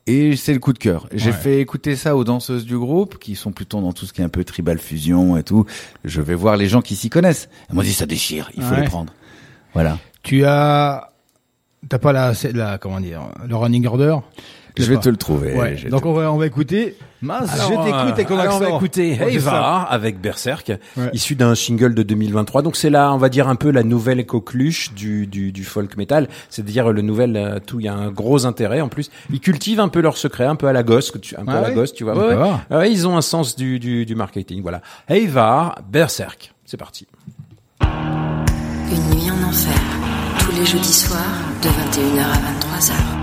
[0.06, 1.08] Et c'est le coup de cœur.
[1.12, 1.36] J'ai Ouais.
[1.36, 4.24] fait écouter ça aux danseuses du groupe, qui sont plutôt dans tout ce qui est
[4.24, 5.66] un peu tribal fusion et tout.
[6.06, 7.50] Je vais voir les gens qui s'y connaissent.
[7.70, 8.82] Elles m'ont dit ça déchire, il faut Ouais.
[8.82, 9.12] les prendre.
[9.74, 9.98] Voilà.
[10.22, 11.14] Tu as.
[11.90, 12.34] T'as pas la,
[12.80, 14.16] comment dire, le running order?
[14.78, 15.56] Je vais te le trouver.
[15.56, 15.76] Ouais.
[15.90, 16.96] Donc te- on va, on va écouter.
[17.22, 18.56] Mince, je t'écoute avec alors, accent.
[18.58, 21.10] on va écouter Eva avec Berserk, Ouais.
[21.12, 22.62] issu d'un single de 2023.
[22.62, 25.98] Donc c'est là, on va dire un peu la nouvelle coqueluche du, du, du folk
[25.98, 26.30] metal.
[26.50, 29.10] C'est-à-dire le nouvel, euh, tout, il y a un gros intérêt en plus.
[29.32, 31.62] Ils cultivent un peu leur secret, un peu à la gosse, un peu Ah à
[31.62, 32.16] la gosse, tu vois.
[32.16, 32.38] Ouais,
[32.78, 32.90] ouais.
[32.92, 34.62] Ils ont un sens du, du, du marketing.
[34.62, 34.82] Voilà.
[35.10, 36.54] Eva, Berserk.
[36.64, 37.06] C'est parti.
[37.82, 39.74] Une nuit en enfer,
[40.60, 43.19] les jeudis soirs, de 21h à 23h.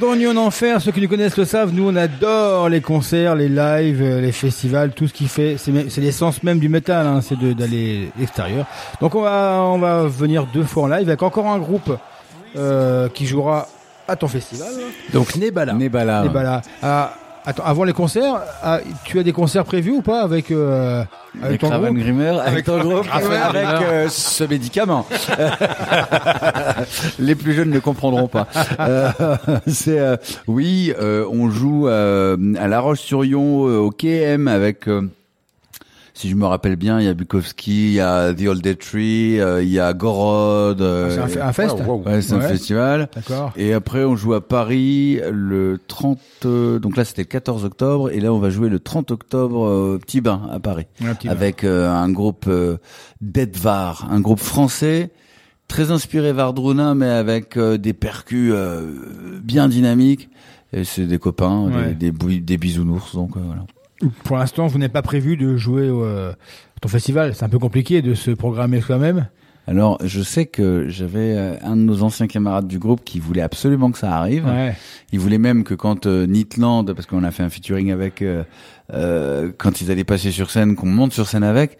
[0.00, 3.48] Dans Union Enfer, ceux qui nous connaissent le savent, nous on adore les concerts, les
[3.48, 7.38] lives, euh, les festivals, tout ce qui fait, c'est l'essence même du métal, hein, c'est
[7.38, 8.66] de- d'aller à l'extérieur.
[9.00, 11.96] Donc on va on va venir deux fois en live avec encore un groupe
[12.56, 13.68] euh, qui jouera
[14.08, 14.68] à ton festival.
[15.12, 15.72] Donc Nebala.
[15.74, 16.22] Nebala.
[16.22, 17.14] Là, ah,
[17.46, 21.02] attends, avant les concerts, ah, tu as des concerts prévus ou pas avec euh,
[21.34, 25.06] avec Avec ton Raven groupe Grimmer, avec ton groupe, Raven avec euh, ce médicament.
[27.18, 28.46] Les plus jeunes ne comprendront pas.
[28.80, 29.10] Euh,
[29.66, 30.16] c'est euh,
[30.46, 34.88] oui, euh, on joue euh, à La Roche-sur-Yon euh, au KM avec.
[36.16, 38.78] Si je me rappelle bien, il y a Bukowski, il y a The Old Dead
[38.78, 40.80] Tree, euh, il y a Gorod.
[40.80, 42.02] euh, C'est un, fe- un fest Wow, wow.
[42.06, 43.08] Ouais, c'est un festival.
[43.16, 43.52] D'accord.
[43.56, 46.18] Et après, on joue à Paris le 30.
[46.44, 48.10] euh, donc là, c'était le 14 octobre.
[48.10, 51.14] Et là, on va jouer le 30 octobre euh, au Petit Bain à Paris, Un
[51.14, 52.76] petit avec euh, un groupe euh,
[53.20, 55.10] Deadvar, un groupe français
[55.66, 58.92] très inspiré Vardruna, mais avec euh, des percus euh,
[59.42, 60.28] bien dynamiques.
[60.72, 61.94] Et c'est des copains, Ouais.
[61.94, 63.14] des, des bisounours.
[63.14, 63.62] Donc euh, voilà.
[64.24, 66.32] Pour l'instant, vous n'avez pas prévu de jouer au, euh,
[66.80, 67.34] ton festival.
[67.34, 69.28] C'est un peu compliqué de se programmer soi-même.
[69.66, 73.40] Alors, je sais que j'avais euh, un de nos anciens camarades du groupe qui voulait
[73.40, 74.44] absolument que ça arrive.
[74.44, 74.74] Ouais.
[75.10, 78.44] Il voulait même que quand euh, Nitland, parce qu'on a fait un featuring avec, euh,
[78.92, 81.78] euh, quand ils allaient passer sur scène, qu'on monte sur scène avec.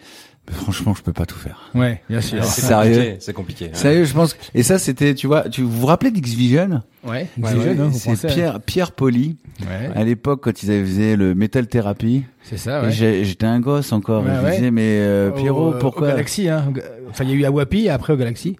[0.51, 1.71] Franchement, je peux pas tout faire.
[1.73, 2.43] Ouais, bien sûr.
[2.43, 3.69] C'est Sérieux compliqué, C'est compliqué.
[3.73, 4.37] Sérieux, je pense.
[4.53, 6.81] Et ça, c'était, tu vois, tu vous vous rappelez d'X-Vision?
[7.03, 7.11] Ouais.
[7.11, 7.63] Ouais, c'est ouais.
[7.63, 9.37] jeune, hein, vous C'est Pierre Pierre Poli.
[9.61, 9.89] Ouais.
[9.95, 12.91] À l'époque, quand ils avaient fait le Metal Therapy, C'est ça, ouais.
[12.91, 14.23] j'ai- j'étais un gosse encore.
[14.23, 14.55] Ouais, je me ouais.
[14.55, 16.09] disais, mais euh, Pierrot, euh, Au pourquoi?
[16.09, 16.71] Galaxy, hein.
[17.09, 18.55] Enfin, il y a eu à Wapi et après au Galaxy.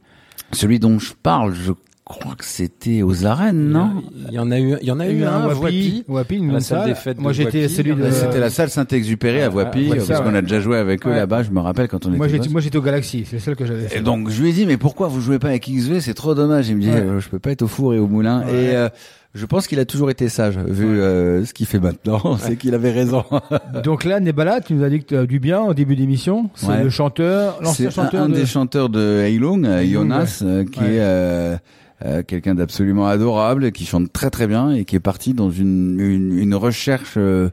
[0.54, 1.72] Celui dont je parle, je
[2.06, 4.04] crois que c'était aux arènes, non?
[4.30, 6.04] Il y en a eu, il y en a eu un à Voipy.
[6.08, 6.88] Wapi, une salle salle.
[6.90, 8.12] des fêtes Moi, de j'étais celui en de.
[8.12, 11.06] C'était la salle Saint-Exupéry à Ah, Voipy, ouais, parce ça, qu'on a déjà joué avec
[11.06, 11.16] eux Ouais.
[11.16, 11.42] là-bas.
[11.44, 12.18] Je me rappelle quand on était.
[12.18, 13.26] Moi, j'étais, moi, j'étais au Galaxy.
[13.30, 13.98] C'est celle que j'avais fait.
[13.98, 16.36] Et donc je lui ai dit mais pourquoi vous jouez pas avec XV c'est trop
[16.36, 16.96] dommage il me dit Ouais.
[17.02, 18.52] euh, je peux pas être au four et au moulin Ouais.
[18.54, 18.90] et euh,
[19.34, 22.74] je pense qu'il a toujours été sage vu euh, ce qu'il fait maintenant c'est qu'il
[22.76, 23.24] avait raison
[23.84, 26.50] Donc là, Nebala, tu nous as dit que tu as du bien au début d'émission.
[26.56, 26.84] C'est Ouais.
[26.84, 28.36] le chanteur, l'ancien c'est un, chanteur un de...
[28.36, 30.86] des chanteurs de Heilung euh, Jonas euh, qui Ouais.
[30.96, 31.56] est euh,
[32.04, 36.00] euh, quelqu'un d'absolument adorable qui chante très très bien et qui est parti dans une
[36.00, 37.50] une, une recherche euh,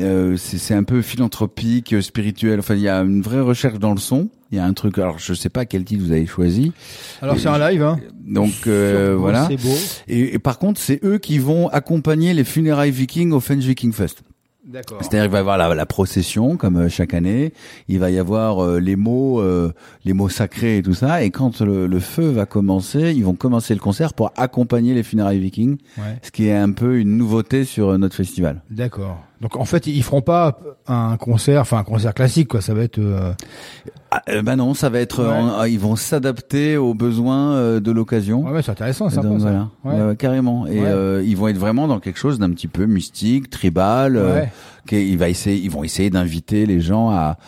[0.00, 2.58] euh, c'est un peu philanthropique, euh, spirituel.
[2.58, 4.30] Enfin, il y a une vraie recherche dans le son.
[4.50, 4.98] Il y a un truc.
[4.98, 6.72] Alors, je sais pas quel titre vous avez choisi.
[7.20, 7.98] Alors c'est un live, hein.
[8.24, 9.46] Donc euh, voilà.
[9.48, 9.76] C'est beau.
[10.08, 13.92] Et, et par contre, c'est eux qui vont accompagner les funérailles vikings au Fens Viking
[13.92, 14.22] Fest.
[14.66, 14.98] D'accord.
[15.00, 17.52] C'est-à-dire, il va y avoir la, la procession comme euh, chaque année.
[17.88, 19.72] Il va y avoir euh, les mots, euh,
[20.04, 21.22] les mots sacrés et tout ça.
[21.22, 25.02] Et quand le, le feu va commencer, ils vont commencer le concert pour accompagner les
[25.02, 26.18] funérailles vikings, Ouais.
[26.22, 28.62] ce qui est un peu une nouveauté sur euh, notre festival.
[28.70, 29.18] D'accord.
[29.40, 32.62] Donc en fait, ils feront pas un concert, enfin un concert classique, quoi.
[32.62, 32.98] Ça va être.
[32.98, 33.32] euh,
[34.26, 35.28] Ah, bah non, ça va être, Ouais.
[35.30, 38.42] en- ah, ils vont s'adapter aux besoins euh, de l'occasion.
[38.44, 39.28] Ouais, ouais, c'est intéressant, c'est sympa.
[39.28, 39.34] ça.
[39.38, 40.08] voilà, Ouais.
[40.10, 40.66] Ouais, carrément.
[40.66, 40.86] Et Ouais.
[40.86, 44.16] euh, ils vont être vraiment dans quelque chose d'un petit peu mystique, tribal.
[44.16, 44.44] euh,
[44.92, 47.38] il va essayer, ils vont essayer d'inviter les gens à,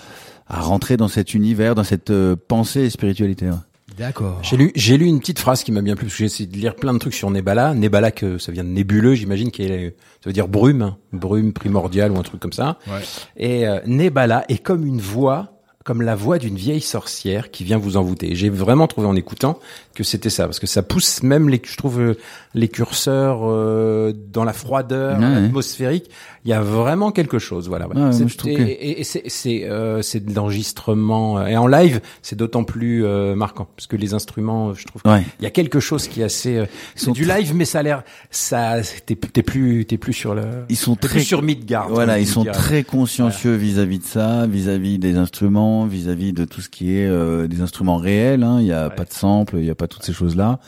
[0.48, 3.46] à rentrer dans cet univers, dans cette euh, pensée et spiritualité.
[3.46, 3.56] ouais.
[3.98, 4.40] D'accord.
[4.42, 6.46] J'ai lu, j'ai lu une petite phrase qui m'a bien plu parce que j'ai essayé
[6.46, 7.72] de lire plein de trucs sur Nebala.
[7.72, 10.96] Nebala que ça vient de nébuleux, j'imagine, qui est, ça veut dire brume, hein.
[11.14, 12.76] brume primordiale ou un truc comme ça.
[12.88, 13.00] Ouais.
[13.38, 15.55] Et euh, Nebala est comme une voix,
[15.86, 18.34] comme la voix d'une vieille sorcière qui vient vous envoûter.
[18.34, 19.60] J'ai vraiment trouvé en écoutant
[19.96, 22.14] que c'était ça, parce que ça pousse même les, je trouve, euh,
[22.54, 26.10] les curseurs euh, dans la froideur Ouais, atmosphérique.
[26.44, 27.88] Il y a vraiment quelque chose, voilà.
[27.88, 31.66] Ouais, je trouve et, que- et- et c'est euh, c'est de l'enregistrement euh, et en
[31.66, 35.24] live, c'est d'autant plus euh, marquant parce que les instruments, euh, je trouve, Ouais.
[35.40, 36.56] il y a quelque chose qui est assez.
[36.56, 40.34] euh, c'est du live, mais ça a l'air, ça, t'es t'es plus, t'es plus sur
[40.36, 40.42] le.
[40.68, 41.88] Ils sont très, plus sur Midgard.
[41.88, 46.68] voilà, ils sont très consciencieux vis-à-vis de ça, vis-à-vis des instruments, vis-à-vis de tout ce
[46.68, 48.42] qui est euh, des instruments réels.
[48.44, 48.58] Hein.
[48.60, 50.58] Il y a pas de sample, il y a pas toutes ces choses-là.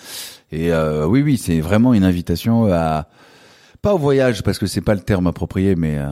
[0.53, 3.07] Et euh, oui, oui, c'est vraiment une invitation à
[3.83, 6.09] pas au voyage parce que c'est pas le terme approprié, mais euh,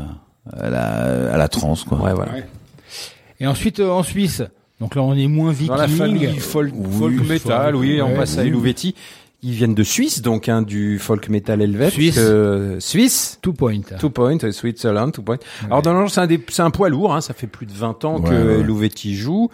[0.53, 1.99] à la à la transe, quoi.
[1.99, 2.33] Ouais, voilà.
[3.41, 4.43] Et ensuite euh, en Suisse.
[4.81, 5.69] Donc là, on est moins viking.
[5.69, 8.49] Dans la famille folk, Oui, folk metal, folk, oui, on ouais, passe à oui.
[8.49, 8.95] Elouvetti.
[9.43, 11.93] Ils viennent de Suisse, donc hein, du folk metal helvète.
[11.93, 12.17] Suisse.
[12.19, 13.39] euh, Suisse.
[13.43, 13.81] Two point.
[13.99, 15.37] Two Point, Switzerland, Two Point.
[15.67, 17.65] Alors dans le genre, c'est un, des- c'est un poids lourd, hein, ça fait plus
[17.67, 18.63] de 20 ans Ouais, que ouais.
[18.63, 19.51] Louvetti joue.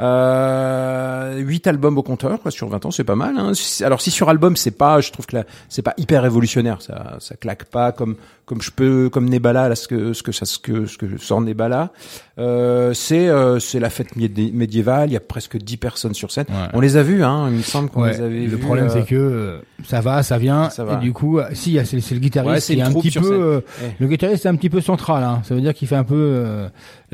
[0.00, 3.34] Euh, 8 albums au compteur, quoi, sur 20 ans, c'est pas mal.
[3.38, 3.52] Hein.
[3.82, 5.36] Alors si sur album, c'est pas, je trouve que
[5.68, 8.16] c'est pas hyper révolutionnaire, ça, ça claque pas comme
[8.46, 11.16] comme je peux, comme Nebala, là, ce que ce que ça, ce que ce que
[11.16, 11.92] sort Nebala.
[12.38, 16.30] Euh, c'est euh, c'est la fête médi- médiévale, il y a presque 10 personnes sur
[16.30, 16.44] scène.
[16.50, 16.68] Ouais.
[16.74, 18.10] On les a vus, hein, il me semble qu'on Ouais.
[18.12, 18.58] les avait Le vus.
[18.58, 20.68] problème, euh, c'est que ça va, ça vient.
[20.68, 20.94] Ça va.
[20.94, 22.92] Et du coup, euh, si, il y a- c'est le guitariste Ouais, qui est un
[22.92, 23.32] petit peu.
[23.32, 23.96] euh, Ouais.
[23.98, 25.22] Le guitariste est un petit peu central.
[25.24, 25.40] Hein.
[25.44, 26.68] Ça veut dire qu'il fait un peu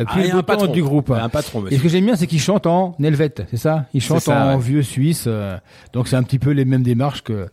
[0.04, 0.72] la Ah, il y a le un patron.
[0.72, 1.12] du groupe.
[1.14, 3.86] Il un patron, Et ce que j'aime bien, c'est qu'il chante en helvète, c'est ça?
[3.94, 4.62] Ils chantent ça, en ouais.
[4.62, 5.24] vieux suisse.
[5.26, 5.56] euh,
[5.92, 7.48] donc c'est un petit peu les mêmes démarches que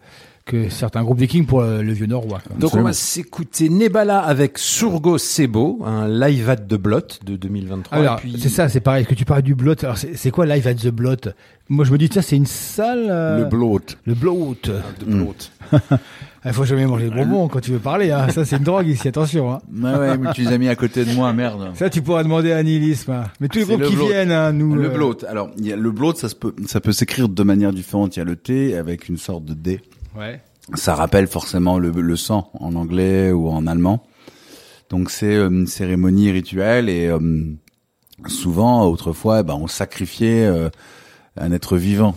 [0.45, 2.39] que certains groupes vikings pour euh, le vieux norrois.
[2.57, 7.97] Donc on va s'écouter Nebala avec Surgo Sebo, un live at the Blot de 2023.
[7.97, 9.01] Alors, puis- c'est ça, c'est pareil.
[9.01, 11.17] Est-ce que tu parles du blot Alors, c'est quoi Live at the Blot
[11.67, 13.07] Moi, je me dis, tiens, c'est une salle.
[13.09, 13.81] euh, Le bloat.
[14.05, 14.55] Le blot.
[14.63, 15.35] The Blot.
[16.47, 18.11] Il faut jamais manger de bonbons quand tu veux parler.
[18.11, 18.29] Hein.
[18.29, 19.07] Ça, c'est une drogue ici.
[19.07, 19.51] Attention.
[19.53, 19.59] Hein.
[19.75, 21.71] Ouais, ouais, mais tu les as mis à côté de moi, merde.
[21.75, 23.11] Ça, tu pourras demander à Nihilisme.
[23.11, 23.23] hein.
[23.39, 24.07] Mais tous les C'est groupes le qui bloat.
[24.07, 24.75] viennent, hein, nous.
[24.75, 25.17] Le euh, bloat.
[25.27, 28.15] Alors, y a le bloat, ça se peut, ça peut s'écrire de manière différente.
[28.15, 29.81] Il y a le T avec une sorte de D.
[30.17, 30.41] Ouais.
[30.73, 34.03] Ça rappelle forcément le, le sang en anglais ou en allemand.
[34.89, 37.19] Donc c'est euh, une cérémonie rituelle et euh,
[38.27, 40.69] souvent autrefois, ben, on sacrifiait euh,
[41.39, 42.15] un être vivant.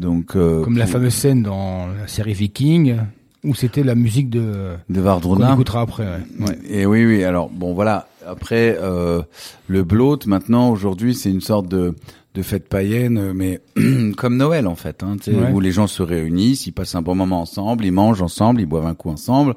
[0.00, 2.96] Donc euh, Comme la fameuse scène dans la série Viking
[3.44, 5.52] où c'était la musique de de qu'on Vardruna.
[5.52, 6.04] écoutera après.
[6.04, 6.46] Ouais.
[6.48, 6.58] Ouais.
[6.68, 7.24] Et oui, oui.
[7.24, 8.06] Alors bon, voilà.
[8.26, 9.22] Après, euh,
[9.66, 11.94] le bloat maintenant aujourd'hui, c'est une sorte de
[12.34, 13.60] de fête païenne, euh, mais
[14.16, 15.50] comme Noël en fait, hein, Ouais.
[15.52, 18.66] où les gens se réunissent, ils passent un bon moment ensemble, ils mangent ensemble, ils
[18.66, 19.54] boivent un coup ensemble.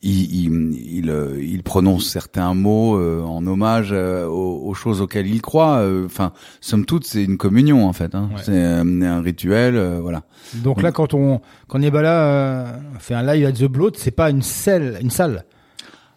[0.00, 5.26] Ils, ils, euh, ils prononcent certains mots euh, en hommage euh, aux, aux choses auxquelles
[5.26, 5.78] ils croient.
[5.78, 8.14] euh, Enfin, somme toute, c'est une communion en fait.
[8.14, 8.28] Hein.
[8.32, 8.40] Ouais.
[8.44, 10.22] C'est euh, un rituel, euh, voilà.
[10.62, 12.66] Donc là, quand on quand Nebala euh,
[13.00, 15.44] fait un live at the Blot, c'est pas une salle, une salle.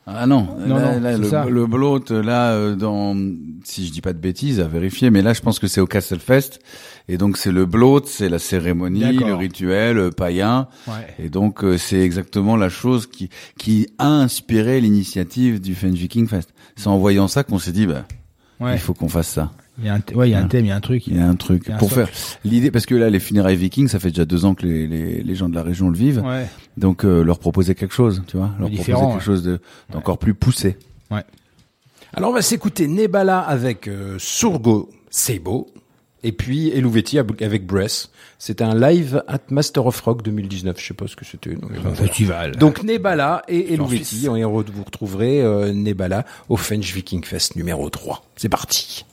[0.08, 3.16] Ah non, Non, là, non, là, c'est le, le bloat, là, euh, dans,
[3.64, 5.86] si je dis pas de bêtises, à vérifier, mais là, je pense que c'est au
[5.86, 6.60] Castlefest,
[7.08, 10.94] et donc c'est le bloat, c'est la cérémonie, le rituel euh, païen, Ouais.
[11.20, 13.30] et donc euh, c'est exactement la chose qui
[13.60, 16.50] qui a inspiré l'initiative du French Viking Fest.
[16.76, 18.06] C'est en voyant ça qu'on s'est dit, bah,
[18.60, 18.74] Ouais.
[18.74, 19.52] il faut qu'on fasse ça.
[19.82, 21.08] Il y a un, ouais, il y a un thème, il y a un truc.
[21.08, 22.06] Il y a un truc a un pour socle.
[22.06, 24.88] faire l'idée, parce que là, les funérailles Vikings, ça fait déjà deux ans que les,
[24.88, 26.48] les, les gens de la région le vivent, Ouais.
[26.78, 29.20] donc euh, leur proposer quelque chose, tu vois, leur proposer quelque ouais.
[29.20, 29.60] chose de
[29.92, 30.78] d'encore plus poussé.
[32.14, 35.68] Alors on va s'écouter Nebala avec euh, Surgo Sebo
[36.24, 38.10] et puis Elouvetti avec Breath.
[38.38, 40.78] C'était un live at Master of Rock 2019.
[40.80, 41.56] Je sais pas ce que c'était.
[41.56, 41.96] bon, voilà.
[41.96, 42.56] Festival.
[42.58, 44.26] Donc Nebala et Elouvetti.
[44.26, 48.24] Et re- vous retrouverez euh, Nebala au French Viking Fest numéro 3.
[48.36, 49.06] C'est parti.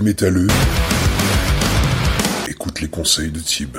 [0.00, 0.48] Métalleux.
[2.48, 3.76] Écoute les conseils de Tib.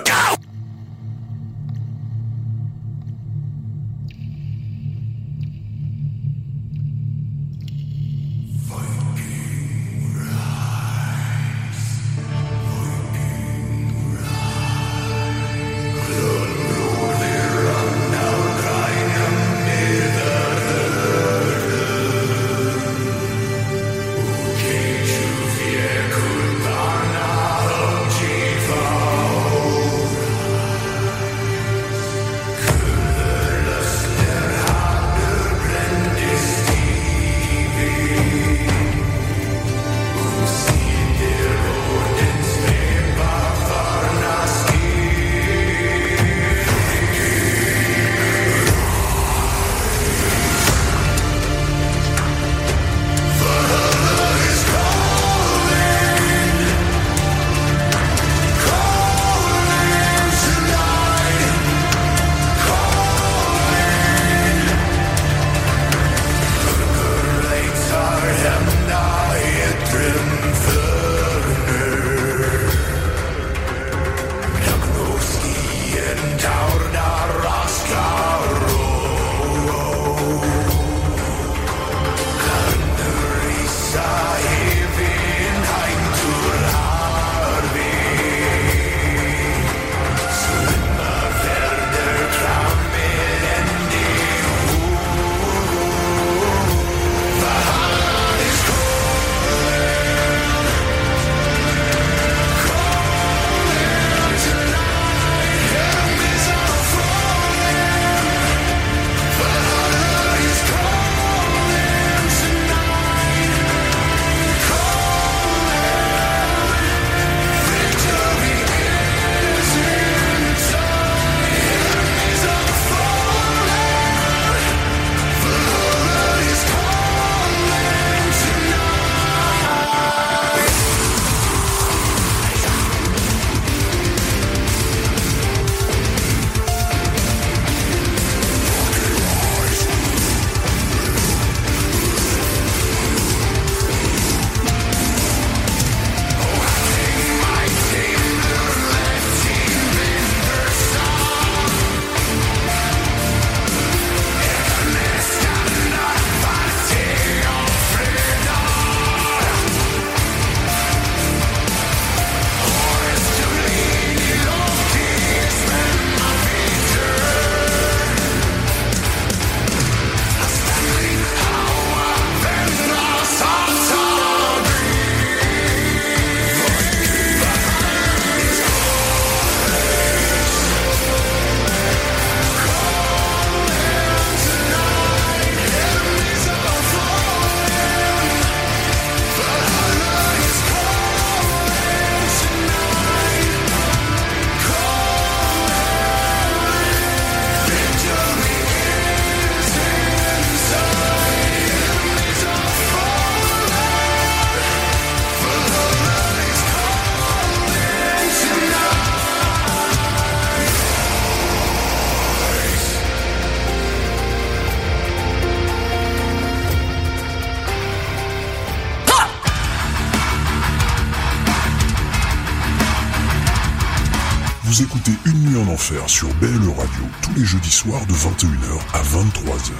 [227.83, 229.71] Soirs de 21h à 23h.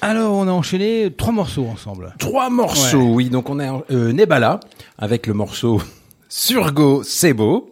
[0.00, 2.14] Alors, on a enchaîné trois morceaux ensemble.
[2.18, 3.14] Trois morceaux, Ouais.
[3.14, 3.28] oui.
[3.30, 4.60] Donc on a euh, Nebala
[4.98, 5.80] avec le morceau
[6.28, 7.70] Surgo, c'est beau.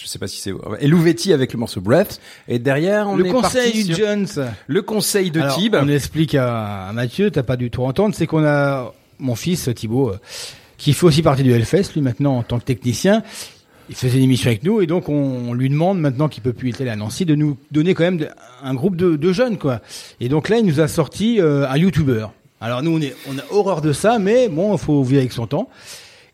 [0.00, 0.62] Je sais pas si c'est beau.
[0.80, 2.20] Et Louvetti avec le morceau Breath.
[2.48, 4.26] Et derrière, on le est conseil parti du sur Jones.
[4.66, 5.76] le conseil de Alors, Tib.
[5.80, 9.68] On explique à, à Mathieu, t'as pas du tout entendre, c'est qu'on a mon fils
[9.74, 10.18] Thibaut, euh,
[10.76, 13.22] qui fait aussi partie du Hellfest, lui maintenant en tant que technicien.
[13.88, 16.52] Il faisait une émission avec nous et donc on, on lui demande maintenant qu'il peut
[16.52, 18.28] plus être allé à Nancy de nous donner quand même de-
[18.62, 19.80] un groupe de, de jeunes quoi.
[20.20, 22.26] Et donc là il nous a sorti euh, un YouTuber.
[22.60, 25.32] Alors nous on est on a horreur de ça mais bon il faut vivre avec
[25.32, 25.68] son temps.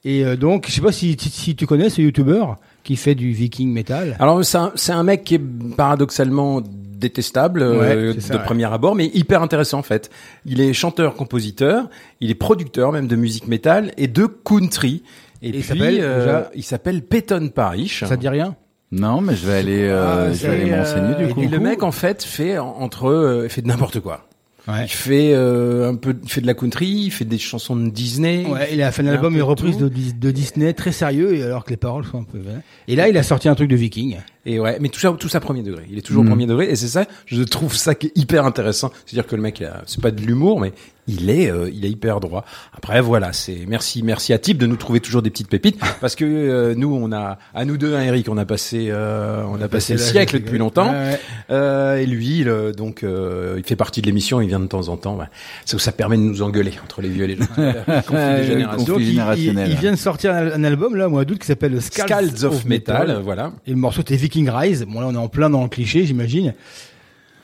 [0.04, 2.44] Et euh, donc je sais pas si, tu connais ce YouTuber
[2.84, 4.16] qui fait du Viking metal.
[4.18, 5.42] Alors c'est un, mec qui est
[5.76, 8.44] paradoxalement détestable euh, de ouais.
[8.44, 10.10] premier abord, mais hyper intéressant en fait.
[10.46, 11.88] Il est chanteur-compositeur,
[12.20, 15.02] il est producteur même de musique métal et de country.
[15.42, 18.04] Et, il puis s'appelle, euh, il s'appelle Peyton Parish.
[18.04, 18.56] Ça te dit rien?
[18.92, 21.42] Non, mais je vais aller, euh, Ah, je vais aller m'enseigner euh, du coup.
[21.42, 24.26] Et le mec en fait fait en- entre eux, fait de n'importe quoi.
[24.68, 24.84] Ouais.
[24.84, 27.88] Il fait euh, un peu, il fait de la country, il fait des chansons de
[27.88, 28.44] Disney.
[28.46, 30.74] Ouais, il a fait un fait album, un peu une reprise de, Dis- de Disney
[30.74, 32.38] très sérieux, et alors que les paroles sont un peu.
[32.42, 32.58] voilà.
[32.86, 34.18] Et là, il a sorti un truc de Viking.
[34.44, 35.84] Et ouais, mais tout ça, tout ça premier degré.
[35.90, 36.30] Il est toujours Mhm.
[36.30, 38.92] premier degré, et c'est ça, je trouve ça qui est hyper intéressant.
[39.06, 40.72] C'est-à-dire que le mec, il a- c'est pas de l'humour, mais
[41.08, 42.44] il est, euh, il est hyper droit.
[42.76, 46.14] Après, voilà, c'est merci, merci à Tip de nous trouver toujours des petites pépites, parce
[46.14, 49.60] que euh, nous, on a, à nous deux, hein, Eric, on a passé, euh, on
[49.60, 50.90] a passé le siècle depuis longtemps.
[50.90, 51.20] Ouais, ouais.
[51.50, 54.88] Euh, et lui, le- donc, euh, il fait partie de l'émission, il vient de temps
[54.88, 55.16] en temps.
[55.16, 55.26] Ouais.
[55.64, 57.46] Ça, ça permet de nous engueuler entre les vieux et les jeunes.
[57.56, 59.70] Le Donc, il, il, générationnel.
[59.70, 62.44] il vient de sortir un, un album là, au mois d'août, qui s'appelle Scalds, Scalds
[62.44, 63.52] of Metal, voilà.
[63.66, 64.84] Et le morceau c'était Viking Rise.
[64.88, 66.54] Bon là, on est en plein dans le cliché, j'imagine.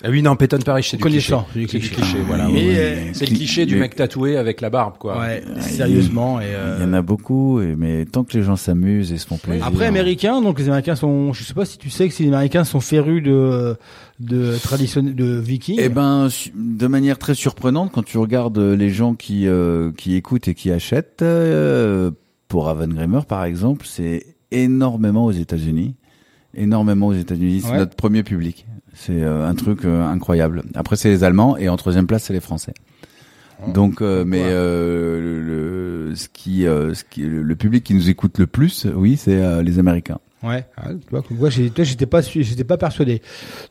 [0.05, 1.33] Ah oui, non, Peyton Parish, c'est du cliché.
[1.33, 1.89] Connaissant, c'est du cliché.
[1.95, 2.49] cliché, voilà.
[2.51, 2.63] Ouais.
[2.77, 5.19] euh, C'est le cliché du mec tatoué avec la barbe, quoi.
[5.19, 6.39] Ouais, sérieusement.
[6.41, 9.19] Et, euh, Il y en a beaucoup, et- mais tant que les gens s'amusent et
[9.19, 9.65] se font plaisir.
[9.67, 12.29] Après, américains, donc les Américains sont, je sais pas si tu sais que si les
[12.29, 13.77] Américains sont férus de,
[14.21, 15.79] de tradition, de Viking.
[15.81, 20.47] Eh ben, de manière très surprenante, quand tu regardes les gens qui euh, qui écoutent
[20.49, 22.11] et qui achètent, euh,
[22.49, 25.95] pour Avengrimer par exemple, c'est énormément aux États-Unis,
[26.57, 27.61] énormément aux États-Unis.
[27.65, 27.79] C'est Ouais.
[27.79, 28.67] notre premier public.
[28.95, 30.63] C'est euh, un truc euh, incroyable.
[30.75, 32.73] Après, c'est les Allemands et en troisième place, c'est les Français.
[33.73, 38.11] Donc, euh, mais euh, le, ce qui, euh, ce qui, le, le public qui nous
[38.11, 40.19] écoute le plus, oui, c'est euh, les Américains.
[40.43, 40.67] Ouais.
[40.77, 43.23] Ah, tu vois, comme quoi, j'étais pas, j'étais pas persuadé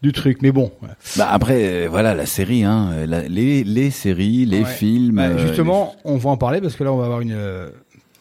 [0.02, 0.72] du truc, mais bon.
[0.82, 0.90] ouais.
[1.18, 4.66] Bah après, voilà, la série, hein, la- les les séries, les Ouais.
[4.66, 5.16] films.
[5.18, 7.70] Bah, justement, on va en parler parce que là, on va avoir une euh,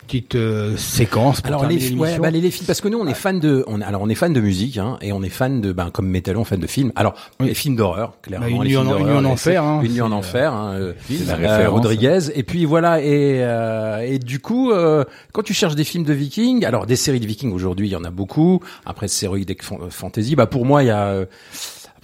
[0.06, 1.40] petite euh, séquence.
[1.40, 3.64] Pour Alors les, ouais, bah, les, les films parce que nous on est fan de
[3.66, 6.06] on alors on est fan de musique hein, et on est fan de ben comme
[6.08, 6.92] métal on fan de films.
[6.96, 7.48] Alors Oui.
[7.48, 9.92] les films d'horreur clairement Bah, Une les nuit en- une nuit en enfer, hein, une
[9.92, 10.92] nuit en euh, enfer hein, euh,
[11.26, 11.68] la euh, référence.
[11.80, 16.04] Rodriguez et puis voilà et euh, et du coup euh, quand tu cherches des films
[16.04, 19.44] de Vikings alors des séries de Vikings aujourd'hui il y en a beaucoup après séries
[19.44, 21.24] de fan- fantasy bah pour moi il y a euh,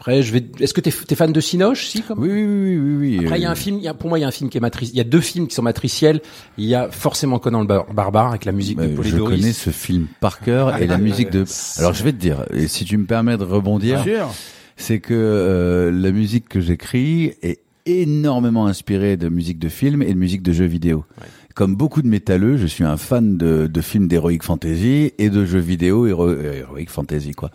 [0.00, 2.20] après je vais est-ce que t'es es fan de Sinoche si comme?
[2.20, 3.26] Oui, oui, oui, oui, oui.
[3.26, 4.28] après, il y a euh, un film, il y a, pour moi, il y a
[4.28, 4.90] un film qui est matrice.
[4.90, 6.20] Il y a deux films qui sont matriciels.
[6.56, 9.40] Il y a forcément Conan le Bar- barbare avec la musique bah, de je Polydoris.
[9.40, 11.44] connais ce film par cœur et la musique de.
[11.78, 14.04] Alors je vais te dire, et si tu me permets de rebondir,
[14.76, 20.12] c'est que euh, la musique que j'écris est énormément inspirée de musique de film et
[20.14, 21.04] de musique de jeux vidéo.
[21.54, 25.44] Comme beaucoup de métalleux, je suis un fan de, de films d'heroic fantasy et de
[25.44, 27.50] jeux vidéo euh, heroic fantasy quoi.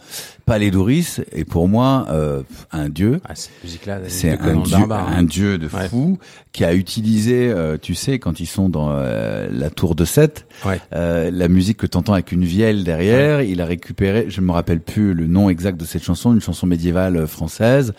[0.45, 3.19] Palédoris est pour moi euh, un dieu.
[3.27, 5.09] Ah, cette musique-là, C'est un dieu, barbare.
[5.09, 5.87] un dieu de Ouais.
[5.89, 6.19] fou
[6.51, 10.45] qui a utilisé, euh, tu sais, quand ils sont dans euh, la tour de Seth,
[10.65, 10.79] Ouais.
[10.93, 14.51] euh, la musique que t'entends avec une vielle derrière, il a récupéré, je ne me
[14.51, 17.93] rappelle plus le nom exact de cette chanson, une chanson médiévale française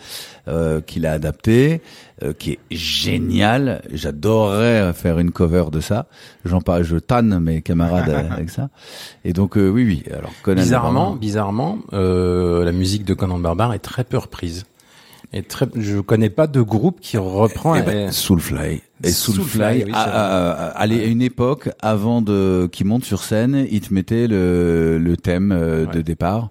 [0.47, 1.81] euh, qu'il a adaptée,
[2.23, 3.81] euh, qui est géniale.
[3.93, 6.07] J'adorerais faire une cover de ça.
[6.45, 8.69] J'en parle, je tanne mes camarades avec ça.
[9.25, 10.03] Et donc euh, oui, oui.
[10.15, 11.15] Alors Conan Bizarrement, Barbare.
[11.19, 14.65] bizarrement, euh, la musique de Conan le barbare est très peu reprise.
[15.33, 17.75] Et très, je connais pas de groupe qui reprend.
[17.75, 18.81] Eh ben, Soulfly.
[19.03, 23.93] Et Soulfly, Soulfly, oui, à, une époque, avant de qu'il monte sur scène, il te
[23.93, 26.03] mettait le, le thème euh, de Ouais.
[26.03, 26.49] départ.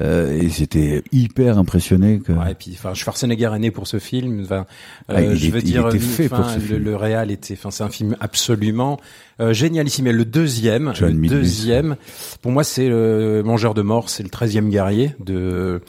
[0.00, 2.32] Euh, et j'étais hyper impressionné que.
[2.32, 4.40] Ouais, et puis, enfin, Schwarzenegger est né pour ce film.
[4.42, 4.64] Enfin,
[5.10, 6.82] euh, Ah, je est- veux dire, fait pour ce le, film.
[6.84, 8.98] le réal était, enfin, c'est un film absolument
[9.42, 10.06] euh, génialissime.
[10.06, 11.38] Et le deuxième, John le Milius.
[11.38, 11.96] deuxième,
[12.40, 15.80] pour moi, c'est le Mangeur de mort, c'est le treizième guerrier de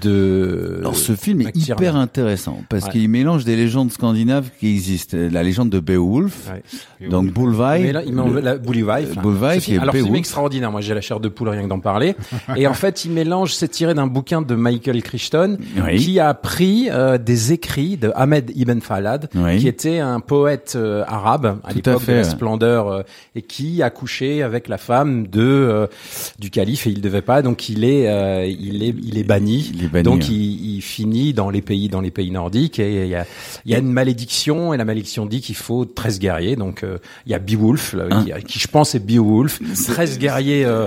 [0.00, 0.76] de.
[0.80, 2.90] Alors ce film est Mac hyper intéressant parce Ouais.
[2.92, 5.16] qu'il mélange des légendes scandinaves qui existent.
[5.30, 6.50] La légende de Beowulf,
[7.00, 7.08] Ouais.
[7.08, 7.82] donc Bullvike.
[7.82, 8.56] Mais là, il le- la
[9.60, 10.18] Ce film- et Alors, c'est Beowulf.
[10.18, 10.70] extraordinaire.
[10.72, 12.14] Moi, j'ai la chair de poule rien que d'en parler.
[12.56, 15.96] et en fait, il mélange c'est tiré d'un bouquin de Michael Crichton, Oui.
[15.96, 19.58] qui a pris euh, des écrits de Ahmed Ibn Falad, Oui.
[19.58, 23.02] qui était un poète euh, arabe à l'époque de la splendeur, euh,
[23.34, 25.86] et qui a couché avec la femme de euh,
[26.38, 29.70] du calife et il devait pas, donc il est euh, il est il est banni.
[29.74, 30.26] Il est banni, donc ouais.
[30.28, 33.26] il, il finit dans les pays dans les pays nordiques et il y a
[33.64, 36.56] il y a une malédiction et la malédiction dit qu'il faut 13 guerriers.
[36.56, 38.24] Donc euh, il y a Beowulf là, Hein.
[38.40, 40.86] qui, qui, je pense est Beowulf, 13 guerriers euh,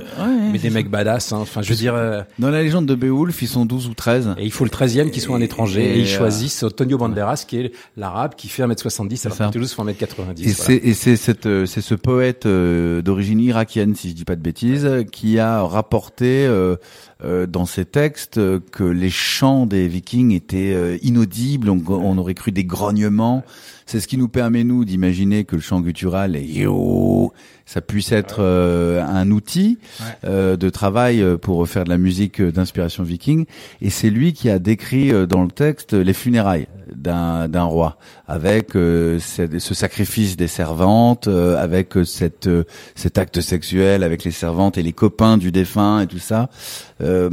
[0.51, 1.37] mais des mecs badass hein.
[1.41, 4.35] Enfin je veux dire euh, Dans la légende de Beowulf, ils sont 12 ou 13.
[4.37, 6.63] et il faut le 13e qui soit un Et- étranger et, et, ils euh, choisissent
[6.63, 9.87] Antonio Banderas qui est l'arabe qui fait 1m70 alors que Toulouse fait 1m90.
[9.87, 10.53] Et voilà.
[10.53, 14.89] c'est et cette c'est ce poète euh, d'origine irakienne si je dis pas de bêtises
[15.11, 16.77] qui a rapporté euh,
[17.23, 18.39] euh, dans ses textes
[18.71, 23.43] que les chants des Vikings étaient inaudibles, on, aurait cru des grognements.
[23.85, 27.31] C'est ce qui nous permet nous d'imaginer que le chant guttural et yo
[27.65, 29.79] ça puisse être euh, un outil
[30.23, 33.45] euh, de travail euh, pour faire de la musique euh, d'inspiration viking.
[33.81, 37.97] Et c'est lui qui a décrit euh, dans le texte les funérailles d'un roi,
[38.27, 42.63] avec euh, ce, ce sacrifice des servantes, euh, avec cette euh,
[42.93, 46.49] cet acte sexuel avec les servantes et les copains du défunt et tout ça.
[47.01, 47.29] Euh,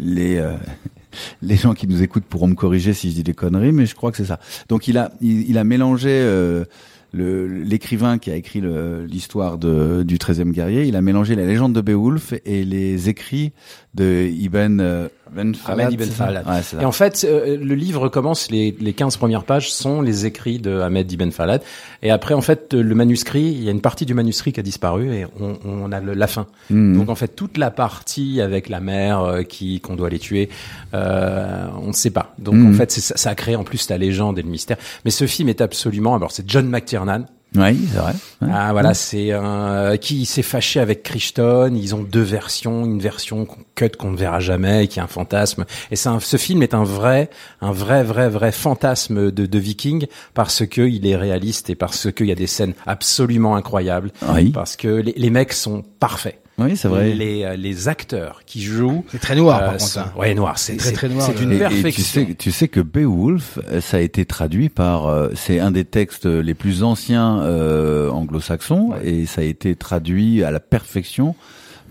[0.00, 0.54] les euh,
[1.42, 3.94] les gens qui nous écoutent pourront me corriger si je dis des conneries, mais je
[3.94, 4.40] crois que c'est ça.
[4.68, 6.64] Donc il a il, il a mélangé euh,
[7.12, 8.62] l'écrivain qui a écrit
[9.06, 13.52] l'histoire du 13e guerrier, il a mélangé la légende de Beowulf et les écrits
[13.94, 15.92] de Ibn euh, Ben Falad.
[15.92, 16.46] Ibn Falad.
[16.46, 16.80] Ouais, ça.
[16.80, 20.58] Et en fait, euh, le livre commence, les, les 15 premières pages sont les écrits
[20.58, 21.62] de Ahmed Ibn Falad.
[22.02, 24.62] Et après, en fait, le manuscrit, il y a une partie du manuscrit qui a
[24.62, 26.46] disparu et on, on a le- la fin.
[26.70, 26.96] Mhm.
[26.96, 30.48] Donc en fait, toute la partie avec la mère euh, qui qu'on doit les tuer,
[30.94, 32.34] euh, on ne sait pas.
[32.38, 34.76] Donc en fait, c'est ça, ça a créé en plus la légende et le mystère.
[35.04, 36.14] Mais ce film est absolument...
[36.14, 37.26] Alors c'est John McTiernan.
[37.54, 38.12] Oui, c'est vrai.
[38.40, 38.48] Ouais.
[38.52, 41.72] Ah voilà, c'est un qui s'est fâché avec Crichton.
[41.74, 45.06] Ils ont deux versions, une version qu'on- cut qu'on ne verra jamais, qui est un
[45.06, 45.64] fantasme.
[45.90, 47.28] Et c'est un- ce film est un vrai,
[47.60, 52.10] un vrai, vrai, vrai fantasme de, de Viking parce que il est réaliste et parce
[52.12, 54.12] qu'il y a des scènes absolument incroyables.
[54.34, 54.50] Oui.
[54.50, 56.38] Parce que les, les mecs sont parfaits.
[56.58, 57.14] Oui, c'est vrai.
[57.14, 59.04] Les, euh, les acteurs qui jouent.
[59.10, 60.12] C'est très noir, par euh, contre, sont- hein.
[60.16, 60.58] Ouais, noir.
[60.58, 62.22] C'est très, très noir, C'est une et, perfection.
[62.22, 65.70] tu sais, tu sais que Beowulf, euh, ça a été traduit par, euh, c'est un
[65.70, 71.34] des textes les plus anciens euh, anglo-saxons et ça a été traduit à la perfection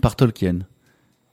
[0.00, 0.60] par Tolkien.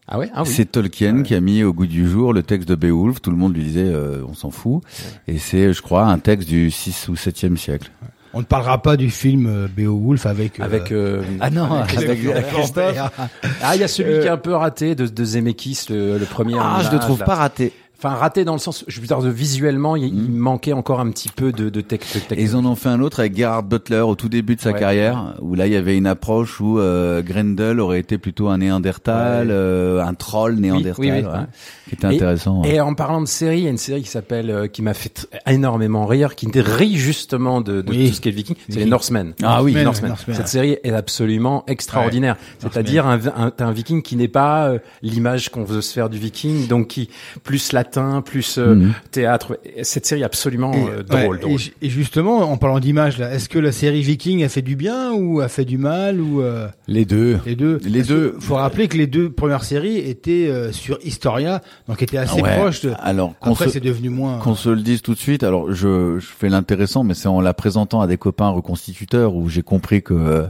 [0.08, 0.32] Ah ouais?
[0.34, 0.50] Ah oui.
[0.52, 3.22] C'est Tolkien qui a mis au goût du jour le texte de Beowulf.
[3.22, 4.82] Tout le monde lui disait, euh, on s'en fout.
[5.28, 7.92] Et c'est, je crois, un texte du 6 ou 7e siècle.
[8.34, 10.60] On ne parlera pas du film euh, Beowulf avec.
[10.60, 12.86] euh, Avec euh, Ah non, avec avec, Christophe avec Christophe.
[12.96, 13.12] Lambert.
[13.64, 16.18] ah il y a celui Euh, qui est un peu raté de, de Zemeckis le,
[16.18, 16.56] le premier.
[16.60, 17.26] Ah, je le trouve là.
[17.26, 17.74] pas raté.
[18.02, 21.10] Enfin, raté dans le sens, je veux dire, de visuellement, il, il manquait encore un
[21.12, 22.40] petit peu de, de tech- de Et technique.
[22.50, 24.80] ils en ont fait un autre avec Gerhard Butler au tout début de sa Ouais.
[24.80, 28.60] carrière, où là il y avait une approche où euh, Grendel aurait été plutôt un
[28.60, 29.54] néandertal, Ouais.
[29.54, 31.40] euh, un troll néandertal, oui, oui, ouais, ouais.
[31.90, 32.62] qui était intéressant.
[32.62, 32.76] ouais.
[32.76, 34.94] Et en parlant de série, il y a une série qui s'appelle, euh, qui m'a
[34.94, 38.08] fait énormément rire, qui rit justement de, de Oui.
[38.10, 38.86] tout ce qui est viking, c'est les.
[38.86, 39.34] Norsemen.
[39.44, 40.10] Ah oui, Norsemen, Norsemen.
[40.12, 42.38] Norsemen, Cette série est absolument extraordinaire.
[42.60, 46.18] C'est-à-dire un, un, un viking qui n'est pas euh, l'image qu'on veut se faire du
[46.18, 47.10] viking, donc qui
[47.44, 48.94] plus latin, plus euh, Mhm.
[49.12, 49.60] théâtre.
[49.84, 51.52] Cette série est absolument Et, euh, drôle, ouais, drôle.
[51.54, 54.62] et ju- Et, justement, en parlant d'image, là, est-ce que la série Viking a fait
[54.62, 57.40] du bien ou a fait du mal ou euh, Les deux.
[57.46, 57.80] les deux?
[57.84, 58.36] Les Parce deux.
[58.40, 62.56] Faut rappeler que les deux premières séries étaient euh, sur Historia, donc étaient assez Ouais.
[62.58, 62.82] proches.
[62.82, 62.94] De...
[63.00, 64.38] Alors qu'on Après, se, c'est devenu moins.
[64.40, 65.44] qu'on se le dise tout de suite.
[65.44, 69.50] Alors je, je fais l'intéressant, mais c'est en la présentant à des copains reconstituteurs où
[69.50, 70.44] j'ai compris que euh,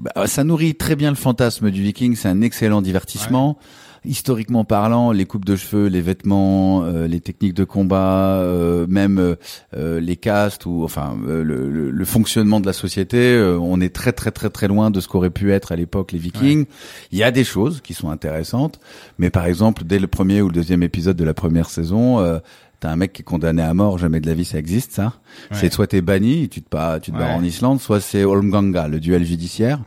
[0.00, 2.16] bah, ça nourrit très bien le fantasme du viking.
[2.16, 3.58] C'est un excellent divertissement.
[4.04, 9.18] Historiquement parlant, les coupes de cheveux, les vêtements, euh, les techniques de combat, euh, même
[9.18, 9.36] euh,
[9.76, 13.80] euh, les castes ou enfin euh, le, le- le fonctionnement de la société, euh, on
[13.80, 16.66] est très très très très loin de ce qu'auraient pu être à l'époque les Vikings.
[17.12, 18.80] Il y a des choses qui sont intéressantes,
[19.18, 22.40] mais par exemple dès le premier ou le deuxième épisode de la première saison, euh,
[22.80, 25.12] t'as un mec qui est condamné à mort, jamais de la vie ça existe ça.
[25.52, 28.88] C'est soit t'es banni, tu te pars, tu te barres en Islande, soit c'est Holmganga,
[28.88, 29.78] le duel judiciaire.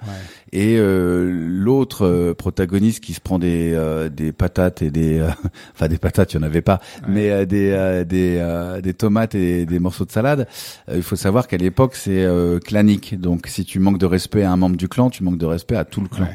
[0.58, 5.28] Et euh, l'autre euh, protagoniste qui se prend des euh, des patates et des euh,
[5.76, 6.80] enfin des patates, il y en avait pas,
[7.10, 10.48] mais euh, des euh, des euh, des tomates et des morceaux de salade.
[10.88, 13.20] Euh, il faut savoir qu'à l'époque c'est euh, clanique.
[13.20, 15.76] Donc si tu manques de respect à un membre du clan, tu manques de respect
[15.76, 16.30] à tout le clan.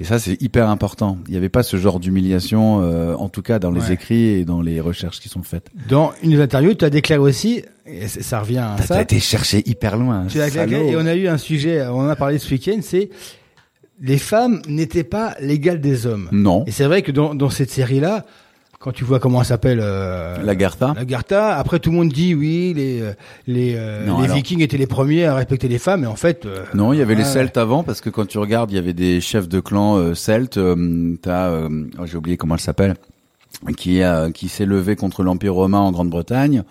[0.00, 1.18] Et ça c'est hyper important.
[1.26, 3.92] Il n'y avait pas ce genre d'humiliation euh, en tout cas dans les Ouais.
[3.92, 5.66] écrits et dans les recherches qui sont faites.
[5.90, 8.94] Dans une des interviews, tu as déclaré aussi, et ça revient à ça.
[8.94, 10.24] t'as été chercher hyper loin.
[10.28, 13.10] Tu as et on a eu un sujet, on en a parlé ce week-end, c'est
[14.00, 16.28] les femmes n'étaient pas l'égale des hommes.
[16.32, 16.64] Non.
[16.66, 18.24] Et c'est vrai que dans, dans cette série-là,
[18.78, 20.92] quand tu vois comment elle s'appelle euh, La Gartha.
[20.94, 21.56] la Gartha.
[21.56, 23.12] Après, tout le monde dit oui, les euh,
[23.46, 26.14] les, euh, Non, les alors- Vikings étaient les premiers à respecter les femmes, mais en
[26.14, 27.28] fait, euh, Non, il y avait les ouais.
[27.28, 30.14] Celtes avant parce que quand tu regardes, il y avait des chefs de clan euh,
[30.14, 30.58] celtes.
[30.58, 31.68] euh, T'as, euh,
[31.98, 32.96] oh, j'ai oublié comment elle s'appelle,
[33.78, 36.62] qui a, qui s'est levé contre l'Empire romain en Grande-Bretagne.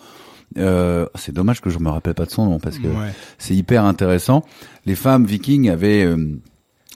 [0.60, 3.12] Euh, c'est dommage que je me rappelle pas de son nom parce que Ouais.
[3.40, 4.46] c'est hyper intéressant.
[4.86, 6.18] Les femmes vikings avaient euh,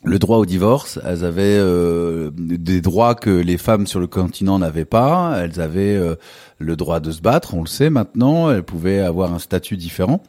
[0.04, 4.58] le droit au divorce, elles avaient euh, des droits que les femmes sur le continent
[4.60, 6.16] n'avaient pas, elles avaient euh,
[6.58, 10.22] le droit de se battre, on le sait maintenant, elles pouvaient avoir un statut différent.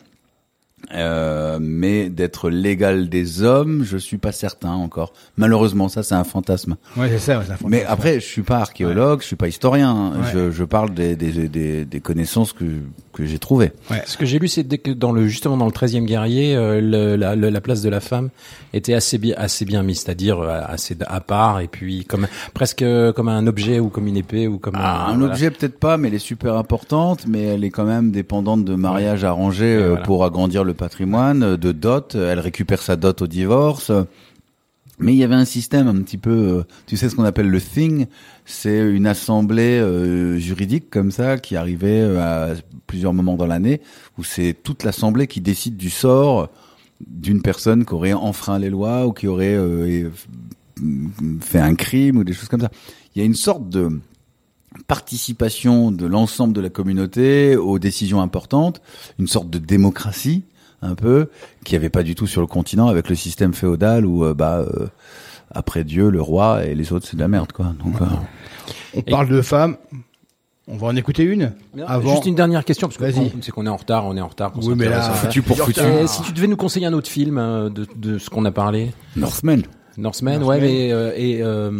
[0.93, 5.13] Euh, mais d'être l'égal des hommes, je suis pas certain encore.
[5.37, 6.77] Malheureusement, ça c'est un fantasme.
[6.97, 7.39] Ouais, c'est ça.
[7.39, 7.69] ouais, c'est un fantasme.
[7.71, 10.11] Mais après, je suis pas archéologue, je suis pas historien.
[10.13, 10.31] Ouais.
[10.33, 12.65] Je, je parle des, des, des, des connaissances que,
[13.13, 13.73] que j'ai trouvées.
[14.07, 16.81] Ce que j'ai lu, c'est dès que dans le justement dans le 13e guerrier, euh,
[16.81, 18.31] le- la, le- la place de la femme
[18.73, 22.85] était assez bien assez bien mise, c'est-à-dire euh, assez à part et puis comme presque
[23.15, 25.33] comme un objet ou comme une épée ou comme Ah, un voilà.
[25.33, 28.75] objet peut-être pas, mais elle est super importante, mais elle est quand même dépendante de
[28.75, 30.03] mariages arrangés Ouais, euh, voilà.
[30.05, 32.15] pour agrandir le patrimoine, euh, de dot.
[32.15, 33.93] Elle récupère sa dot au divorce.
[34.99, 37.49] Mais il y avait un système un petit peu, euh, tu sais ce qu'on appelle
[37.49, 38.07] le thing,
[38.45, 42.51] c'est une assemblée euh, juridique comme ça qui arrivait à
[42.87, 43.81] plusieurs moments dans l'année,
[44.19, 46.51] où c'est toute l'assemblée qui décide du sort
[47.07, 49.59] d'une personne qui aurait enfreint les lois ou qui aurait
[51.41, 52.71] fait un crime ou des choses comme ça.
[53.15, 54.01] Il y a une sorte de
[54.87, 58.81] participation de l'ensemble de la communauté aux décisions importantes,
[59.19, 60.45] une sorte de démocratie
[60.83, 61.29] un peu
[61.65, 64.59] qui avait pas du tout sur le continent avec le système féodal où euh, bah
[64.59, 64.87] euh,
[65.53, 67.75] après Dieu le roi et les autres c'est de la merde quoi.
[67.85, 68.05] Donc euh,
[68.95, 69.77] On parle de femmes.
[70.73, 71.53] On va en écouter une
[71.87, 72.13] avant.
[72.13, 74.53] Juste une dernière question parce que c'est qu'on est en retard, on est en retard.
[74.57, 75.81] Oui, mais là, foutu pour foutu.
[75.81, 78.53] Et si tu devais nous conseiller un autre film euh, de, de ce qu'on a
[78.53, 79.63] parlé, Northman.
[80.01, 81.71] Northman, ouais, mais euh, et euh,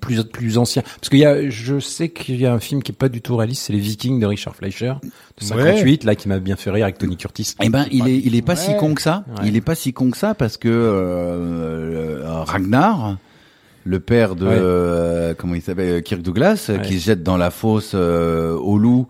[0.00, 0.82] plus plus ancien.
[0.82, 3.20] Parce qu'il y a, je sais qu'il y a un film qui est pas du
[3.22, 6.70] tout réaliste, c'est les Vikings de Richard Fleischer de 58, là qui m'a bien fait
[6.70, 7.54] rire avec Tony Curtis.
[7.62, 9.24] Eh ben, il est, il est pas si con que ça.
[9.38, 9.48] Ouais.
[9.48, 13.16] Il est pas si con que ça parce que euh, Ragnar,
[13.84, 14.52] le père de Ouais.
[14.56, 16.80] euh, comment il s'appelle, Kirk Douglas, Ouais.
[16.82, 19.06] qui se jette dans la fosse euh, au loup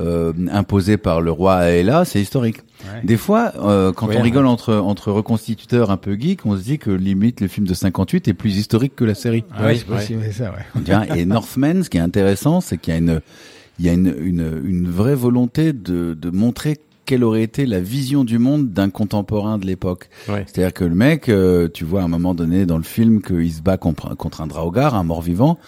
[0.00, 2.58] euh, imposée par le roi Aela, c'est historique.
[2.84, 3.00] Ouais.
[3.04, 6.62] Des fois, euh, quand Ouais, on rigole entre entre reconstituteurs un peu geeks, on se
[6.62, 9.44] dit que limite le film de 58 est plus historique que la série.
[9.54, 10.80] Ah Oui, c'est possible, c'est ça, ouais.
[10.80, 13.20] Bien, et Northman, ce qui est intéressant, c'est qu'il y a une,
[13.78, 17.80] il y a une, une, une vraie volonté de, de montrer quelle aurait été la
[17.80, 20.08] vision du monde d'un contemporain de l'époque.
[20.28, 20.44] Ouais.
[20.46, 23.52] C'est-à-dire que le mec, euh, tu vois à un moment donné dans le film qu'il
[23.52, 25.58] se bat contre, contre un Draogar, un mort-vivant.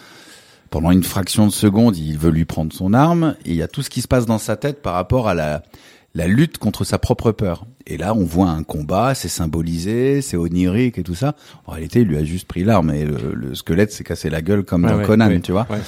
[0.74, 3.68] Pendant une fraction de seconde, il veut lui prendre son arme, et il y a
[3.68, 5.62] tout ce qui se passe dans sa tête par rapport à la,
[6.16, 7.64] la lutte contre sa propre peur.
[7.86, 11.36] Et là, on voit un combat, c'est symbolisé, c'est onirique et tout ça.
[11.66, 14.42] En réalité, il lui a juste pris l'arme et le, le squelette s'est cassé la
[14.42, 15.68] gueule comme dans ouais, Conan, tu vois.
[15.70, 15.78] ouais.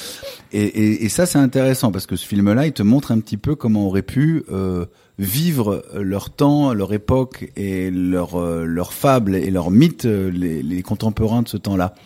[0.53, 3.39] Et, et, et ça, c'est intéressant parce que ce film-là, il te montre un petit
[3.39, 4.87] peu comment aurait pu euh,
[5.19, 10.63] vivre leur temps, leur époque et leur euh, leur fable et leur mythe, euh, les,
[10.63, 11.97] les contemporains de ce temps-là.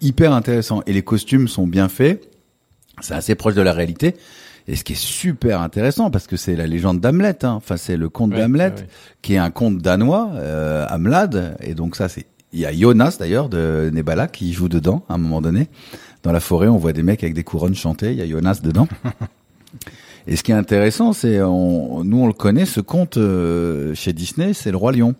[0.00, 0.82] Hyper intéressant.
[0.86, 2.28] Et les costumes sont bien faits.
[3.00, 4.16] C'est assez proche de la réalité.
[4.68, 7.52] Et ce qui est super intéressant, parce que c'est la légende d'Hamlet, hein.
[7.52, 8.86] enfin c'est le conte Ouais, d'Hamlet, ouais, ouais.
[9.22, 13.16] qui est un conte danois, euh, Hamlad, et donc ça c'est, il y a Jonas
[13.20, 15.68] d'ailleurs de Nebala qui joue dedans à un moment donné.
[16.24, 18.58] Dans la forêt, on voit des mecs avec des couronnes chanter, il y a Jonas
[18.60, 18.88] dedans.
[20.26, 24.12] et ce qui est intéressant, c'est on, nous on le connaît, ce conte euh, chez
[24.12, 25.14] Disney, c'est le roi lion.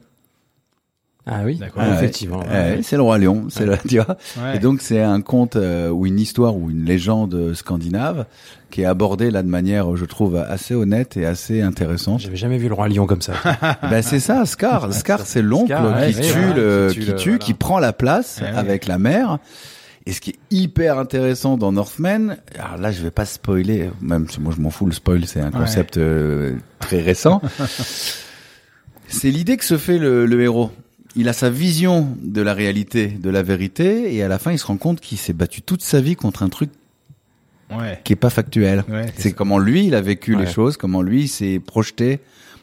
[1.28, 1.82] Ah oui, D'accord.
[1.84, 2.38] Ah, Ouais, effectivement.
[2.38, 2.80] ouais, ouais.
[2.82, 4.16] c'est le roi lion, c'est le, tu vois.
[4.40, 4.56] Ouais.
[4.56, 8.26] Et donc c'est un conte euh, ou une histoire ou une légende scandinave
[8.70, 12.20] qui est abordée là de manière, je trouve, assez honnête et assez intéressante.
[12.20, 13.32] J'avais jamais vu le roi lion comme ça.
[13.90, 14.92] ben c'est ça, Scar.
[14.92, 18.38] Scar, c'est l'oncle ouais, qui, ouais, tue le, qui qui tue qui prend la place
[18.40, 18.56] Ouais, ouais.
[18.56, 19.38] avec la mère.
[20.08, 24.28] Et ce qui est hyper intéressant dans Northman, alors là je vais pas spoiler, même
[24.28, 27.42] si moi je m'en fous, le spoil c'est un concept euh, très récent.
[29.08, 30.70] c'est l'idée que se fait le, le héros.
[31.16, 34.58] Il a sa vision de la réalité, de la vérité, et à la fin il
[34.58, 36.70] se rend compte qu'il s'est battu toute sa vie contre un truc
[37.76, 38.00] Ouais.
[38.04, 38.84] qui est pas factuel.
[38.88, 40.44] Ouais, c'est comment lui il a vécu Ouais.
[40.44, 42.20] les choses, comment lui il s'est projeté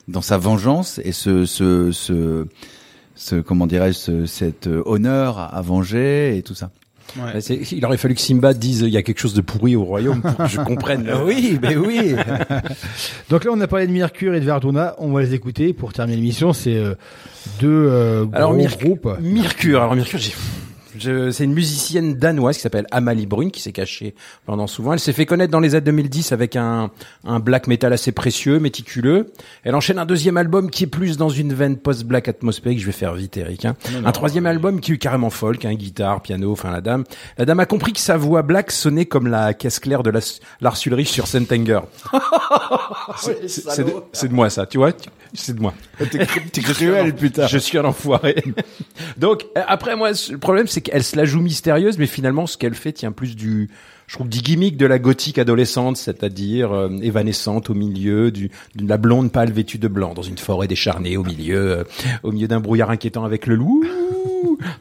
[0.07, 2.47] dans sa vengeance et ce ce ce,
[3.15, 6.71] ce comment dirais-je ce, cet euh, honneur à venger et tout ça.
[7.17, 7.41] Ouais.
[7.41, 9.84] C'est- Il aurait fallu que Simba dise il y a quelque chose de pourri au
[9.84, 11.09] royaume pour que je comprenne.
[11.25, 12.15] Oui, mais oui.
[13.30, 14.95] Donc là, on a parlé de Mercure et de Verduna.
[14.97, 16.53] On va les écouter pour terminer l'émission.
[16.53, 16.95] C'est euh,
[17.59, 19.09] deux euh, Alors, gros groupes.
[19.21, 20.34] Mercure, alors Mercure, j'ai
[21.31, 24.15] C'est une musicienne danoise qui s'appelle Amalie Brune qui s'est cachée
[24.45, 24.93] pendant souvent.
[24.93, 26.91] Elle s'est fait connaître dans les années 2010 avec un,
[27.25, 29.31] un black metal assez précieux, méticuleux.
[29.63, 32.80] Elle enchaîne un deuxième album qui est plus dans une veine post-black atmosphérique.
[32.80, 33.65] Je vais faire vite, Eric.
[33.65, 33.75] hein.
[34.05, 36.51] un troisième album qui est carrément folk, hein, guitare, piano.
[36.51, 37.03] Enfin, la dame,
[37.38, 40.19] la dame a compris que sa voix black sonnait comme la caisse claire de la,
[40.61, 41.80] Lars Ulrich sur Sentenger.
[43.17, 44.91] C'est- c'est de, de moi ça, tu vois
[45.34, 45.73] C'est de moi.
[46.51, 47.47] T'es cruel, putain.
[47.47, 48.43] Je suis un enfoiré.
[49.17, 52.76] Donc après moi, le problème c'est qu'elle se la joue mystérieuse, mais finalement ce qu'elle
[52.76, 53.68] fait tient plus du,
[54.06, 58.88] je trouve, du gimmick de la gothique adolescente, c'est-à-dire euh, évanescente au milieu du, de
[58.88, 61.84] la blonde pâle vêtue de blanc dans une forêt décharnée au milieu, euh,
[62.22, 63.84] au milieu d'un brouillard inquiétant avec le loup.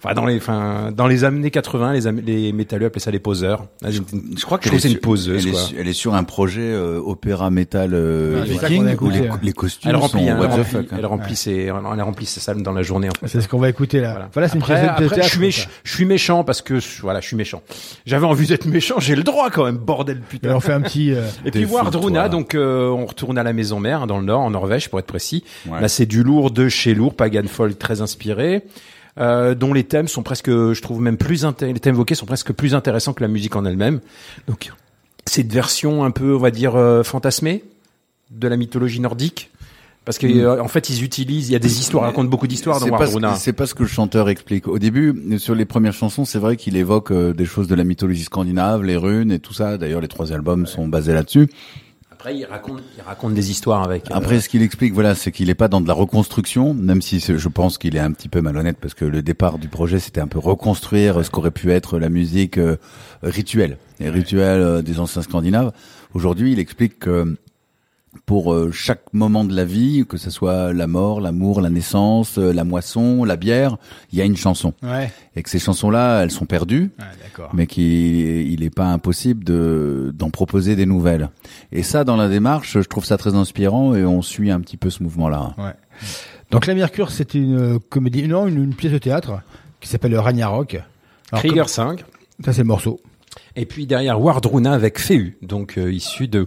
[0.03, 3.67] Enfin dans les, enfin dans les années 80, les, les métalleux appelaient ça les poseurs.
[3.87, 4.01] Je,
[4.37, 5.43] Je crois je que c'est est une poseuse.
[5.45, 5.61] Elle est, quoi.
[5.61, 9.91] su- elle est sur un projet euh, opéra métal euh, viking où les, les costumes
[9.91, 10.87] Elle remplit, sont hein, what elle the remplit, fuck.
[10.93, 10.97] hein.
[10.99, 13.29] elle remplit ses, elle remplit ses salles dans la journée en fait.
[13.29, 14.11] C'est ce qu'on va écouter là.
[14.13, 14.29] Voilà.
[14.33, 15.23] Voilà, c'est une après, de après, théâtre.
[15.25, 17.63] je suis, méch- je suis méchant parce que voilà, je suis méchant.
[18.07, 20.55] J'avais envie d'être méchant, j'ai le droit quand même, bordel Et putain.
[20.55, 21.13] on fait un petit.
[21.13, 21.83] euh, Et puis Défoule-toi.
[21.83, 24.89] Wardruna, donc euh, on retourne à la maison mère hein, dans le nord, en Norvège
[24.91, 25.45] pour être précis.
[25.69, 25.81] Ouais.
[25.81, 28.63] Là c'est du lourd de chez lourd, pagan folk très inspiré,
[29.19, 32.53] euh, dont les thèmes sont presque, je trouve même plus les thèmes évoqués sont presque
[32.53, 34.01] plus intéressants que la musique en elle-même.
[34.47, 34.73] Donc
[35.27, 37.65] cette version un peu, on va dire euh, fantasmée
[38.31, 39.51] de la mythologie nordique.
[40.05, 42.49] Parce que euh, en fait, ils utilisent, il y a des histoires, ils racontent beaucoup
[42.49, 43.37] d'histoires dans Wardruna.
[43.37, 44.67] c'est pas ce que le chanteur explique.
[44.67, 47.85] Au début, sur les premières chansons, c'est vrai qu'il évoque euh, des choses de la
[47.85, 49.79] mythologie scandinave, les runes et tout ça.
[49.79, 51.49] D'ailleurs, les trois albums sont basés là-dessus.
[52.23, 54.09] Après, il raconte, il raconte des histoires avec.
[54.09, 57.03] euh, Après, ce qu'il explique, voilà, c'est qu'il est pas dans de la reconstruction, même
[57.03, 59.99] si je pense qu'il est un petit peu malhonnête parce que le départ du projet,
[59.99, 62.77] c'était un peu reconstruire ce qu'aurait pu être la musique euh,
[63.24, 65.73] rituelle, les rituels euh, des anciens scandinaves.
[66.15, 67.36] Aujourd'hui, il explique que
[68.27, 72.39] pour euh, chaque moment de la vie, que ce soit la mort, l'amour, la naissance,
[72.39, 73.77] euh, la moisson, la bière,
[74.12, 74.73] il y a une chanson.
[74.82, 75.12] Ouais.
[75.36, 77.51] Et que ces chansons-là, elles sont perdues, Ouais, d'accord.
[77.53, 81.31] mais qu'il il est pas impossible de d'en proposer des nouvelles.
[81.73, 84.77] Et ça, dans la démarche, je trouve ça très inspirant et on suit un petit
[84.77, 85.55] peu ce mouvement-là.
[85.59, 85.74] Ouais.
[86.51, 89.40] Donc la Mercure, c'est une euh, comédie, non, une, une pièce de théâtre
[89.81, 90.74] qui s'appelle Ragnarok.
[91.32, 91.99] Alors, Krieger 5.
[92.03, 93.01] comme- Ça c'est le morceau.
[93.57, 96.47] Et puis derrière Wardruna avec Feu, donc euh, issu de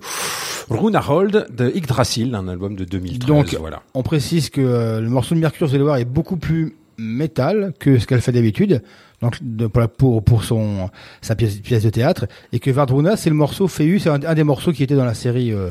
[0.70, 3.28] Runahold de Yggdrasil, un album de 2013.
[3.28, 3.84] Donc, voilà.
[3.94, 7.74] On précise que euh, le morceau de Mercure, vous allez voir, est beaucoup plus métal
[7.80, 8.82] que ce qu'elle fait d'habitude.
[9.22, 10.90] Donc de- pour, la- pour pour son
[11.22, 14.34] sa pièce pièce de théâtre et que Vardruna c'est le morceau Féu, c'est un, un
[14.34, 15.70] des morceaux qui était dans la série euh,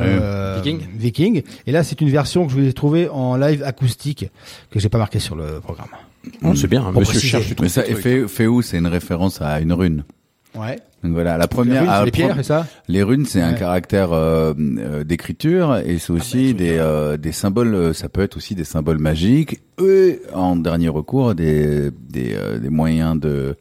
[0.00, 0.80] euh, Viking.
[0.96, 1.42] Viking.
[1.66, 4.26] Et là c'est une version que je vous ai trouvée en live acoustique
[4.70, 5.88] que j'ai pas marqué sur le programme.
[6.42, 7.28] Oh, c'est bien, Pour monsieur préciser.
[7.28, 10.02] cherche tout Mais ça, et Fé- Féou, c'est une référence à une rune.
[10.56, 10.76] Ouais.
[11.04, 11.80] Donc voilà, la Les première.
[11.82, 15.76] runes, la les pierres, pro- c'est ça Les runes, c'est un caractère euh, euh, d'écriture
[15.76, 17.94] et c'est aussi des, euh, des symboles.
[17.94, 22.70] Ça peut être aussi des symboles magiques et en dernier recours des des, euh, des
[22.70, 23.56] moyens de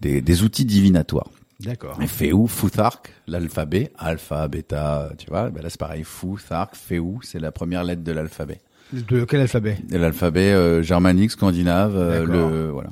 [0.00, 1.28] des, des outils divinatoires.
[1.60, 1.98] D'accord.
[2.06, 5.50] Féou, Futhark, l'alphabet, alpha, bêta, tu vois?
[5.50, 8.60] Ben là c'est pareil, Futhark, Féou, c'est la première lettre de l'alphabet.
[8.92, 9.78] De quel alphabet?
[9.90, 12.90] De L'alphabet germanique, scandinave, le voilà.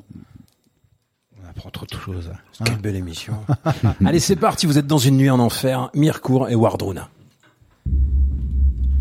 [1.63, 2.33] Apprend trop de choses.
[2.65, 3.35] Quelle belle émission.
[4.05, 7.09] Allez, c'est parti, vous êtes dans une nuit en enfer, Mircourt et Wardruna.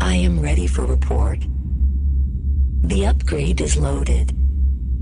[0.00, 1.40] I am ready for report.
[2.86, 4.30] The upgrade is loaded.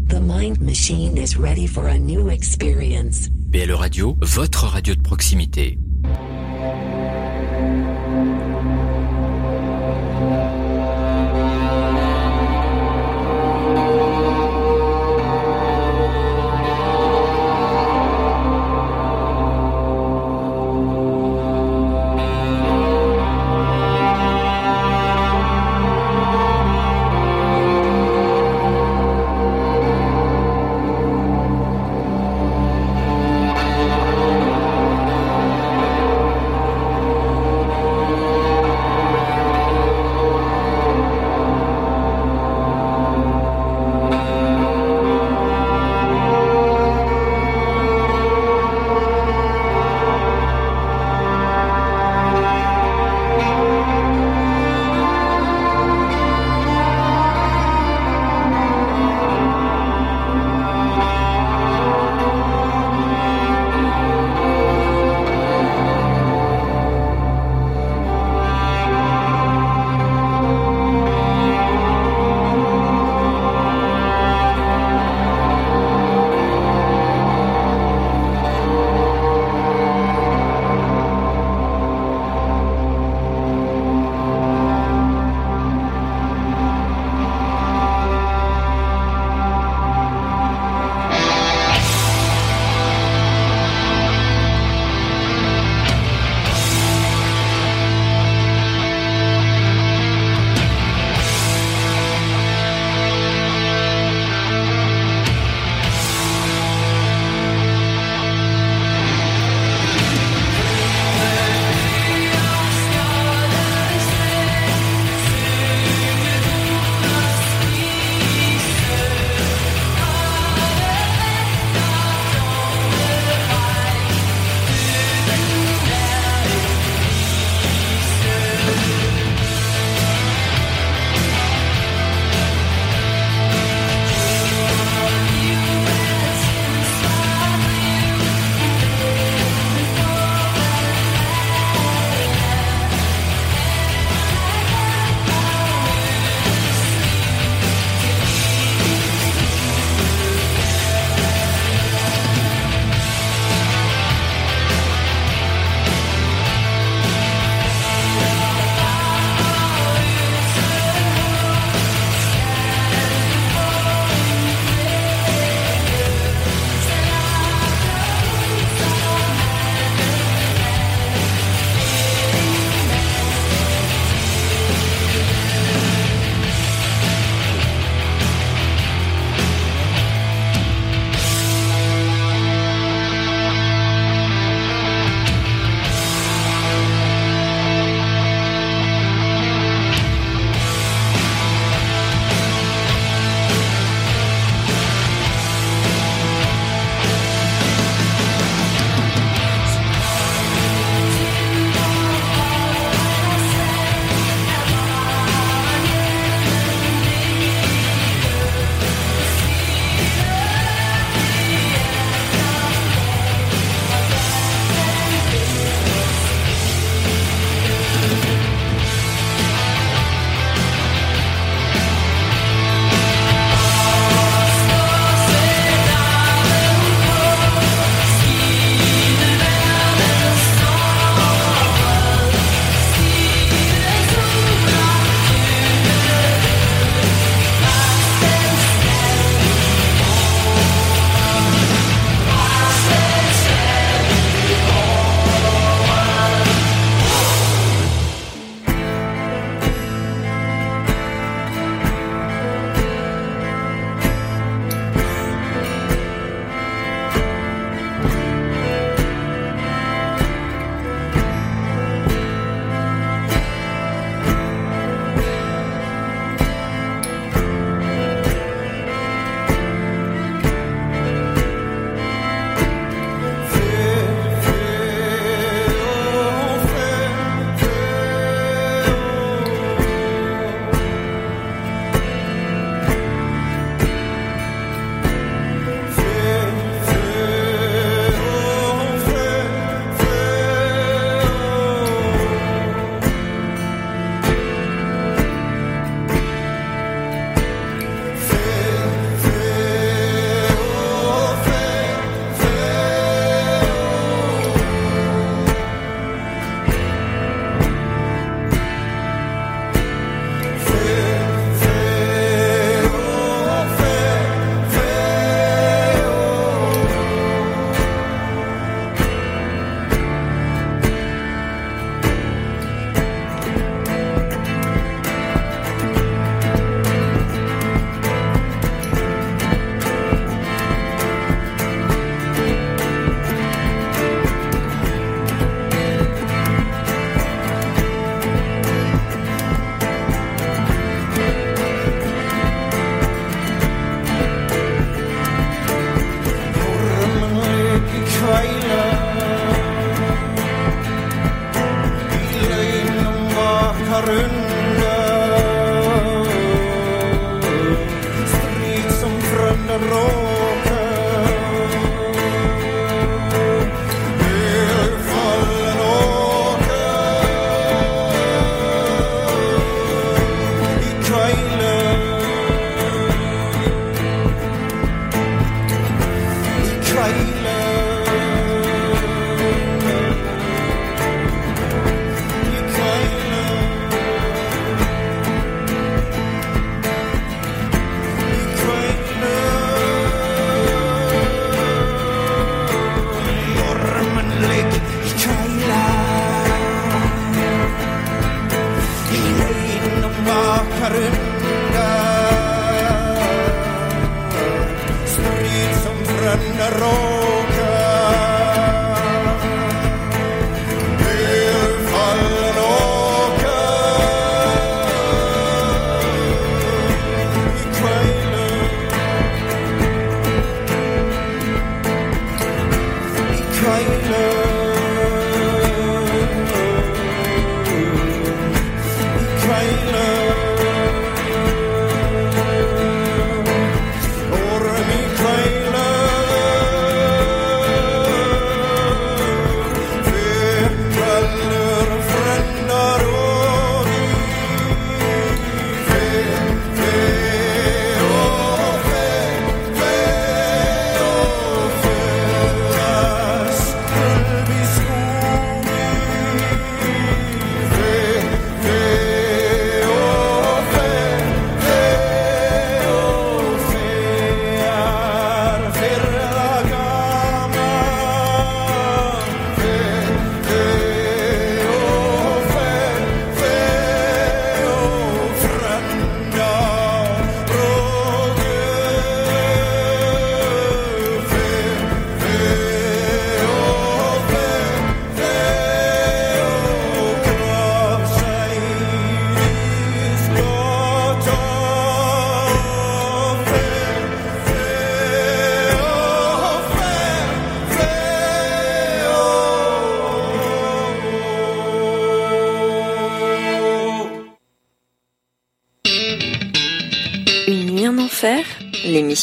[0.09, 3.29] The mind machine is ready for a new experience.
[3.31, 5.79] BLE Radio, votre radio de proximité.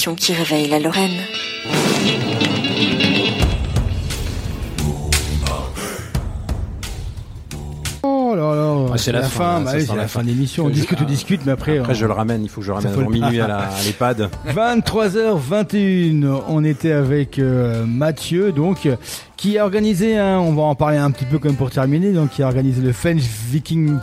[0.08, 1.22] L'émission qui réveille la Lorraine.
[8.04, 10.08] Oh là là, Ah, c'est la fin, là, bah ça oui, sent c'est la la
[10.08, 10.22] fin.
[10.22, 10.66] de l'émission.
[10.66, 11.80] On discute, on discute, mais après.
[11.80, 12.44] Après, on- je le ramène.
[12.44, 14.30] Il faut que je le ramène faut avant le- minuit à la- à l'EHPAD.
[14.54, 18.96] 23h21, on était avec euh, Mathieu, donc, euh,
[19.48, 22.32] qui a organisé, hein, on va en parler un petit peu comme pour terminer, donc
[22.32, 23.98] qui a organisé le French Viking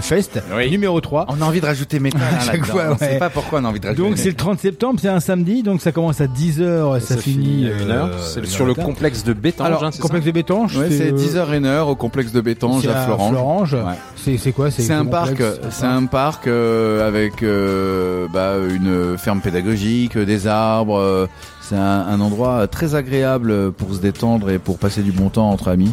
[0.00, 0.40] Fest,
[0.70, 1.26] numéro 3.
[1.28, 3.18] On a envie de rajouter métal À chaque fois, On sait ouais.
[3.18, 4.08] pas pourquoi on a envie de rajouter.
[4.08, 7.16] Donc c'est le 30 septembre, c'est un samedi, donc ça commence à 10h et ça,
[7.16, 10.34] finit à euh, C'est sur le complexe de Bétange, Alors, hein, c'est complexe ça de
[10.34, 13.32] Bétange, Ouais, c'est euh, 10h et 1h au complexe de Bétange c'est à Florange.
[13.32, 13.74] Florange.
[13.74, 14.36] Ouais.
[14.38, 20.16] C'est quoi C'est un parc, c'est un parc euh, avec euh, bah, une ferme pédagogique,
[20.16, 21.28] des arbres.
[21.72, 25.50] Euh, c'est un, endroit très agréable pour se détendre et pour passer du bon temps
[25.50, 25.92] entre amis.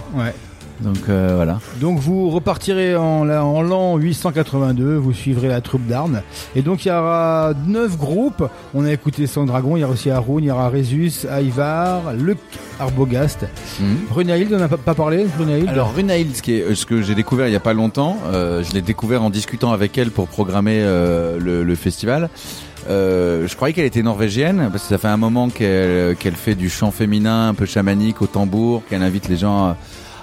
[0.82, 1.60] Donc euh, voilà.
[1.80, 6.22] Donc vous repartirez en, en l'an 882, vous suivrez la troupe d'Arnes.
[6.56, 8.44] Et donc il y aura neuf groupes.
[8.74, 12.40] On a écouté Sandragon, il y aura aussi Haroun, il y aura Résus, Aivar, Luc
[12.80, 13.46] Arbogast.
[14.12, 17.48] Runahild, on n'a pas, parlé Runahild Alors Runahild, ce, qui est, ce que j'ai découvert
[17.48, 20.80] il y a pas longtemps, euh, je l'ai découvert en discutant avec elle pour programmer
[20.82, 22.30] euh, le, le festival.
[22.90, 26.56] Euh, je croyais qu'elle était norvégienne parce que ça fait un moment qu'elle qu'elle fait
[26.56, 29.76] du chant féminin un peu chamanique au tambour, qu'elle invite les gens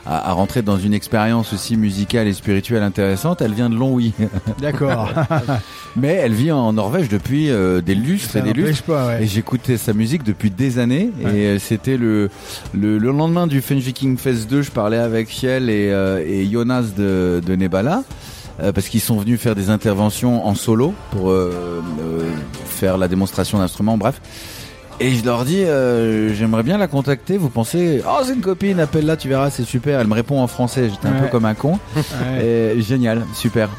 [0.07, 3.43] à, à- rentrer dans une expérience aussi musicale et spirituelle intéressante.
[3.43, 4.13] Elle vient de Longwy.
[4.61, 5.11] D'accord.
[5.97, 8.85] Mais elle vit en Norvège depuis euh, des lustres Ça et des lustres.
[8.85, 9.25] pas, ouais.
[9.25, 11.11] Et j'écoutais sa musique depuis des années.
[11.23, 11.37] Ouais.
[11.37, 12.31] Et euh, c'était le,
[12.75, 16.85] le, le lendemain du Fenviking Fest 2, je parlais avec Fiel et, euh, et Jonas
[16.97, 18.03] de, de Nebala.
[18.63, 22.31] euh, parce qu'ils sont venus faire des interventions en solo pour euh, euh,
[22.67, 24.21] faire la démonstration d'instruments, bref.
[25.03, 27.39] Et je leur dis, euh, j'aimerais bien la contacter.
[27.39, 29.99] Vous pensez, oh c'est une copine, appelle-la, tu verras, c'est super.
[29.99, 30.91] Elle me répond en français.
[30.91, 31.79] J'étais un peu comme un con.
[31.97, 32.75] Ouais.
[32.77, 33.71] Et génial, super.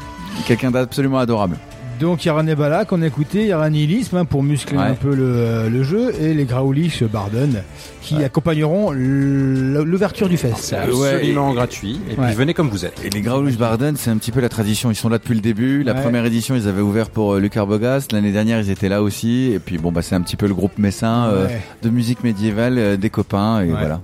[0.46, 1.56] Quelqu'un d'absolument adorable.
[2.02, 4.76] Donc il y aura Nebala qu'on a écouté, il y aura Nihilisme hein, pour muscler
[4.76, 4.84] Ouais.
[4.84, 7.62] un peu le, le jeu, et les Graulich Barden
[8.00, 10.56] qui accompagneront l'ouverture du fest.
[10.58, 12.00] C'est absolument gratuit.
[12.10, 12.26] Et Ouais.
[12.26, 13.00] puis venez comme vous êtes.
[13.04, 14.90] Et les Graulouche Barden, c'est un petit peu la tradition.
[14.90, 15.82] Ils sont là depuis le début.
[15.84, 16.00] La Ouais.
[16.02, 18.12] première édition, ils avaient ouvert pour euh, Luc Arbogast.
[18.12, 19.52] L'année dernière, ils étaient là aussi.
[19.54, 21.60] Et puis bon, bah c'est un petit peu le groupe messin euh, Ouais.
[21.82, 23.60] de musique médiévale, euh, des copains.
[23.62, 23.78] Et Ouais.
[23.78, 24.00] voilà.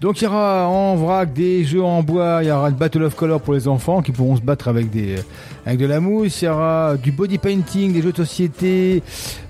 [0.00, 3.02] Donc il y aura en vrac des jeux en bois, il y aura le Battle
[3.02, 5.16] of Color pour les enfants qui pourront se battre avec des
[5.64, 9.02] avec de la mousse, il y aura du body painting, des jeux de société,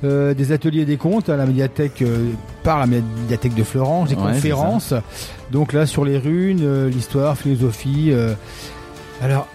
[0.04, 2.28] euh, des ateliers des contes à la médiathèque euh,
[2.62, 4.92] par la médiathèque de Florence, des Ouais, conférences.
[5.50, 8.12] Donc là sur les runes, euh, l'histoire, philosophie.
[9.22, 9.46] alors,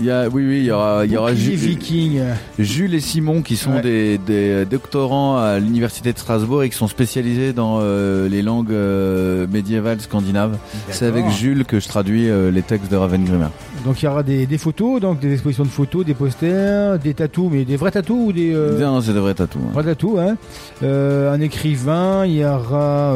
[0.00, 2.20] Il y a, oui, oui, il y aura, il y aura bouclier Ju- viking.
[2.58, 3.82] Jules et Simon qui sont Ouais.
[3.82, 8.70] des, des doctorants à l'université de Strasbourg et qui sont spécialisés dans euh, les langues
[8.72, 10.56] euh, médiévales scandinaves.
[10.88, 11.28] C'est avec.
[11.30, 13.48] Jules que je traduis euh, les textes de Ravengrimmer.
[13.84, 17.12] Donc il y aura des, des photos, donc des expositions de photos, des posters, des
[17.14, 19.60] tatous, mais des vrais tatous ou des Non, c'est de vrais tatous.
[19.62, 19.70] hein.
[19.74, 20.36] vrais tatous, hein.
[20.82, 23.14] Un écrivain, il y aura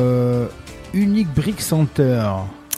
[0.93, 2.25] Unique Brick Center.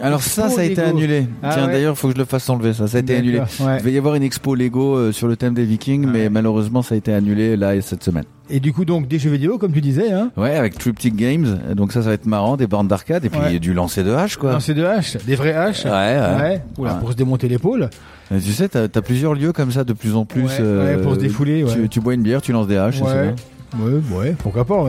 [0.02, 0.96] Alors ça, ça a été Lego.
[0.98, 1.26] annulé.
[1.42, 1.72] Ah Tiens, ouais.
[1.72, 2.72] d'ailleurs, faut que je le fasse enlever.
[2.74, 3.38] Ça, ça a été annulé.
[3.38, 3.76] Ouais.
[3.78, 6.82] Il va y avoir une expo Lego euh, sur le thème des Vikings, mais malheureusement,
[6.82, 8.24] ça a été annulé là cette semaine.
[8.48, 10.30] Et du coup donc des jeux vidéo comme tu disais, hein.
[10.36, 11.58] Ouais, avec Triptych Games.
[11.74, 14.36] Donc ça, ça va être marrant, des bornes d'arcade et puis du lancer de hache,
[14.36, 14.60] quoi.
[14.60, 15.84] C'est de haches, des vraies haches.
[15.84, 16.62] Ouais, ouais.
[16.78, 17.00] Oula, Ouais.
[17.00, 17.88] pour se démonter l'épaule.
[18.32, 20.46] Euh, Tu sais, t'as as plusieurs lieux comme ça de plus en plus.
[20.60, 21.72] euh, pour se défouler, ouais.
[21.72, 23.00] Tu, tu bois une bière, tu lances des haches.
[23.00, 23.34] Ouais.
[23.80, 24.84] Ouais, ouais, pourquoi pas.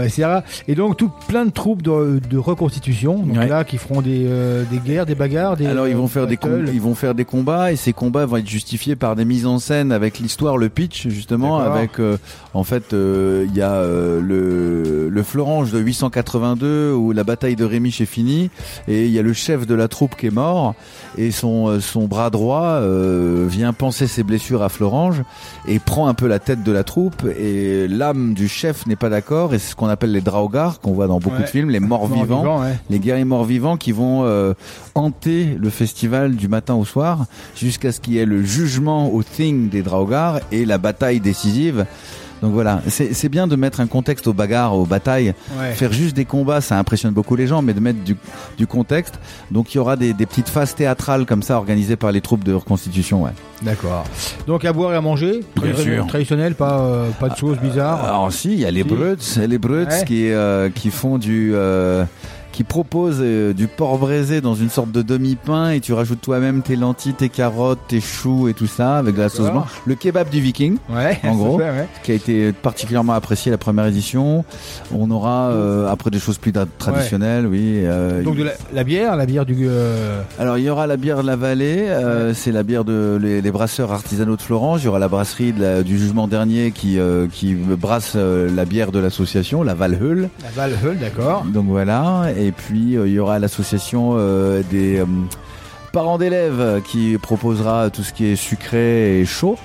[0.67, 3.47] Et donc, tout plein de troupes de, de reconstitution, donc Ouais.
[3.47, 5.65] là, qui feront des, euh, des guerres, des bagarres, des.
[5.65, 6.37] Alors ils vont euh, faire des
[6.73, 9.59] ils vont faire des combats et ces combats vont être justifiés par des mises en
[9.59, 12.17] scène avec l'histoire, le pitch justement, avec euh,
[12.53, 17.65] en fait euh, il y a le le Florange de 882 où la bataille de
[17.65, 18.49] Rémiche est finie
[18.87, 20.75] et il y a le chef de la troupe qui est mort
[21.17, 22.79] et son son bras droit
[23.47, 25.23] vient penser ses blessures à Florange
[25.67, 29.09] et prend un peu la tête de la troupe et l'âme du chef n'est pas
[29.09, 31.43] d'accord et c'est ce qu'on appelle les Draugars qu'on voit dans beaucoup Ouais.
[31.43, 32.77] de films, les morts Morts vivants vivants, ouais.
[32.89, 34.53] les guerriers morts-vivants qui vont euh,
[34.95, 37.25] hanter le festival du matin au soir
[37.55, 41.85] jusqu'à ce qu'il y ait le jugement au thing des Draugars et la bataille décisive.
[42.41, 45.33] Donc voilà, c'est c'est bien de mettre un contexte aux bagarres, aux batailles.
[45.59, 45.71] Ouais.
[45.73, 48.15] Faire juste des combats, ça impressionne beaucoup les gens, mais de mettre du,
[48.57, 49.15] du contexte.
[49.49, 52.43] Donc il y aura des, des petites phases théâtrales comme ça organisées par les troupes
[52.43, 53.23] de reconstitution.
[53.23, 53.31] Ouais.
[53.63, 54.03] D'accord.
[54.45, 56.05] Donc à boire et à manger, Bien Très- sûr.
[56.07, 58.03] traditionnel, pas euh, pas de choses bizarres.
[58.05, 58.87] Alors si, il y a les Si.
[58.87, 60.03] Bruts, les Bruts Ouais.
[60.05, 62.03] qui euh, qui font du euh,
[62.57, 66.63] qui proposent euh, du porc braisé dans une sorte de demi-pain et tu rajoutes toi-même
[66.63, 69.69] tes lentilles, tes carottes, tes choux et tout ça avec de la sauce blanche.
[69.85, 71.87] Le kebab du Viking, Ouais, en gros, ouais.
[72.01, 74.43] qui a été particulièrement apprécié la première édition.
[74.91, 77.81] On aura euh, après des choses plus traditionnelles, oui.
[77.85, 79.67] euh, Donc de la, la bière, la bière du.
[80.39, 81.85] alors il y aura la bière de la vallée,
[82.33, 84.81] c'est la bière de les, les brasseurs artisanaux de Florence.
[84.81, 86.97] Il y aura la brasserie de la- du jugement dernier qui
[87.33, 90.29] qui brasse la bière de l'association, la Valheul.
[90.41, 91.45] la Valheul, d'accord.
[91.45, 95.05] Donc voilà, et puis euh, il y aura l'association euh, des euh,
[95.93, 99.57] parents d'élèves qui proposera tout ce qui est sucré et chaud.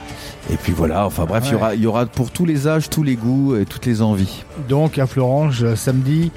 [0.51, 2.91] Et puis voilà, enfin bref, il y aura il y aura pour tous les âges,
[2.91, 4.43] tous les goûts et toutes les envies.
[4.69, 6.33] Donc à Florange, samedi,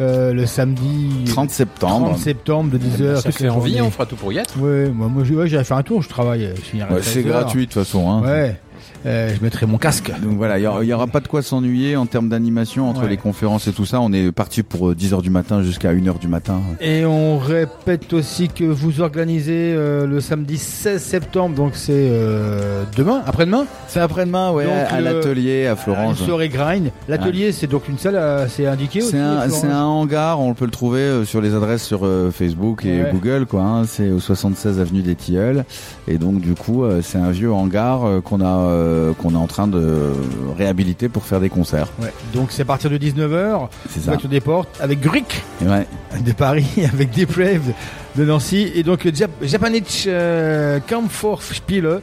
[0.00, 2.06] euh, le samedi 30 septembre.
[2.10, 3.20] 30 septembre de 10h.
[3.20, 4.58] Ça fait envie, on fera tout pour y être.
[4.58, 6.50] Ouais, moi, moi j'ai- ouais, fait un tour, je travaille.
[6.56, 7.40] Je finirai à Ouais, c'est 13 heures.
[7.42, 8.10] gratuit de toute façon.
[8.10, 8.22] Hein.
[8.22, 8.60] Ouais,
[9.06, 10.10] euh, je mettrai mon casque.
[10.22, 13.08] Donc voilà, il y aura, pas de quoi s'ennuyer en termes d'animation entre Ouais.
[13.08, 14.00] les conférences et tout ça.
[14.00, 16.60] On est parti pour 10h du matin jusqu'à 1h du matin.
[16.80, 22.84] Et on répète aussi que vous organisez euh, le samedi 16 septembre, donc c'est euh,
[22.96, 23.66] demain, après-demain?
[23.88, 26.18] C'est après-demain, ouais, Donc, à l'atelier à Une Florence.
[26.18, 26.90] soirée grind.
[27.08, 30.70] L'atelier, c'est donc une salle, euh, c'est indiqué aussi C'est un, hangar, on peut le
[30.70, 33.10] trouver euh, sur les adresses sur euh, Facebook et Ouais.
[33.12, 33.62] Google, quoi.
[33.62, 33.84] hein.
[33.86, 35.64] C'est au 76 avenue des Tilleuls,
[36.08, 38.58] et donc du coup, euh, c'est un vieux hangar euh, qu'on a
[38.90, 40.10] euh, qu'on est en train de
[40.58, 41.88] réhabiliter pour faire des concerts.
[42.02, 42.12] Ouais.
[42.34, 44.16] Donc c'est à partir de 19h, C'est ça.
[44.16, 45.86] des portes, avec Gruic Ouais.
[46.24, 47.72] de Paris, avec Depraved
[48.16, 52.00] de Nancy, et donc Jap Japanich euh, Kampfspiele,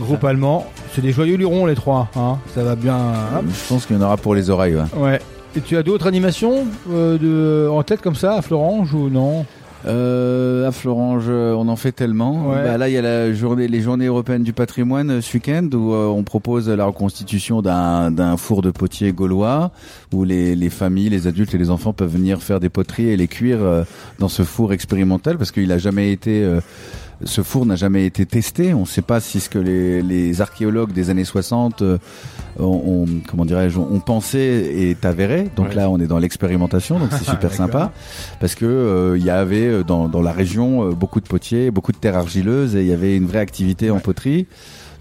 [0.00, 0.66] groupe allemand.
[0.94, 2.38] C'est des joyeux lurons les trois, hein.
[2.54, 2.96] ça va bien.
[2.96, 3.42] hein.
[3.46, 4.76] Je pense qu'il y en aura pour les oreilles.
[4.76, 5.00] Ouais.
[5.02, 5.20] Ouais.
[5.56, 9.44] Et tu as d'autres animations euh, de, en tête comme ça à Florange ou non?
[9.86, 12.48] Euh, à Florange, euh, on en fait tellement.
[12.50, 12.62] Ouais.
[12.64, 15.68] Bah, là, il y a la journée, les journées européennes du patrimoine euh, ce week-end
[15.72, 19.70] où euh, on propose la reconstitution d'un d'un four de potier gaulois
[20.12, 23.16] où les, les familles, les adultes et les enfants peuvent venir faire des poteries et
[23.16, 23.84] les cuire euh,
[24.18, 26.60] dans ce four expérimental parce qu'il a jamais été euh,
[27.24, 28.72] ce four n'a jamais été testé.
[28.74, 31.98] On ne sait pas si ce que les, les archéologues des années 60 euh,
[32.58, 35.48] ont, ont- comment dirais-je, ont pensé est avéré.
[35.56, 35.74] Donc Ouais.
[35.74, 37.92] là, on est dans l'expérimentation, donc c'est super sympa
[38.40, 41.70] parce que euh, il y avait euh, dans, dans la région euh, beaucoup de potiers,
[41.70, 44.46] beaucoup de terres argileuses et il y avait une vraie activité en poterie.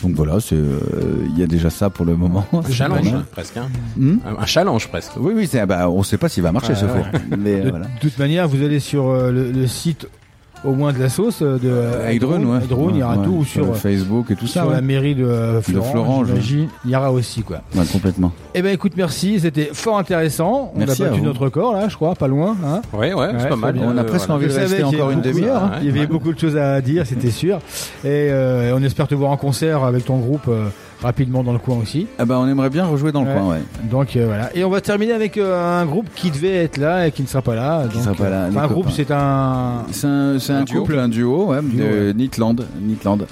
[0.01, 0.79] Donc voilà, c'est euh,
[1.29, 2.45] il y a déjà ça pour le moment.
[2.53, 3.57] Un challenge, hein, presque.
[3.57, 3.67] hein.
[3.97, 4.15] Hmm?
[4.25, 5.11] Un, un challenge, presque.
[5.19, 6.91] oui, oui, c'est bah, on sait pas s'il va marcher ce ouais.
[6.91, 7.05] four,
[7.37, 7.87] mais euh, De voilà.
[7.99, 10.07] toute manière, vous allez sur euh, le, le site
[10.63, 12.63] au moins de la sauce euh, de euh, Hydrone, ouais.
[12.63, 14.61] Hydrone, il y aura Ouais, tout ou sur sur, Facebook et tout ça.
[14.61, 14.75] sur ouais.
[14.75, 16.67] la mairie de euh, j'imagine.
[16.85, 17.61] Il y aura aussi quoi.
[17.75, 18.31] Ouais, complètement.
[18.53, 20.71] Eh ben écoute, merci, c'était fort intéressant.
[20.75, 22.55] On Merci a battu notre record là, je crois, pas loin.
[22.65, 23.75] Hein Ouais, ouais, c'est pas mal.
[23.81, 24.43] On a Euh, presque voilà.
[24.45, 25.63] envie de rester encore une demi-heure.
[25.63, 25.69] hein.
[25.73, 26.07] Ouais, Il y avait ouais.
[26.07, 27.57] beaucoup de choses à dire, c'était sûr.
[28.03, 30.67] Et euh, on espère te voir en concert avec ton groupe euh,
[31.01, 32.07] rapidement dans le coin aussi.
[32.17, 33.35] Ah bah on aimerait bien rejouer dans le Ouais.
[33.35, 33.61] coin, ouais.
[33.89, 34.55] Donc euh, voilà.
[34.55, 37.27] Et on va terminer avec euh, un groupe qui devait être là et qui ne
[37.27, 37.83] sera pas là.
[37.85, 39.85] Donc, sera pas là, euh, un groupe, c'est un.
[39.91, 40.07] C'est
[40.53, 42.13] un, couple, un duo, ouais, Duo, de ouais.
[42.13, 43.25] Nitland, Nitland.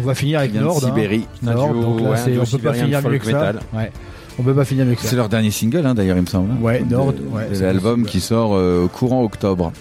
[0.00, 0.78] On va finir avec Nord.
[0.82, 0.86] hein.
[0.86, 1.26] Sibérie.
[1.42, 3.52] Nord, duo, donc là, ouais, on peut pas finir mieux que ça.
[3.74, 3.92] Ouais.
[4.38, 5.08] On peut pas finir que ça.
[5.08, 6.50] C'est leur dernier single, hein, d'ailleurs, il me semble.
[6.62, 9.72] Ouais, De- Nord, ouais, c'est l'album qui sort euh, courant octobre.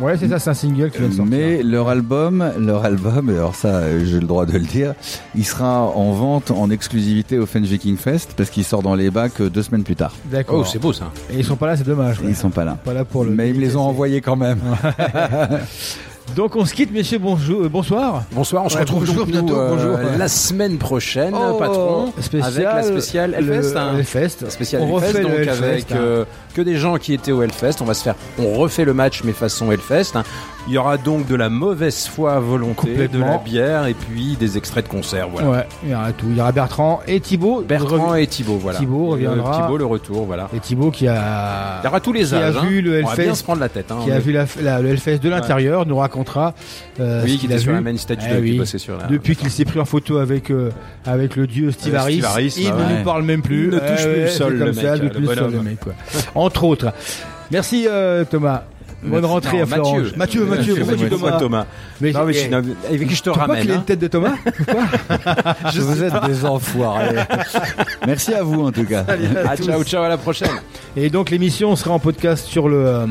[0.00, 1.36] Ouais, c'est ça, c'est un single qui vient de sortir.
[1.36, 4.94] Mais leur album, leur album, alors ça, j'ai le droit de le dire,
[5.34, 9.10] il sera en vente en exclusivité au Fenj Viking Fest parce qu'il sort dans les
[9.10, 10.14] bacs euh, deux semaines plus tard.
[10.26, 10.60] D'accord.
[10.60, 11.12] Oh, c'est beau ça.
[11.30, 12.18] Et ils sont pas là, c'est dommage.
[12.24, 12.78] Ils sont pas là.
[12.82, 13.30] Pas là pour le.
[13.30, 14.60] Mais ils me les ont envoyés quand même.
[16.36, 17.18] Donc on se quitte, messieurs.
[17.18, 18.22] Bonjour, euh, bonsoir.
[18.32, 19.98] Bonsoir, on se Ouais, retrouve bonjour, donc, bientôt, euh, bonjour.
[20.18, 23.76] la semaine prochaine, Oh, patron, spécial, avec la spéciale le Hellfest.
[23.76, 23.92] hein.
[23.94, 23.98] On
[25.22, 25.96] donc Hellfest, avec hein.
[25.96, 26.24] euh,
[26.54, 27.76] que des gens qui étaient au Hellfest.
[27.80, 30.12] On va se faire, on refait le match mais façon Hellfest.
[30.14, 30.22] hein.
[30.68, 34.36] Il y aura donc de la mauvaise foi à volonté, de la bière et puis
[34.38, 35.28] des extraits de concert.
[35.28, 35.48] Voilà.
[35.50, 36.26] Ouais, il y aura tout.
[36.30, 37.62] Il y aura Bertrand et Thibaut.
[37.66, 38.78] Bertrand et Thibaut, voilà.
[38.78, 39.62] Thibaut euh, reviendra.
[39.62, 40.48] Thibaut le retour, voilà.
[40.54, 41.80] Et Thibaut qui a.
[41.82, 42.56] Il y aura tous les qui âges.
[42.56, 42.64] a hein.
[42.66, 43.34] vu le On va bien Hellfest.
[43.36, 43.90] se prendre la tête.
[43.90, 46.54] Hein, qui a est- vu la, la- le Hellfest de l'intérieur nous racontera
[47.00, 47.74] euh, Oui, ce qui qu'il a sur vu.
[47.76, 48.60] la main stage Eh oui.
[48.66, 50.70] sur la- Depuis qu'il s'est pris en photo avec euh,
[51.06, 52.98] avec le dieu Steve Euh, Harris, Steve Harris, il bah ne ouais.
[52.98, 53.64] nous parle même plus.
[53.68, 55.78] Il ne touche Eh plus le sol, le mec.
[56.34, 56.92] Entre autres.
[57.50, 58.62] Merci euh, Thomas.
[59.02, 59.96] Bonne rentrée Non, à Florence.
[59.96, 60.12] Mathieu.
[60.16, 61.66] Mathieu, Mathieu, dis Pourquoi Thomas Thomas
[62.00, 63.62] Mais, Non, mais je avec qui je te ramène.
[63.62, 63.78] qu'il a hein.
[63.78, 64.34] une tête de Thomas
[65.72, 67.16] Je vous êtes des enfoirés.
[68.06, 69.04] Merci à vous en tout cas.
[69.46, 70.50] Ah, ciao, ciao, à la prochaine.
[70.96, 73.06] Et donc l'émission sera en podcast sur le euh,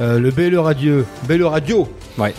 [0.00, 1.88] euh, le Belle Radio, Belle Radio.
[2.18, 2.34] Ouais.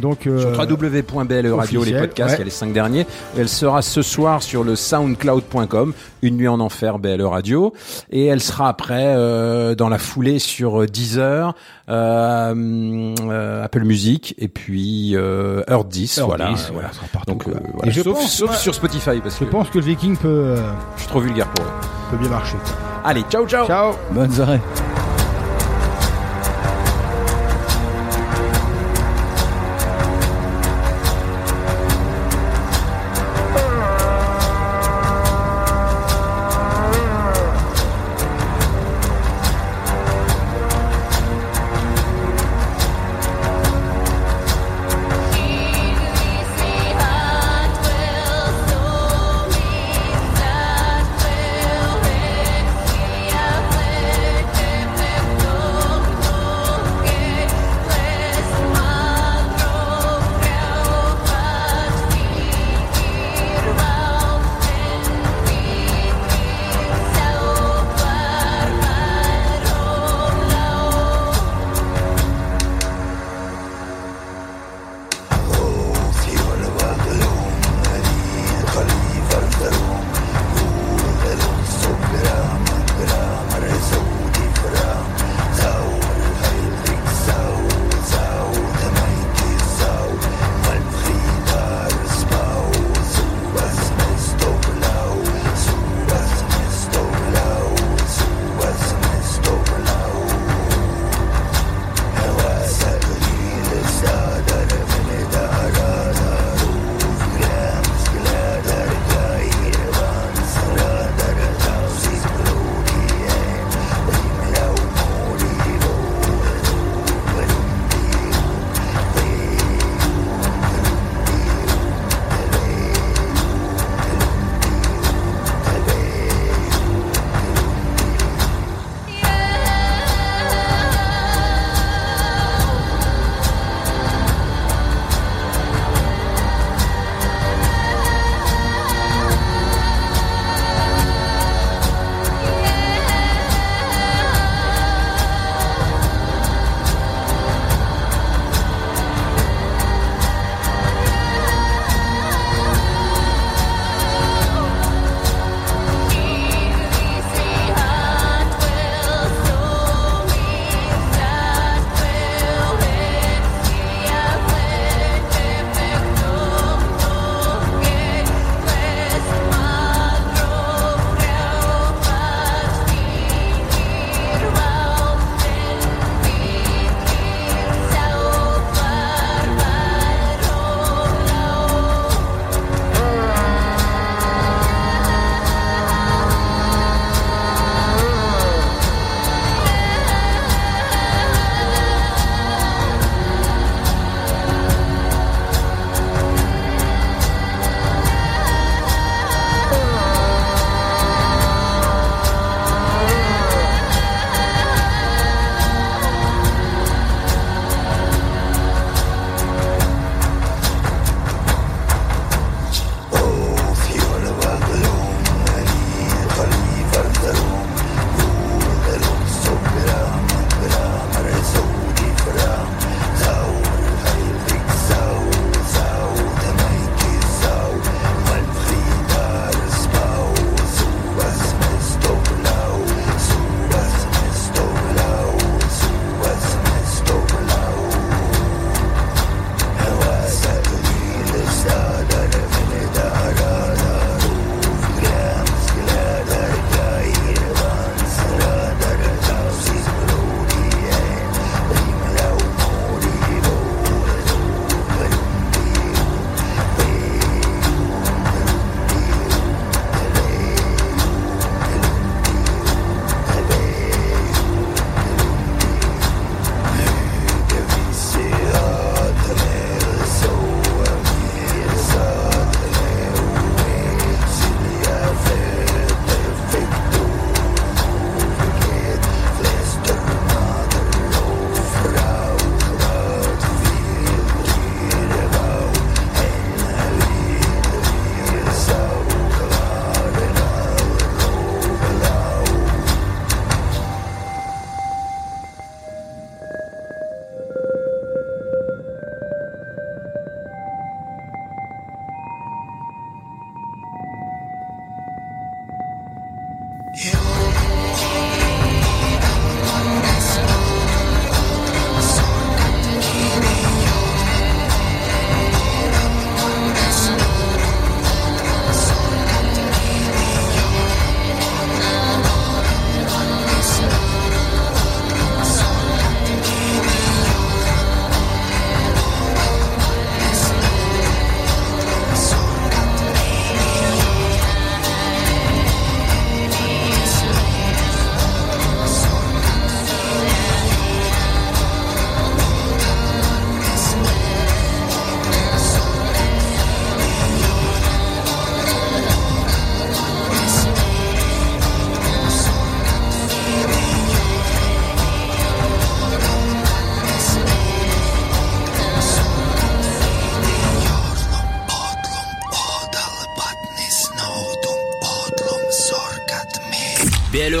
[0.00, 2.36] Donc euh, Sur www.bl Radio, les podcasts, ouais.
[2.36, 3.06] il y a les cinq derniers.
[3.38, 5.92] Elle sera ce soir sur le soundcloud.com,
[6.22, 7.72] Une nuit en enfer, BL Radio.
[8.10, 11.54] Et elle sera après, euh, dans la foulée sur euh, Deezer,
[11.88, 16.18] euh, euh, Apple Music, et puis euh, Heure 10.
[16.18, 16.90] Heure voilà, 10, euh, voilà.
[17.12, 17.92] partout, Donc, euh, Et voilà.
[17.92, 20.56] je Sauf, pense, sauf sur Spotify, parce je que pense que le Viking peut euh,
[20.96, 21.68] je suis trop vulgaire pour eux.
[22.10, 22.56] peut bien marcher.
[23.04, 23.92] Allez, ciao, ciao Ciao.
[24.12, 24.60] Bonne soirée.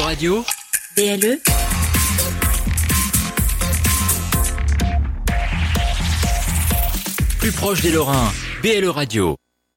[0.06, 0.44] Radio,
[0.94, 1.40] BLE
[7.40, 8.32] plus proche des Lorrains.
[8.62, 9.36] BLE Radio.